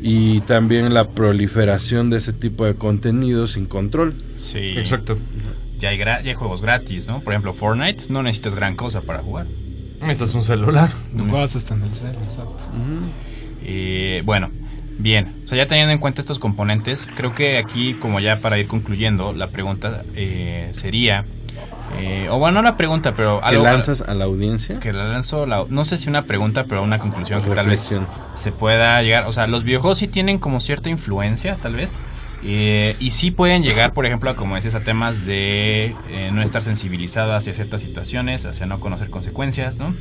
y 0.00 0.40
también 0.42 0.94
la 0.94 1.08
proliferación 1.08 2.10
de 2.10 2.18
ese 2.18 2.32
tipo 2.32 2.66
de 2.66 2.74
contenido 2.74 3.48
sin 3.48 3.66
control. 3.66 4.14
Sí. 4.38 4.74
Exacto. 4.76 5.18
Ya 5.80 5.88
hay, 5.88 5.98
gra- 5.98 6.22
ya 6.22 6.30
hay 6.30 6.34
juegos 6.34 6.62
gratis, 6.62 7.08
¿no? 7.08 7.20
Por 7.22 7.32
ejemplo, 7.32 7.52
Fortnite, 7.52 8.04
no 8.08 8.22
necesitas 8.22 8.54
gran 8.54 8.76
cosa 8.76 9.00
para 9.00 9.22
jugar. 9.22 9.46
Este 10.08 10.24
es 10.24 10.34
un 10.34 10.42
celular. 10.44 10.90
Tu 11.16 11.36
está 11.58 11.74
en 11.74 11.82
el 11.82 11.94
cel, 11.94 12.14
exacto. 12.24 12.58
Eh, 13.64 14.22
bueno, 14.24 14.48
bien. 14.98 15.32
O 15.44 15.48
sea, 15.48 15.58
ya 15.58 15.66
teniendo 15.66 15.92
en 15.92 15.98
cuenta 15.98 16.20
estos 16.20 16.38
componentes, 16.38 17.08
creo 17.16 17.34
que 17.34 17.58
aquí, 17.58 17.94
como 17.94 18.20
ya 18.20 18.40
para 18.40 18.58
ir 18.58 18.66
concluyendo, 18.68 19.32
la 19.32 19.48
pregunta 19.48 20.02
eh, 20.14 20.70
sería... 20.72 21.24
eh, 21.98 22.28
o 22.30 22.38
bueno, 22.38 22.62
no 22.62 22.68
la 22.68 22.76
pregunta, 22.76 23.14
pero 23.14 23.40
¿Que 23.40 23.46
algo... 23.46 23.64
lanzas 23.64 24.02
a 24.02 24.14
la 24.14 24.24
audiencia? 24.26 24.78
que 24.80 24.92
la 24.92 25.08
lanzo, 25.08 25.46
la- 25.46 25.64
no 25.68 25.84
sé 25.84 25.98
si 25.98 26.08
una 26.08 26.22
pregunta, 26.22 26.64
pero 26.68 26.82
una 26.82 26.98
conclusión 26.98 27.42
que 27.42 27.50
tal 27.50 27.66
vez 27.68 27.98
se 28.36 28.52
pueda 28.52 29.02
llegar. 29.02 29.26
O 29.26 29.32
sea, 29.32 29.46
los 29.46 29.64
videojuegos 29.64 29.98
sí 29.98 30.08
tienen 30.08 30.38
como 30.38 30.60
cierta 30.60 30.88
influencia, 30.90 31.56
tal 31.62 31.74
vez. 31.74 31.96
Eh, 32.48 32.94
y 33.00 33.10
sí 33.10 33.32
pueden 33.32 33.64
llegar, 33.64 33.92
por 33.92 34.06
ejemplo, 34.06 34.30
a, 34.30 34.36
como 34.36 34.54
decías, 34.54 34.76
a 34.76 34.80
temas 34.84 35.26
de 35.26 35.86
eh, 36.10 36.30
no 36.32 36.42
estar 36.42 36.62
sensibilizada 36.62 37.36
hacia 37.36 37.52
ciertas 37.54 37.82
situaciones, 37.82 38.44
hacia 38.44 38.66
no 38.66 38.78
conocer 38.78 39.10
consecuencias, 39.10 39.78
¿no? 39.78 39.92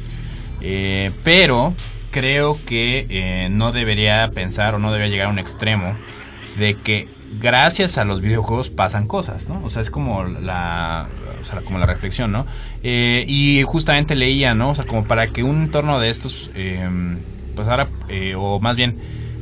Eh, 0.61 1.09
pero 1.23 1.73
creo 2.11 2.59
que 2.63 3.07
eh, 3.09 3.49
no 3.49 3.71
debería 3.71 4.29
pensar 4.35 4.75
o 4.75 4.79
no 4.79 4.91
debería 4.91 5.11
llegar 5.11 5.27
a 5.27 5.31
un 5.31 5.39
extremo 5.39 5.97
de 6.59 6.75
que 6.75 7.07
gracias 7.39 7.97
a 7.97 8.05
los 8.05 8.21
videojuegos 8.21 8.69
pasan 8.69 9.07
cosas, 9.07 9.49
¿no? 9.49 9.63
O 9.63 9.71
sea, 9.71 9.81
es 9.81 9.89
como 9.89 10.23
la, 10.23 11.07
o 11.41 11.45
sea, 11.45 11.61
como 11.61 11.79
la 11.79 11.87
reflexión, 11.87 12.31
¿no? 12.31 12.45
Y 12.83 13.63
justamente 13.63 14.13
leía, 14.13 14.53
¿no? 14.53 14.69
O 14.69 14.75
sea, 14.75 14.85
como 14.85 15.05
para 15.05 15.27
que 15.27 15.41
un 15.41 15.63
entorno 15.63 15.99
de 15.99 16.11
estos, 16.11 16.51
eh, 16.53 16.87
pues 17.55 17.67
eh, 18.09 18.35
o 18.37 18.59
más 18.59 18.75
bien, 18.75 18.99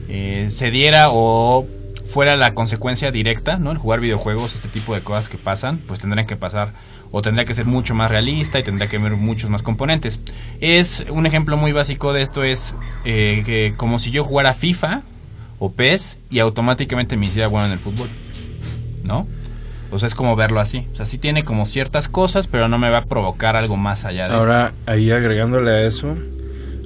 se 0.08 0.72
diera 0.72 1.10
o 1.10 1.68
fuera 2.14 2.36
la 2.36 2.54
consecuencia 2.54 3.12
directa, 3.12 3.58
¿no? 3.58 3.72
El 3.72 3.80
jugar 3.80 4.00
videojuegos, 4.00 4.54
este 4.54 4.68
tipo 4.68 4.94
de 4.94 5.02
cosas 5.02 5.30
que 5.30 5.40
pasan, 5.40 5.80
pues 5.80 6.00
tendrían 6.00 6.28
que 6.28 6.36
pasar 6.36 6.74
o 7.12 7.24
tendría 7.24 7.46
que 7.46 7.56
ser 7.56 7.66
mucho 7.66 7.96
más 7.96 8.12
realista 8.12 8.60
y 8.60 8.64
tendría 8.64 8.88
que 8.88 8.98
haber 8.98 9.14
muchos 9.14 9.50
más 9.50 9.64
componentes. 9.64 10.20
Es 10.62 11.04
un 11.10 11.26
ejemplo 11.26 11.58
muy 11.58 11.72
básico 11.72 12.14
de 12.14 12.22
esto 12.22 12.44
es 12.44 12.76
eh, 13.04 13.42
que 13.48 13.74
como 13.78 13.98
si 13.98 14.12
yo 14.12 14.24
jugara 14.24 14.54
FIFA 14.54 15.02
o 15.58 15.72
PES 15.72 16.20
y 16.30 16.38
automáticamente 16.38 17.18
me 17.18 17.26
hiciera 17.26 17.48
bueno 17.48 17.66
en 17.66 17.74
el 17.74 17.80
fútbol, 17.80 18.10
¿no? 19.04 19.28
O 19.90 19.98
sea, 19.98 20.08
es 20.08 20.14
como 20.14 20.36
verlo 20.36 20.60
así. 20.60 20.88
O 20.94 20.96
sea, 20.96 21.08
sí 21.08 21.18
tiene 21.18 21.44
como 21.44 21.66
ciertas 21.66 22.08
cosas, 22.08 22.46
pero 22.46 22.68
no 22.68 22.78
me 22.78 22.90
va 22.90 23.00
a 23.00 23.06
provocar 23.06 23.56
algo 23.56 23.76
más 23.76 24.06
allá 24.06 24.28
de 24.28 24.36
Ahora, 24.36 24.74
ahí 24.86 25.10
agregándole 25.10 25.72
a 25.72 25.82
eso, 25.84 26.16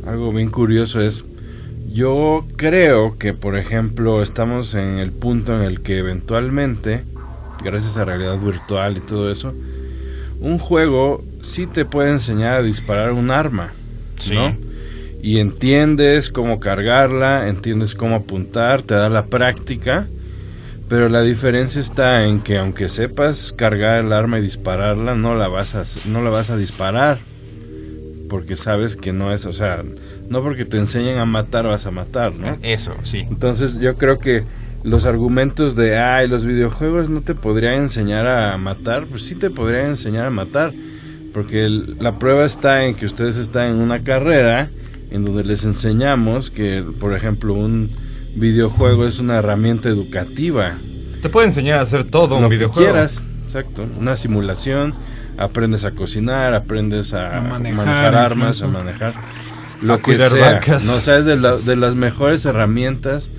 algo 0.06 0.32
bien 0.32 0.50
curioso 0.50 1.02
es, 1.02 1.26
yo 1.98 2.46
creo 2.58 3.18
que, 3.18 3.34
por 3.34 3.58
ejemplo, 3.58 4.22
estamos 4.22 4.76
en 4.76 5.00
el 5.00 5.12
punto 5.12 5.56
en 5.56 5.64
el 5.64 5.82
que 5.82 5.98
eventualmente, 5.98 7.04
gracias 7.64 7.98
a 7.98 8.06
realidad 8.06 8.38
virtual 8.38 8.98
y 8.98 9.00
todo 9.00 9.32
eso, 9.32 9.56
un 10.40 10.60
juego 10.60 11.24
sí 11.42 11.66
te 11.66 11.86
puede 11.86 12.12
enseñar 12.12 12.58
a 12.58 12.62
disparar 12.62 13.14
un 13.14 13.32
arma, 13.32 13.74
Sí. 14.20 14.36
¿no? 14.36 14.56
Y 15.24 15.40
entiendes 15.40 16.30
cómo 16.30 16.60
cargarla, 16.60 17.48
entiendes 17.48 17.96
cómo 17.96 18.14
apuntar, 18.14 18.84
te 18.84 18.94
da 18.94 19.10
la 19.10 19.26
práctica, 19.26 20.06
pero 20.90 21.10
la 21.10 21.24
diferencia 21.24 21.82
está 21.82 22.26
en 22.26 22.42
que 22.42 22.60
aunque 22.60 22.90
sepas 22.90 23.56
cargar 23.58 24.06
el 24.06 24.14
arma 24.14 24.38
y 24.38 24.44
dispararla, 24.44 25.16
no 25.16 25.34
la 25.34 25.48
vas 25.48 25.74
a, 25.74 25.84
no 26.08 26.22
la 26.22 26.30
vas 26.30 26.52
a 26.52 26.58
disparar. 26.58 27.18
Porque 28.30 28.56
sabes 28.56 28.96
que 28.96 29.14
no 29.14 29.32
es, 29.34 29.46
o 29.46 29.54
sea, 29.54 29.84
no 30.30 30.42
porque 30.44 30.66
te 30.66 30.78
enseñen 30.78 31.18
a 31.18 31.26
matar 31.26 31.66
vas 31.66 31.86
a 31.86 31.92
matar, 31.92 32.34
¿no? 32.36 32.58
Eso, 32.62 32.92
sí. 33.04 33.20
Entonces 33.20 33.80
yo 33.80 33.96
creo 33.96 34.20
que 34.20 34.44
los 34.84 35.06
argumentos 35.06 35.76
de, 35.76 35.98
ay, 35.98 36.28
los 36.28 36.46
videojuegos 36.46 37.10
no 37.10 37.22
te 37.22 37.36
podrían 37.36 37.76
enseñar 37.76 38.28
a 38.28 38.58
matar, 38.58 39.06
pues 39.10 39.24
sí 39.24 39.36
te 39.36 39.50
podrían 39.50 39.88
enseñar 39.92 40.26
a 40.26 40.30
matar. 40.30 40.74
Porque 41.34 41.66
el- 41.66 41.98
la 42.00 42.18
prueba 42.20 42.46
está 42.46 42.86
en 42.86 42.96
que 42.96 43.06
ustedes 43.06 43.38
están 43.38 43.70
en 43.70 43.76
una 43.78 44.00
carrera 44.04 44.70
en 45.12 45.24
donde 45.24 45.44
les 45.44 45.64
enseñamos 45.64 46.50
que, 46.50 46.84
por 47.00 47.14
ejemplo, 47.16 47.54
un 47.54 47.92
videojuego 48.36 49.06
es 49.06 49.20
una 49.20 49.38
herramienta 49.38 49.88
educativa. 49.90 50.78
Te 51.22 51.30
puede 51.30 51.48
enseñar 51.48 51.80
a 51.80 51.82
hacer 51.84 52.04
todo 52.06 52.36
un 52.38 52.44
Lo 52.44 52.50
que 52.50 52.56
videojuego. 52.58 52.92
quieras, 52.92 53.24
exacto. 53.46 53.86
Una 54.00 54.16
simulación, 54.16 54.94
aprendes 55.38 55.86
a 55.86 55.92
cocinar, 55.92 56.54
aprendes 56.54 57.14
a, 57.14 57.38
A 57.38 57.42
manejar, 57.42 57.86
manejar, 57.86 58.16
armas, 58.16 58.58
incluso. 58.60 58.78
a 58.80 58.84
manejar 58.84 59.14
lo 59.82 59.94
A 59.96 60.02
que 60.02 60.18
sea. 60.18 60.30
vacas. 60.54 60.84
No, 60.86 60.94
o 60.96 61.00
sea, 61.00 61.18
es 61.18 61.26
de, 61.26 61.38
la- 61.38 61.58
de 61.58 61.76
las 61.76 61.96
mejores 61.96 62.44
herramientas 62.46 63.30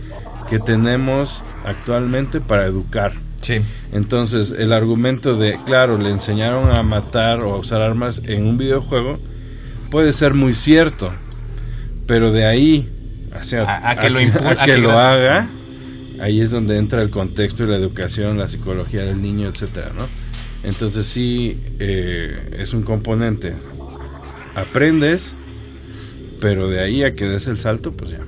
que 0.49 0.59
tenemos 0.59 1.43
actualmente 1.65 2.41
para 2.41 2.67
educar. 2.67 3.13
Sí. 3.43 3.61
Entonces, 3.93 4.53
el 4.57 4.73
argumento 4.73 5.37
de, 5.37 5.59
claro, 5.67 5.99
le 5.99 6.11
enseñaron 6.11 6.71
a 6.71 6.83
matar 6.83 7.41
o 7.41 7.55
a 7.55 7.59
usar 7.59 7.81
armas 7.83 8.21
en 8.25 8.47
un 8.47 8.59
videojuego 8.59 9.19
puede 9.91 10.13
ser 10.13 10.35
muy 10.35 10.55
cierto, 10.55 11.13
pero 12.07 12.31
de 12.33 12.47
ahí 12.47 12.89
o 13.41 13.45
sea, 13.45 13.63
A- 13.65 13.91
a 13.91 13.97
que 14.01 14.11
lo 14.11 14.19
a 14.21 14.57
que 14.65 14.73
que 14.73 14.79
lo 14.79 14.99
haga, 14.99 15.49
ahí 16.21 16.41
es 16.41 16.51
donde 16.51 16.79
entra 16.79 17.03
el 17.03 17.11
contexto 17.11 17.65
y 17.65 17.69
la 17.69 17.77
educación, 17.77 18.39
la 18.39 18.49
psicología 18.49 19.05
del 19.05 19.21
niño, 19.23 19.49
etcétera, 19.49 19.91
¿no? 19.97 20.09
Entonces 20.63 21.07
sí 21.07 21.57
eh, 21.79 22.35
es 22.59 22.73
un 22.75 22.83
componente. 22.83 23.55
Aprendes, 24.55 25.35
pero 26.41 26.69
de 26.69 26.81
ahí 26.81 27.03
a 27.05 27.15
que 27.15 27.27
des 27.27 27.47
el 27.47 27.59
salto, 27.59 27.93
pues 27.93 28.11
ya. 28.11 28.21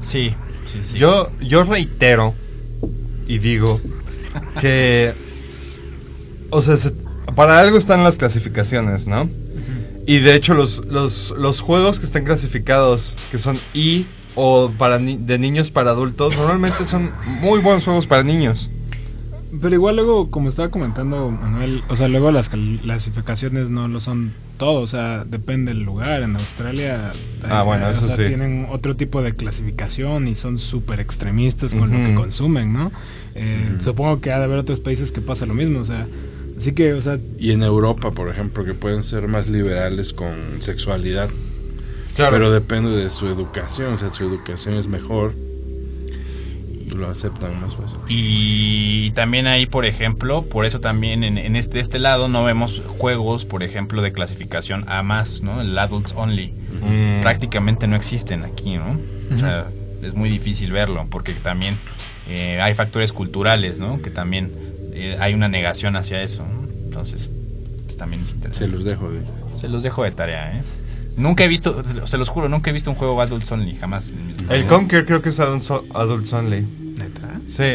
Sí, 0.00 0.34
sí, 0.66 0.78
sí. 0.90 0.98
Yo, 0.98 1.30
yo 1.40 1.64
reitero 1.64 2.34
y 3.26 3.38
digo 3.38 3.80
que, 4.60 5.14
o 6.50 6.60
sea, 6.60 6.76
se- 6.76 6.92
para 7.34 7.58
algo 7.60 7.78
están 7.78 8.04
las 8.04 8.18
clasificaciones, 8.18 9.06
¿no? 9.06 9.28
Y 10.06 10.18
de 10.18 10.34
hecho 10.34 10.54
los, 10.54 10.84
los, 10.86 11.34
los 11.38 11.60
juegos 11.60 12.00
que 12.00 12.06
están 12.06 12.24
clasificados, 12.24 13.16
que 13.30 13.38
son 13.38 13.58
I 13.72 14.06
o 14.34 14.70
para 14.76 14.98
ni- 14.98 15.16
de 15.16 15.38
niños 15.38 15.70
para 15.70 15.90
adultos, 15.92 16.34
normalmente 16.36 16.84
son 16.84 17.12
muy 17.40 17.60
buenos 17.60 17.84
juegos 17.84 18.06
para 18.06 18.22
niños. 18.24 18.70
Pero 19.60 19.74
igual 19.74 19.96
luego, 19.96 20.30
como 20.30 20.48
estaba 20.48 20.68
comentando 20.68 21.30
Manuel, 21.30 21.82
o 21.88 21.96
sea, 21.96 22.08
luego 22.08 22.30
las 22.30 22.48
clasificaciones 22.48 23.68
no 23.68 23.88
lo 23.88 23.98
son 23.98 24.32
todo, 24.58 24.80
o 24.80 24.86
sea, 24.86 25.24
depende 25.24 25.72
del 25.74 25.82
lugar. 25.82 26.22
En 26.22 26.36
Australia 26.36 27.12
Ah, 27.42 27.62
bueno, 27.62 27.86
o 27.88 27.90
eso 27.90 28.06
sea, 28.06 28.16
sí. 28.16 28.24
tienen 28.26 28.66
otro 28.70 28.94
tipo 28.94 29.22
de 29.22 29.34
clasificación 29.34 30.28
y 30.28 30.34
son 30.34 30.58
súper 30.58 31.00
extremistas 31.00 31.74
con 31.74 31.90
lo 31.90 32.06
que 32.08 32.14
consumen, 32.14 32.72
¿no? 32.72 32.92
Eh. 33.34 33.76
Supongo 33.80 34.20
que 34.20 34.30
ha 34.32 34.38
de 34.38 34.44
haber 34.44 34.58
otros 34.58 34.80
países 34.80 35.10
que 35.10 35.20
pasa 35.20 35.46
lo 35.46 35.54
mismo, 35.54 35.80
o 35.80 35.84
sea, 35.84 36.06
así 36.56 36.72
que, 36.72 36.92
o 36.92 37.02
sea, 37.02 37.18
Y 37.38 37.50
en 37.52 37.62
Europa, 37.62 38.12
por 38.12 38.28
ejemplo, 38.28 38.64
que 38.64 38.74
pueden 38.74 39.02
ser 39.02 39.26
más 39.28 39.48
liberales 39.48 40.12
con 40.12 40.60
sexualidad. 40.60 41.28
Claro. 42.14 42.32
Pero 42.32 42.50
depende 42.52 42.90
de 42.90 43.08
su 43.08 43.26
educación, 43.26 43.94
o 43.94 43.98
sea, 43.98 44.10
su 44.10 44.24
educación 44.24 44.74
es 44.74 44.86
mejor, 44.88 45.32
lo 46.96 47.08
aceptan 47.08 47.60
más 47.60 47.74
fácil. 47.74 47.98
Y 48.08 49.10
también 49.12 49.46
ahí, 49.46 49.66
por 49.66 49.84
ejemplo, 49.84 50.42
por 50.42 50.64
eso 50.64 50.80
también 50.80 51.24
en, 51.24 51.38
en 51.38 51.56
este, 51.56 51.80
este 51.80 51.98
lado 51.98 52.28
no 52.28 52.44
vemos 52.44 52.82
juegos, 52.98 53.44
por 53.44 53.62
ejemplo, 53.62 54.02
de 54.02 54.12
clasificación 54.12 54.84
A 54.88 55.02
más, 55.02 55.42
¿no? 55.42 55.60
El 55.60 55.76
Adults 55.78 56.14
Only. 56.16 56.52
Mm. 56.82 57.20
Prácticamente 57.22 57.86
no 57.86 57.96
existen 57.96 58.44
aquí, 58.44 58.76
¿no? 58.76 58.98
O 59.34 59.38
sea, 59.38 59.68
es 60.02 60.14
muy 60.14 60.28
difícil 60.30 60.72
verlo 60.72 61.06
porque 61.10 61.34
también 61.34 61.78
eh, 62.28 62.58
hay 62.60 62.74
factores 62.74 63.12
culturales, 63.12 63.78
¿no? 63.80 64.00
Que 64.02 64.10
también 64.10 64.52
eh, 64.92 65.16
hay 65.20 65.34
una 65.34 65.48
negación 65.48 65.96
hacia 65.96 66.22
eso, 66.22 66.44
¿no? 66.44 66.64
Entonces, 66.84 67.30
pues 67.84 67.96
también 67.96 68.22
es 68.22 68.30
Se 68.30 68.34
interesante. 68.36 68.72
los 68.74 68.84
dejo 68.84 69.10
de... 69.10 69.22
Se 69.60 69.68
los 69.68 69.82
dejo 69.82 70.02
de 70.04 70.10
tarea, 70.10 70.56
¿eh? 70.58 70.62
Nunca 71.20 71.44
he 71.44 71.48
visto, 71.48 71.82
se 72.06 72.18
los 72.18 72.28
juro, 72.28 72.48
nunca 72.48 72.70
he 72.70 72.72
visto 72.72 72.90
un 72.90 72.96
juego 72.96 73.20
Adults 73.20 73.50
Only, 73.52 73.76
jamás. 73.76 74.08
en 74.08 74.26
mis- 74.26 74.50
El 74.50 74.66
Conquer 74.66 75.06
creo 75.06 75.22
que 75.22 75.28
es 75.28 75.38
Adults, 75.40 75.70
Adults 75.94 76.32
Only. 76.32 76.62
neta, 76.96 77.28
Sí. 77.48 77.74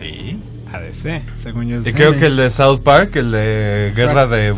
Sí. 0.00 0.42
ADC, 0.72 1.22
según 1.38 1.68
yo. 1.68 1.78
Y 1.80 1.92
creo 1.92 2.16
que 2.16 2.26
el 2.26 2.36
de 2.36 2.50
South 2.50 2.80
Park, 2.82 3.14
el 3.16 3.30
de 3.30 3.92
Guerra 3.94 4.26
de... 4.26 4.52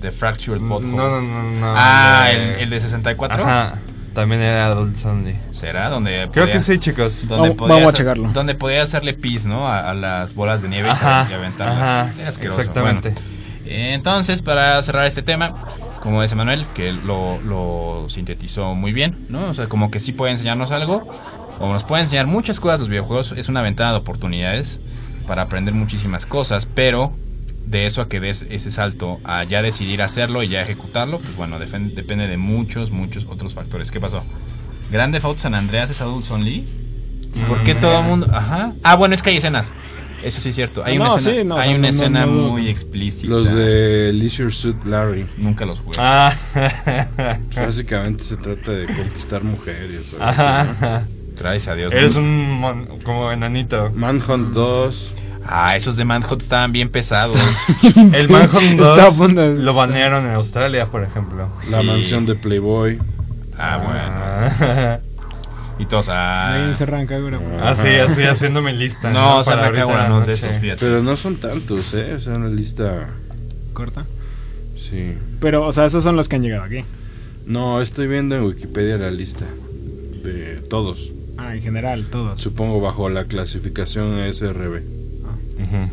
The 0.00 0.10
Fractured 0.12 0.60
No, 0.60 0.74
Butthole. 0.74 0.96
no, 0.96 1.20
no, 1.20 1.42
no. 1.52 1.74
Ah, 1.76 2.26
de- 2.30 2.54
el, 2.54 2.60
el 2.62 2.70
de 2.70 2.80
64. 2.80 3.42
Ajá. 3.44 3.78
También 4.12 4.40
era 4.40 4.66
Adults 4.66 5.04
Only. 5.04 5.36
¿Será? 5.52 5.88
Donde 5.90 6.28
Creo 6.32 6.44
podía- 6.46 6.52
que 6.54 6.60
sí, 6.60 6.78
chicos. 6.78 7.28
Donde 7.28 7.50
Vamos- 7.50 7.56
podía 7.56 7.74
vamos 7.76 7.94
a 7.94 7.96
checarlo. 7.96 8.28
Donde 8.32 8.54
podía 8.54 8.82
hacerle 8.82 9.12
pis, 9.14 9.44
¿no? 9.46 9.68
A, 9.68 9.90
a 9.90 9.94
las 9.94 10.34
bolas 10.34 10.62
de 10.62 10.68
nieve 10.68 10.88
y 10.88 10.90
Ajá, 10.92 11.28
y 11.30 11.34
aventarlas. 11.34 11.78
ajá, 11.82 12.12
Era 12.18 12.28
asqueroso. 12.30 12.60
exactamente. 12.62 13.10
Bueno, 13.10 13.20
entonces, 13.68 14.42
para 14.42 14.82
cerrar 14.82 15.06
este 15.06 15.22
tema, 15.22 15.54
como 16.06 16.22
dice 16.22 16.36
Manuel, 16.36 16.66
que 16.72 16.92
lo, 16.92 17.40
lo 17.40 18.08
sintetizó 18.08 18.76
muy 18.76 18.92
bien, 18.92 19.26
¿no? 19.28 19.48
O 19.48 19.54
sea, 19.54 19.66
como 19.66 19.90
que 19.90 19.98
sí 19.98 20.12
puede 20.12 20.30
enseñarnos 20.30 20.70
algo, 20.70 21.02
o 21.58 21.72
nos 21.72 21.82
puede 21.82 22.02
enseñar 22.02 22.28
muchas 22.28 22.60
cosas 22.60 22.78
los 22.78 22.88
videojuegos. 22.88 23.34
Es 23.36 23.48
una 23.48 23.60
ventana 23.60 23.90
de 23.90 23.98
oportunidades 23.98 24.78
para 25.26 25.42
aprender 25.42 25.74
muchísimas 25.74 26.24
cosas, 26.24 26.64
pero 26.64 27.12
de 27.66 27.86
eso 27.86 28.02
a 28.02 28.08
que 28.08 28.20
des 28.20 28.42
ese 28.42 28.70
salto 28.70 29.18
a 29.24 29.42
ya 29.42 29.62
decidir 29.62 30.00
hacerlo 30.00 30.44
y 30.44 30.48
ya 30.48 30.62
ejecutarlo, 30.62 31.18
pues 31.18 31.34
bueno, 31.34 31.58
depende 31.58 32.28
de 32.28 32.36
muchos, 32.36 32.92
muchos 32.92 33.26
otros 33.28 33.54
factores. 33.54 33.90
¿Qué 33.90 33.98
pasó? 33.98 34.22
Grande 34.92 35.18
Auto 35.20 35.40
San 35.40 35.56
Andreas 35.56 35.90
es 35.90 36.00
Adults 36.00 36.30
Only. 36.30 36.68
¿Por 37.48 37.64
qué 37.64 37.74
todo 37.74 37.98
el 37.98 38.06
mundo? 38.06 38.28
Ajá. 38.32 38.74
Ah, 38.84 38.94
bueno, 38.94 39.16
es 39.16 39.24
que 39.24 39.30
hay 39.30 39.38
escenas. 39.38 39.72
Eso 40.22 40.40
sí 40.40 40.48
es 40.48 40.54
cierto. 40.54 40.82
Hay 40.84 40.98
No, 40.98 41.04
una 41.04 41.14
escena, 41.16 41.36
sí, 41.40 41.44
no, 41.44 41.54
o 41.54 41.58
hay 41.58 41.64
sea, 41.64 41.72
una 41.74 41.82
no, 41.82 41.88
escena 41.88 42.26
no, 42.26 42.32
no. 42.32 42.48
muy 42.52 42.68
explícita. 42.68 43.28
Los 43.32 43.52
de 43.54 44.12
Leisure 44.12 44.50
Suit 44.50 44.84
Larry. 44.84 45.26
Nunca 45.36 45.64
los 45.66 45.78
jugué. 45.78 45.96
Ah. 45.98 46.34
Básicamente 47.56 48.24
se 48.24 48.36
trata 48.36 48.72
de 48.72 48.86
conquistar 48.86 49.44
mujeres. 49.44 50.12
Gracias 50.18 51.68
a 51.68 51.74
Dios. 51.74 51.92
Eres 51.92 52.16
un 52.16 52.50
mon- 52.60 52.86
como 53.04 53.30
enanito. 53.30 53.90
Manhunt 53.94 54.52
2. 54.52 55.14
Ah, 55.48 55.76
esos 55.76 55.94
de 55.96 56.04
Manhunt 56.04 56.42
estaban 56.42 56.72
bien 56.72 56.88
pesados. 56.88 57.36
El 58.12 58.28
Manhunt 58.28 58.62
Estaba 58.80 59.02
a 59.02 59.04
2 59.06 59.14
punto 59.14 59.40
de- 59.42 59.62
lo 59.62 59.74
banearon 59.74 60.24
en 60.26 60.32
Australia, 60.32 60.86
por 60.86 61.04
ejemplo. 61.04 61.48
La 61.70 61.80
Sí. 61.82 61.86
mansión 61.86 62.26
de 62.26 62.34
Playboy. 62.34 62.98
ah, 63.58 63.78
bueno. 63.78 64.98
Ah. 65.76 65.82
Y 65.82 65.86
todos, 65.86 66.08
ah. 66.08 66.54
Ahí 66.54 66.74
se 66.74 66.84
arranca, 66.84 67.18
güey. 67.18 67.34
Así, 67.60 67.88
así, 67.88 68.22
haciendo 68.22 68.62
mi 68.62 68.72
lista. 68.72 69.10
No, 69.10 69.44
se 69.44 69.50
Para 69.50 69.62
me 69.62 69.66
ahorita 69.68 69.80
cago 69.82 69.92
en 69.92 70.10
la 70.10 70.18
en 70.18 70.26
de 70.26 70.32
esos, 70.32 70.56
fíjate. 70.56 70.80
Pero 70.80 71.02
no 71.02 71.16
son 71.16 71.36
tantos, 71.36 71.94
¿eh? 71.94 72.14
O 72.14 72.20
sea, 72.20 72.36
una 72.36 72.48
lista... 72.48 73.08
Corta. 73.72 74.06
Sí. 74.76 75.14
Pero, 75.40 75.66
o 75.66 75.72
sea, 75.72 75.86
esos 75.86 76.02
son 76.02 76.16
los 76.16 76.28
que 76.28 76.36
han 76.36 76.42
llegado 76.42 76.64
aquí. 76.64 76.84
No, 77.46 77.80
estoy 77.80 78.06
viendo 78.06 78.34
en 78.36 78.44
Wikipedia 78.44 78.96
la 78.96 79.10
lista 79.10 79.44
de 80.24 80.60
todos. 80.68 81.12
Ah, 81.38 81.54
en 81.54 81.62
general, 81.62 82.06
todos. 82.10 82.40
Supongo 82.40 82.80
bajo 82.80 83.08
la 83.08 83.24
clasificación 83.24 84.18
SRB. 84.32 84.82
Ujú. 85.60 85.90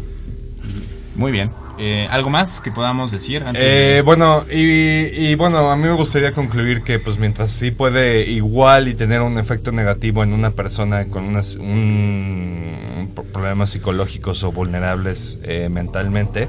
Muy 1.15 1.31
bien. 1.31 1.51
Eh, 1.79 2.07
¿Algo 2.11 2.29
más 2.29 2.61
que 2.61 2.71
podamos 2.71 3.09
decir? 3.11 3.43
Antes 3.43 3.63
Eh, 3.63 3.67
de- 3.95 4.01
bueno, 4.03 4.45
y, 4.51 4.59
y 5.31 5.35
bueno, 5.35 5.71
a 5.71 5.75
mí 5.75 5.83
me 5.87 5.93
gustaría 5.95 6.31
concluir 6.31 6.83
que 6.83 6.99
pues 6.99 7.17
mientras 7.17 7.51
sí 7.51 7.71
puede 7.71 8.29
igual 8.29 8.87
y 8.87 8.93
tener 8.93 9.21
un 9.21 9.39
efecto 9.39 9.71
negativo 9.71 10.23
en 10.23 10.33
una 10.33 10.51
persona 10.51 11.05
con 11.05 11.23
unas, 11.23 11.55
un, 11.55 12.77
un 12.97 13.11
pro- 13.15 13.23
problemas 13.23 13.71
psicológicos 13.71 14.43
o 14.43 14.51
vulnerables 14.51 15.39
eh, 15.43 15.67
mentalmente, 15.69 16.47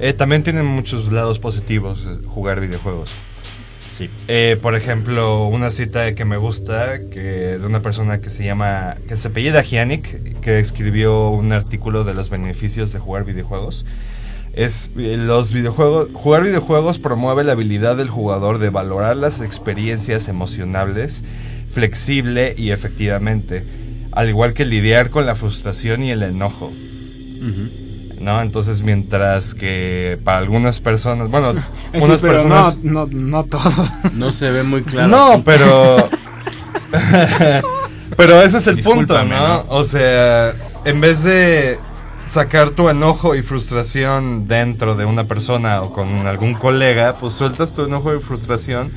Eh, 0.00 0.14
también 0.14 0.42
tiene 0.42 0.62
muchos 0.64 1.12
lados 1.12 1.38
positivos 1.38 2.08
eh, 2.10 2.26
jugar 2.26 2.58
videojuegos. 2.60 3.14
Sí. 3.86 4.08
Eh, 4.26 4.58
por 4.60 4.74
ejemplo, 4.74 5.46
una 5.46 5.70
cita 5.70 6.14
que 6.14 6.24
me 6.24 6.38
gusta 6.38 6.98
que 7.10 7.20
de 7.58 7.64
una 7.66 7.80
persona 7.82 8.20
que 8.22 8.30
se 8.30 8.42
llama, 8.42 8.96
que 9.06 9.16
se 9.18 9.28
apellida 9.28 9.62
Giannik, 9.62 10.40
que 10.40 10.58
escribió 10.58 11.28
un 11.28 11.52
artículo 11.52 12.02
de 12.04 12.14
los 12.14 12.30
beneficios 12.30 12.90
de 12.92 12.98
jugar 13.00 13.24
videojuegos. 13.24 13.84
Es 14.52 14.90
eh, 14.98 15.16
los 15.16 15.52
videojuegos, 15.52 16.10
jugar 16.12 16.44
videojuegos 16.44 16.98
promueve 16.98 17.42
la 17.44 17.52
habilidad 17.52 17.96
del 17.96 18.10
jugador 18.10 18.58
de 18.58 18.68
valorar 18.70 19.16
las 19.16 19.40
experiencias 19.40 20.28
emocionales 20.28 21.24
flexible 21.72 22.54
y 22.56 22.70
efectivamente, 22.70 23.64
al 24.12 24.28
igual 24.28 24.52
que 24.52 24.66
lidiar 24.66 25.10
con 25.10 25.26
la 25.26 25.36
frustración 25.36 26.02
y 26.02 26.10
el 26.10 26.22
enojo. 26.22 26.70
¿No? 28.20 28.40
Entonces, 28.40 28.82
mientras 28.82 29.52
que 29.52 30.16
para 30.22 30.38
algunas 30.38 30.78
personas, 30.78 31.28
bueno, 31.28 31.54
sí, 31.92 31.98
unas 32.00 32.20
pero 32.20 32.34
personas 32.34 32.76
no, 32.84 33.06
no, 33.06 33.12
no 33.12 33.44
todo. 33.44 33.88
No 34.12 34.32
se 34.32 34.50
ve 34.50 34.62
muy 34.62 34.82
claro. 34.82 35.08
No, 35.08 35.42
pero. 35.44 36.08
pero 38.16 38.42
ese 38.42 38.58
es 38.58 38.66
el 38.68 38.78
punto. 38.80 39.24
¿no? 39.24 39.64
O 39.68 39.82
sea, 39.82 40.54
en 40.84 41.00
vez 41.00 41.24
de 41.24 41.78
sacar 42.26 42.70
tu 42.70 42.88
enojo 42.88 43.34
y 43.34 43.42
frustración 43.42 44.46
dentro 44.48 44.94
de 44.94 45.04
una 45.04 45.24
persona 45.24 45.82
o 45.82 45.92
con 45.92 46.26
algún 46.26 46.54
colega, 46.54 47.16
pues 47.20 47.34
sueltas 47.34 47.72
tu 47.74 47.84
enojo 47.84 48.14
y 48.14 48.20
frustración 48.20 48.90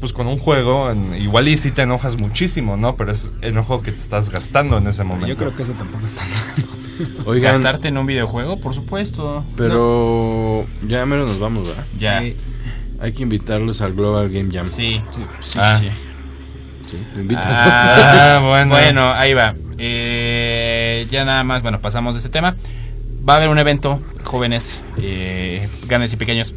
pues 0.00 0.12
con 0.12 0.26
un 0.26 0.38
juego, 0.38 0.90
en- 0.90 1.14
igual 1.20 1.48
y 1.48 1.56
si 1.56 1.70
te 1.70 1.82
enojas 1.82 2.18
muchísimo, 2.18 2.76
¿no? 2.76 2.96
Pero 2.96 3.12
es 3.12 3.30
enojo 3.40 3.80
que 3.80 3.92
te 3.92 3.98
estás 3.98 4.28
gastando 4.28 4.76
en 4.76 4.86
ese 4.88 5.04
momento. 5.04 5.28
Yo 5.28 5.36
creo 5.36 5.56
que 5.56 5.62
eso 5.62 5.72
tampoco 5.72 6.04
está 6.04 6.20
Oigan, 7.24 7.54
Gastarte 7.54 7.88
en 7.88 7.96
un 7.98 8.04
videojuego, 8.06 8.60
por 8.60 8.74
supuesto. 8.74 9.42
pero 9.56 10.66
ya 10.86 11.04
mero 11.06 11.26
nos 11.26 11.38
vamos, 11.40 11.66
¿verdad? 11.68 11.86
Ya. 11.98 12.22
Eh, 12.22 12.36
Hay 13.00 13.12
que 13.12 13.22
invitarlos 13.22 13.80
al 13.80 13.94
Global 13.94 14.28
Game 14.30 14.52
Jam. 14.52 14.66
Sí, 14.66 15.00
sí, 15.12 15.20
sí. 15.40 15.58
Ah. 15.60 15.78
sí. 15.80 15.88
Sí, 16.86 16.98
te. 17.14 17.34
Ah, 17.38 18.40
bueno. 18.46 18.70
Bueno, 18.74 19.12
ahí 19.12 19.32
va. 19.34 19.54
Eh, 20.96 21.06
ya 21.10 21.24
nada 21.24 21.44
más, 21.44 21.62
bueno, 21.62 21.80
pasamos 21.80 22.14
de 22.14 22.20
ese 22.20 22.28
tema. 22.28 22.56
Va 23.28 23.34
a 23.34 23.36
haber 23.36 23.48
un 23.48 23.58
evento, 23.58 24.00
jóvenes, 24.24 24.80
eh, 24.98 25.68
grandes 25.86 26.12
y 26.12 26.16
pequeños, 26.16 26.54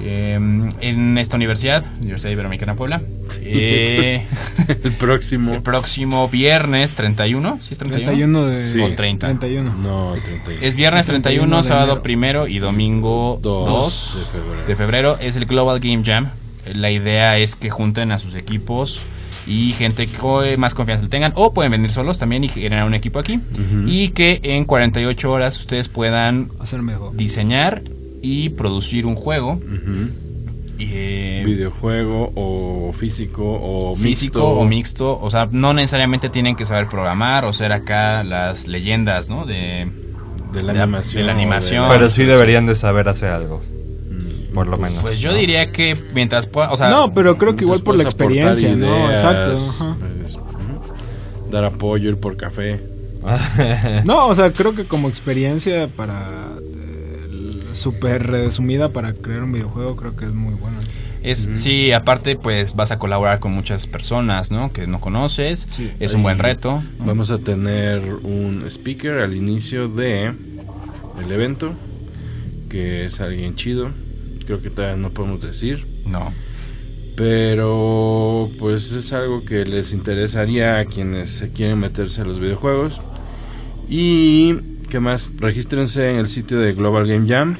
eh, 0.00 0.34
en 0.80 1.18
esta 1.18 1.36
universidad, 1.36 1.84
Universidad 2.00 2.32
Iberoamericana 2.32 2.74
Puebla. 2.74 3.00
Eh, 3.40 4.26
el 4.68 4.92
próximo. 4.92 5.54
el 5.54 5.62
próximo 5.62 6.28
viernes 6.28 6.94
31, 6.94 7.60
¿sí 7.62 7.74
es 7.74 7.78
31? 7.78 8.06
31 8.06 8.46
de... 8.46 8.62
Sí. 8.62 8.80
O 8.80 8.94
30. 8.94 9.26
31. 9.38 9.74
No, 9.74 10.12
31. 10.12 10.66
Es 10.66 10.74
viernes 10.76 11.06
31, 11.06 11.46
31 11.46 11.56
de 11.58 11.64
sábado 11.64 11.86
enero. 11.92 12.02
primero 12.02 12.48
y 12.48 12.58
domingo 12.58 13.38
2 13.42 13.68
2 13.68 14.14
de 14.14 14.24
febrero. 14.40 14.66
de 14.66 14.76
febrero. 14.76 15.18
Es 15.20 15.36
el 15.36 15.44
Global 15.44 15.80
Game 15.80 16.02
Jam. 16.04 16.30
La 16.72 16.90
idea 16.90 17.38
es 17.38 17.54
que 17.54 17.68
junten 17.68 18.12
a 18.12 18.18
sus 18.18 18.34
equipos 18.34 19.02
y 19.48 19.72
gente 19.72 20.06
que 20.06 20.18
co- 20.18 20.42
más 20.58 20.74
confianza 20.74 21.02
le 21.04 21.08
tengan. 21.08 21.32
O 21.34 21.54
pueden 21.54 21.72
venir 21.72 21.90
solos 21.92 22.18
también 22.18 22.44
y 22.44 22.48
generar 22.48 22.84
un 22.86 22.94
equipo 22.94 23.18
aquí. 23.18 23.40
Y 23.86 24.08
que 24.10 24.40
en 24.42 24.64
48 24.66 25.32
horas 25.32 25.58
ustedes 25.58 25.88
puedan 25.88 26.50
Hacer 26.60 26.82
mejor. 26.82 27.16
diseñar 27.16 27.82
y 28.22 28.50
producir 28.50 29.06
un 29.06 29.14
juego. 29.14 29.58
Eh, 30.80 31.42
Videojuego 31.44 32.30
o 32.36 32.92
físico 32.92 33.42
o 33.44 33.96
físico 33.96 34.38
mixto. 34.38 34.48
o 34.48 34.64
mixto. 34.64 35.20
O 35.20 35.30
sea, 35.30 35.48
no 35.50 35.72
necesariamente 35.74 36.28
tienen 36.28 36.54
que 36.54 36.66
saber 36.66 36.88
programar 36.88 37.44
o 37.44 37.52
ser 37.52 37.72
acá 37.72 38.22
las 38.22 38.68
leyendas, 38.68 39.28
¿no? 39.28 39.44
De, 39.44 39.88
de 40.52 40.62
la 40.62 40.72
de- 40.72 40.80
animación. 40.82 41.20
de 41.22 41.26
la 41.26 41.32
animación. 41.32 41.86
Pero 41.88 42.08
sí 42.08 42.22
deberían 42.24 42.66
de 42.66 42.76
saber 42.76 43.08
hacer 43.08 43.30
algo, 43.30 43.60
por 44.54 44.66
lo 44.66 44.76
menos. 44.76 45.02
Pues 45.02 45.20
yo 45.20 45.34
diría 45.34 45.70
que 45.72 45.96
mientras 46.14 46.46
pueda, 46.46 46.70
o 46.72 46.76
sea, 46.76 46.90
no, 46.90 47.12
pero 47.12 47.36
creo 47.38 47.56
que 47.56 47.64
igual 47.64 47.82
por 47.82 47.96
la 47.96 48.02
experiencia, 48.04 48.74
¿no? 48.74 49.10
Exacto. 49.10 49.58
pues. 49.80 50.38
Dar 51.50 51.64
apoyo, 51.64 52.10
ir 52.10 52.16
por 52.18 52.36
café. 52.36 52.80
No, 54.04 54.28
o 54.28 54.34
sea, 54.34 54.52
creo 54.52 54.74
que 54.74 54.84
como 54.84 55.08
experiencia 55.08 55.88
para... 55.88 56.56
eh, 56.60 57.68
Súper 57.72 58.26
resumida 58.26 58.90
para 58.92 59.12
crear 59.12 59.42
un 59.42 59.52
videojuego, 59.52 59.96
creo 59.96 60.16
que 60.16 60.24
es 60.24 60.32
muy 60.32 60.54
bueno. 60.54 60.78
es 61.22 61.50
sí, 61.54 61.92
aparte 61.92 62.36
pues 62.36 62.74
vas 62.74 62.90
a 62.92 62.98
colaborar 62.98 63.40
con 63.40 63.52
muchas 63.52 63.86
personas, 63.86 64.50
¿no? 64.50 64.72
Que 64.72 64.86
no 64.86 65.00
conoces. 65.00 65.66
Sí. 65.70 65.90
es 66.00 66.14
un 66.14 66.22
buen 66.22 66.38
reto. 66.38 66.82
Vamos 67.00 67.30
a 67.30 67.38
tener 67.38 68.00
un 68.22 68.64
speaker 68.66 69.18
al 69.18 69.34
inicio 69.36 69.88
de 69.88 70.26
el 70.26 71.32
evento, 71.32 71.72
que 72.70 73.04
es 73.04 73.20
alguien 73.20 73.56
chido. 73.56 73.90
Creo 74.48 74.60
que 74.62 74.70
todavía 74.70 74.96
no 74.96 75.10
podemos 75.10 75.42
decir, 75.42 75.84
No. 76.06 76.32
pero 77.16 78.50
pues 78.58 78.92
es 78.92 79.12
algo 79.12 79.44
que 79.44 79.66
les 79.66 79.92
interesaría 79.92 80.78
a 80.78 80.86
quienes 80.86 81.28
se 81.30 81.52
quieren 81.52 81.78
meterse 81.78 82.22
a 82.22 82.24
los 82.24 82.40
videojuegos. 82.40 82.98
Y 83.90 84.54
qué 84.88 85.00
más, 85.00 85.28
regístrense 85.38 86.10
en 86.10 86.16
el 86.16 86.30
sitio 86.30 86.58
de 86.60 86.72
Global 86.72 87.06
Game 87.06 87.28
Jam. 87.28 87.58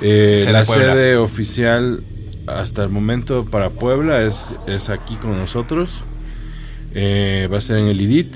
Eh, 0.00 0.40
Sede 0.40 0.52
la 0.52 0.64
sede 0.64 1.16
oficial 1.18 2.00
hasta 2.46 2.82
el 2.84 2.88
momento 2.88 3.44
para 3.44 3.68
Puebla 3.70 4.22
es, 4.22 4.54
es 4.66 4.88
aquí 4.88 5.16
con 5.16 5.36
nosotros. 5.36 6.02
Eh, 6.94 7.46
va 7.52 7.58
a 7.58 7.60
ser 7.60 7.76
en 7.76 7.88
el 7.88 8.00
IDIT. 8.00 8.32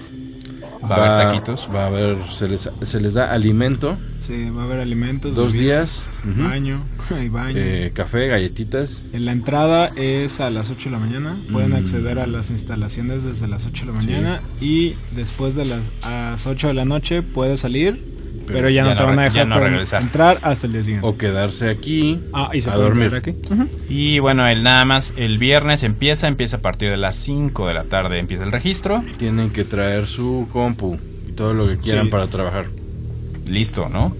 Va 0.89 0.97
a 0.97 1.21
haber 1.21 1.29
taquitos. 1.41 1.69
Va 1.75 1.85
a 1.85 1.87
haber, 1.89 2.17
se 2.31 2.49
les, 2.49 2.71
se 2.83 3.01
les 3.01 3.15
da 3.15 3.31
alimento, 3.33 3.97
Sí, 4.21 4.51
va 4.51 4.63
a 4.63 4.65
haber 4.67 4.81
alimentos. 4.81 5.35
dos 5.35 5.53
bebidas, 5.55 6.07
días. 6.25 6.37
Baño, 6.37 6.83
hay 7.11 7.29
baño. 7.29 7.55
Eh, 7.59 7.91
café, 7.95 8.27
galletitas. 8.29 9.03
En 9.15 9.25
la 9.25 9.33
entrada 9.33 9.87
es 9.97 10.41
a 10.41 10.51
las 10.51 10.71
8 10.71 10.85
de 10.85 10.91
la 10.91 10.99
mañana. 10.99 11.43
Pueden 11.51 11.71
Mm. 11.71 11.77
acceder 11.77 12.19
a 12.19 12.27
las 12.27 12.51
instalaciones 12.51 13.25
desde 13.25 13.49
las 13.49 13.67
8 13.67 13.87
de 13.87 13.93
la 13.93 13.99
mañana. 13.99 14.41
Y 14.61 14.95
después 15.17 15.55
de 15.55 15.65
las, 15.65 15.81
a 16.03 16.31
las 16.33 16.47
8 16.47 16.69
de 16.69 16.75
la 16.75 16.85
noche 16.85 17.23
puede 17.23 17.57
salir. 17.57 17.99
Pero, 18.47 18.69
ya, 18.69 18.83
ya 18.83 18.91
no 18.91 18.97
te 18.97 19.03
van 19.05 19.19
a 19.19 19.23
dejar 19.25 19.47
no 19.47 19.61
regresar. 19.61 20.03
entrar 20.03 20.39
hasta 20.43 20.67
el 20.67 20.73
día 20.73 20.83
siguiente. 20.83 21.07
O 21.07 21.17
quedarse 21.17 21.69
aquí 21.69 22.21
Ah, 22.33 22.51
y 22.53 22.61
se 22.63 22.71
a 22.71 22.75
dormir. 22.77 23.11
quedar 23.11 23.19
aquí. 23.21 23.35
Y 23.89 24.19
bueno, 24.19 24.47
el 24.49 24.63
nada 24.65 24.85
más 24.85 25.15
el 25.17 25.39
viernes 25.39 25.83
empieza, 25.85 26.27
empieza 26.27 26.57
a 26.57 26.61
partir 26.61 26.91
de 26.91 26.97
las 26.97 27.15
5 27.17 27.69
de 27.69 27.75
la 27.75 27.85
tarde 27.85 28.19
empieza 28.19 28.43
el 28.45 28.51
registro. 28.53 29.05
Tienen 29.19 29.51
que 29.51 29.65
traer 29.65 30.07
su 30.09 30.49
compu 30.53 30.99
y 31.29 31.33
todo 31.33 31.55
lo 31.55 31.69
que 31.69 31.79
quieran 31.79 32.07
Sí. 32.07 32.11
para 32.11 32.27
trabajar. 32.27 32.67
Listo, 33.47 33.89
¿no? 33.89 34.15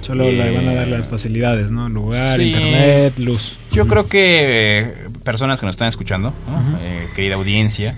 Solo 0.00 0.24
le 0.30 0.52
van 0.54 0.68
a 0.68 0.72
dar 0.74 0.88
Eh, 0.88 0.90
las 0.92 1.06
facilidades, 1.08 1.70
¿no? 1.70 1.88
Lugar, 1.90 2.38
sí. 2.38 2.46
internet, 2.46 3.18
luz. 3.18 3.56
Yo 3.72 3.86
creo 3.86 4.06
que 4.08 4.78
eh, 4.80 4.94
personas 5.24 5.60
que 5.60 5.66
nos 5.66 5.74
están 5.74 5.88
escuchando. 5.88 6.32
Eh, 6.80 7.08
querida 7.14 7.34
audiencia, 7.34 7.94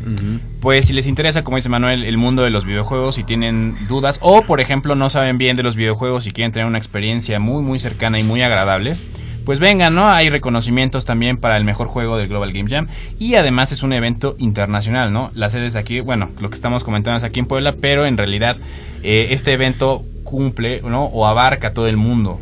pues 0.61 0.87
si 0.87 0.93
les 0.93 1.07
interesa, 1.07 1.45
como 1.45 1.57
dice 1.57 1.69
Manuel, 1.69 2.05
el 2.05 2.17
mundo 2.17 2.43
de 2.43 2.51
los 2.51 2.65
videojuegos 2.65 3.19
y 3.19 3.25
tienen 3.25 3.77
dudas 3.89 4.19
o, 4.21 4.43
por 4.43 4.61
ejemplo, 4.61 4.95
no 4.95 5.11
saben 5.11 5.39
bien 5.39 5.57
de 5.57 5.63
los 5.63 5.77
videojuegos 5.77 6.27
y 6.27 6.33
quieren 6.33 6.53
tener 6.53 6.67
una 6.67 6.79
experiencia 6.79 7.39
muy, 7.39 7.63
muy 7.63 7.79
cercana 7.79 8.19
y 8.19 8.23
muy 8.23 8.43
agradable, 8.43 8.97
pues 9.45 9.59
vengan, 9.59 9.95
¿no? 9.95 10.09
Hay 10.09 10.31
reconocimientos 10.31 11.05
también 11.05 11.37
para 11.37 11.57
el 11.57 11.65
mejor 11.65 11.89
juego 11.89 12.17
del 12.17 12.29
Global 12.29 12.53
Game 12.53 12.71
Jam 12.71 12.89
y 13.19 13.35
además 13.35 13.73
es 13.73 13.83
un 13.83 13.93
evento 13.93 14.37
internacional, 14.39 15.13
¿no? 15.13 15.31
La 15.35 15.51
sede 15.51 15.67
es 15.67 15.75
aquí, 15.75 16.01
bueno, 16.01 16.31
lo 16.41 16.49
que 16.49 16.55
estamos 16.55 16.85
comentando 16.85 17.19
es 17.19 17.25
aquí 17.25 17.41
en 17.41 17.47
Puebla, 17.47 17.75
pero 17.81 18.07
en 18.07 18.17
realidad 18.17 18.57
eh, 19.03 19.29
este 19.31 19.53
evento 19.53 20.05
cumple, 20.25 20.81
¿no? 20.83 21.05
O 21.05 21.27
abarca 21.27 21.75
todo 21.75 21.89
el 21.89 21.97
mundo. 21.97 22.41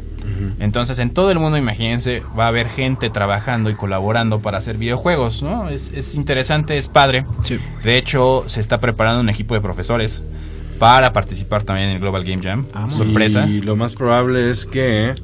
Entonces, 0.59 0.99
en 0.99 1.11
todo 1.11 1.31
el 1.31 1.39
mundo, 1.39 1.59
imagínense, 1.59 2.23
va 2.39 2.45
a 2.45 2.49
haber 2.49 2.69
gente 2.69 3.11
trabajando 3.11 3.71
y 3.71 3.75
colaborando 3.75 4.41
para 4.41 4.59
hacer 4.59 4.77
videojuegos, 4.77 5.43
¿no? 5.43 5.69
Es, 5.69 5.91
es 5.95 6.15
interesante, 6.15 6.77
es 6.79 6.89
padre. 6.89 7.25
Sí. 7.45 7.59
De 7.83 7.97
hecho, 7.99 8.45
se 8.47 8.61
está 8.61 8.79
preparando 8.81 9.21
un 9.21 9.29
equipo 9.29 9.55
de 9.55 9.61
profesores 9.61 10.23
para 10.79 11.13
participar 11.13 11.63
también 11.63 11.91
en 11.91 11.95
el 11.97 12.01
Global 12.01 12.25
Game 12.25 12.43
Jam. 12.43 12.67
Ah, 12.73 12.87
muy 12.87 12.97
Sorpresa. 12.97 13.47
Y 13.47 13.61
lo 13.61 13.77
más 13.77 13.95
probable 13.95 14.51
es 14.51 14.65
que 14.65 15.15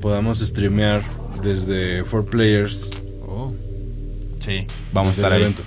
podamos 0.00 0.40
streamear 0.40 1.02
desde 1.42 2.04
4Players. 2.04 2.90
Sí, 4.40 4.66
vamos 4.92 5.14
a 5.14 5.16
estar 5.16 5.32
el 5.32 5.38
ahí. 5.38 5.42
evento. 5.44 5.62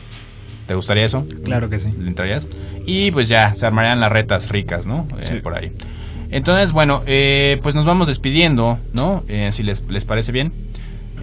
¿Te 0.67 0.75
gustaría 0.75 1.05
eso? 1.05 1.25
Claro 1.43 1.69
que 1.69 1.79
sí. 1.79 1.91
¿Le 1.97 2.07
entrarías? 2.09 2.45
Y 2.85 3.09
pues 3.09 3.27
ya, 3.27 3.55
se 3.55 3.65
armarían 3.65 3.99
las 3.99 4.11
retas 4.11 4.49
ricas, 4.49 4.85
¿no? 4.85 5.07
Eh. 5.19 5.39
Por 5.41 5.57
ahí. 5.57 5.71
Entonces, 6.29 6.71
bueno, 6.71 7.03
eh, 7.05 7.59
pues 7.63 7.73
nos 7.75 7.85
vamos 7.85 8.07
despidiendo, 8.07 8.79
¿no? 8.93 9.23
Eh, 9.27 9.51
si 9.53 9.63
les, 9.63 9.83
les 9.89 10.05
parece 10.05 10.31
bien. 10.31 10.51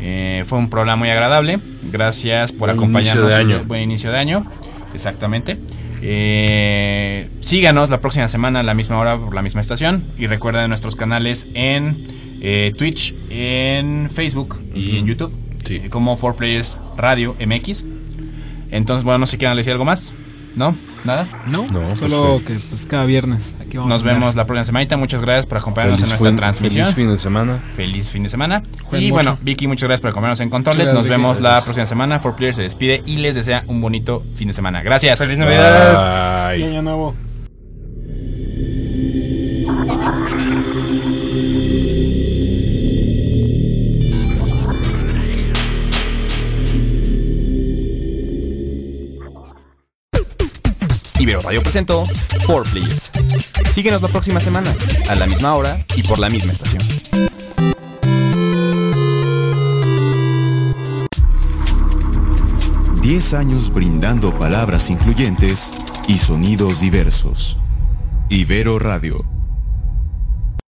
Eh, 0.01 0.45
fue 0.47 0.59
un 0.59 0.71
programa 0.71 0.97
muy 0.97 1.11
agradable. 1.11 1.59
Gracias 1.93 2.51
por 2.53 2.69
Buen 2.69 2.71
acompañarnos. 2.79 3.25
inicio 3.25 3.29
de 3.29 3.35
año. 3.55 3.65
Buen 3.67 3.83
inicio 3.83 4.11
de 4.11 4.19
año. 4.19 4.45
Exactamente. 4.95 5.57
Eh, 6.27 7.29
síganos 7.41 7.91
la 7.91 7.99
próxima 8.01 8.29
semana 8.29 8.61
a 8.61 8.63
la 8.63 8.75
misma 8.75 8.99
hora 8.99 9.17
por 9.17 9.35
la 9.35 9.43
misma 9.43 9.61
estación. 9.61 10.05
Y 10.19 10.27
recuerden 10.27 10.69
nuestros 10.69 10.97
canales 10.97 11.47
en 11.55 12.07
eh, 12.41 12.73
Twitch, 12.77 13.15
en 13.31 14.11
Facebook 14.13 14.57
y 14.75 14.99
en 14.99 15.07
YouTube. 15.07 15.33
Sí. 15.67 15.77
eh, 15.85 15.89
Como 15.91 16.19
4Players 16.19 16.77
Radio 16.97 17.35
MX. 17.45 17.85
Entonces, 18.71 19.05
bueno, 19.05 19.19
no 19.19 19.27
sé 19.27 19.33
si 19.33 19.39
quieren 19.39 19.57
decir 19.57 19.73
algo 19.73 19.85
más. 19.85 20.13
¿No? 20.57 20.77
¿Nada? 21.05 21.27
¿No? 21.49 21.67
No, 21.71 21.81
pues 21.99 21.99
Solo 22.13 22.39
que- 22.47 22.55
que 22.55 22.59
pues 22.71 22.87
cada 22.87 23.05
viernes 23.07 23.43
aquí 23.75 23.77
¿Qué 23.77 23.79
vamos 23.79 24.03
Nos 24.03 24.03
a 24.03 24.13
vemos 24.15 24.35
la 24.37 24.47
próxima 24.47 24.65
semanita. 24.65 24.97
Muchas 24.97 25.21
gracias 25.21 25.47
por 25.47 25.59
acompañarnos 25.59 26.03
en 26.03 26.09
nuestra 26.09 26.29
fin- 26.31 26.37
transmisión. 26.37 26.85
feliz 26.85 26.95
fin 26.95 27.11
de 27.13 27.19
semana. 27.19 27.63
Feliz 27.77 28.09
fin 28.09 28.23
de 28.23 28.29
semana. 28.29 28.63
Jueguen 28.85 29.09
y 29.09 29.11
mucho. 29.11 29.15
bueno, 29.15 29.39
Vicky, 29.43 29.67
muchas 29.67 29.89
gracias 29.89 30.01
por 30.01 30.11
acompañarnos 30.11 30.41
en 30.41 30.51
controles. 30.51 30.93
Nos 30.95 31.09
vemos 31.09 31.41
la 31.41 31.61
próxima 31.63 31.87
semana. 31.87 32.21
For 32.21 32.37
Player 32.37 32.55
se 32.55 32.63
despide 32.63 33.03
y 33.07 33.17
les 33.17 33.35
desea 33.35 33.65
un 33.67 33.81
bonito 33.81 34.23
fin 34.37 34.49
de 34.49 34.55
semana. 34.55 34.83
Gracias. 34.83 35.19
¡Feliz 35.19 35.39
Navidad! 35.39 36.51
Bye. 36.51 36.61
Y 36.61 36.63
año 36.65 36.83
nuevo. 36.83 37.15
Ibero 51.19 51.41
Radio 51.43 51.63
presentó 51.63 52.03
4Players. 52.47 53.54
Síguenos 53.75 54.03
la 54.03 54.07
próxima 54.07 54.39
semana, 54.39 54.73
a 55.09 55.17
la 55.17 55.27
misma 55.27 55.57
hora 55.57 55.77
y 55.97 56.05
por 56.05 56.21
la 56.21 56.31
misma 56.31 56.53
estación. 56.53 56.81
Diez 63.03 63.35
años 63.35 63.75
brindando 63.75 64.33
palabras 64.39 64.91
incluyentes 64.91 65.73
y 66.07 66.15
sonidos 66.19 66.81
diversos. 66.81 67.57
Ibero 68.29 68.79
Radio 68.79 69.34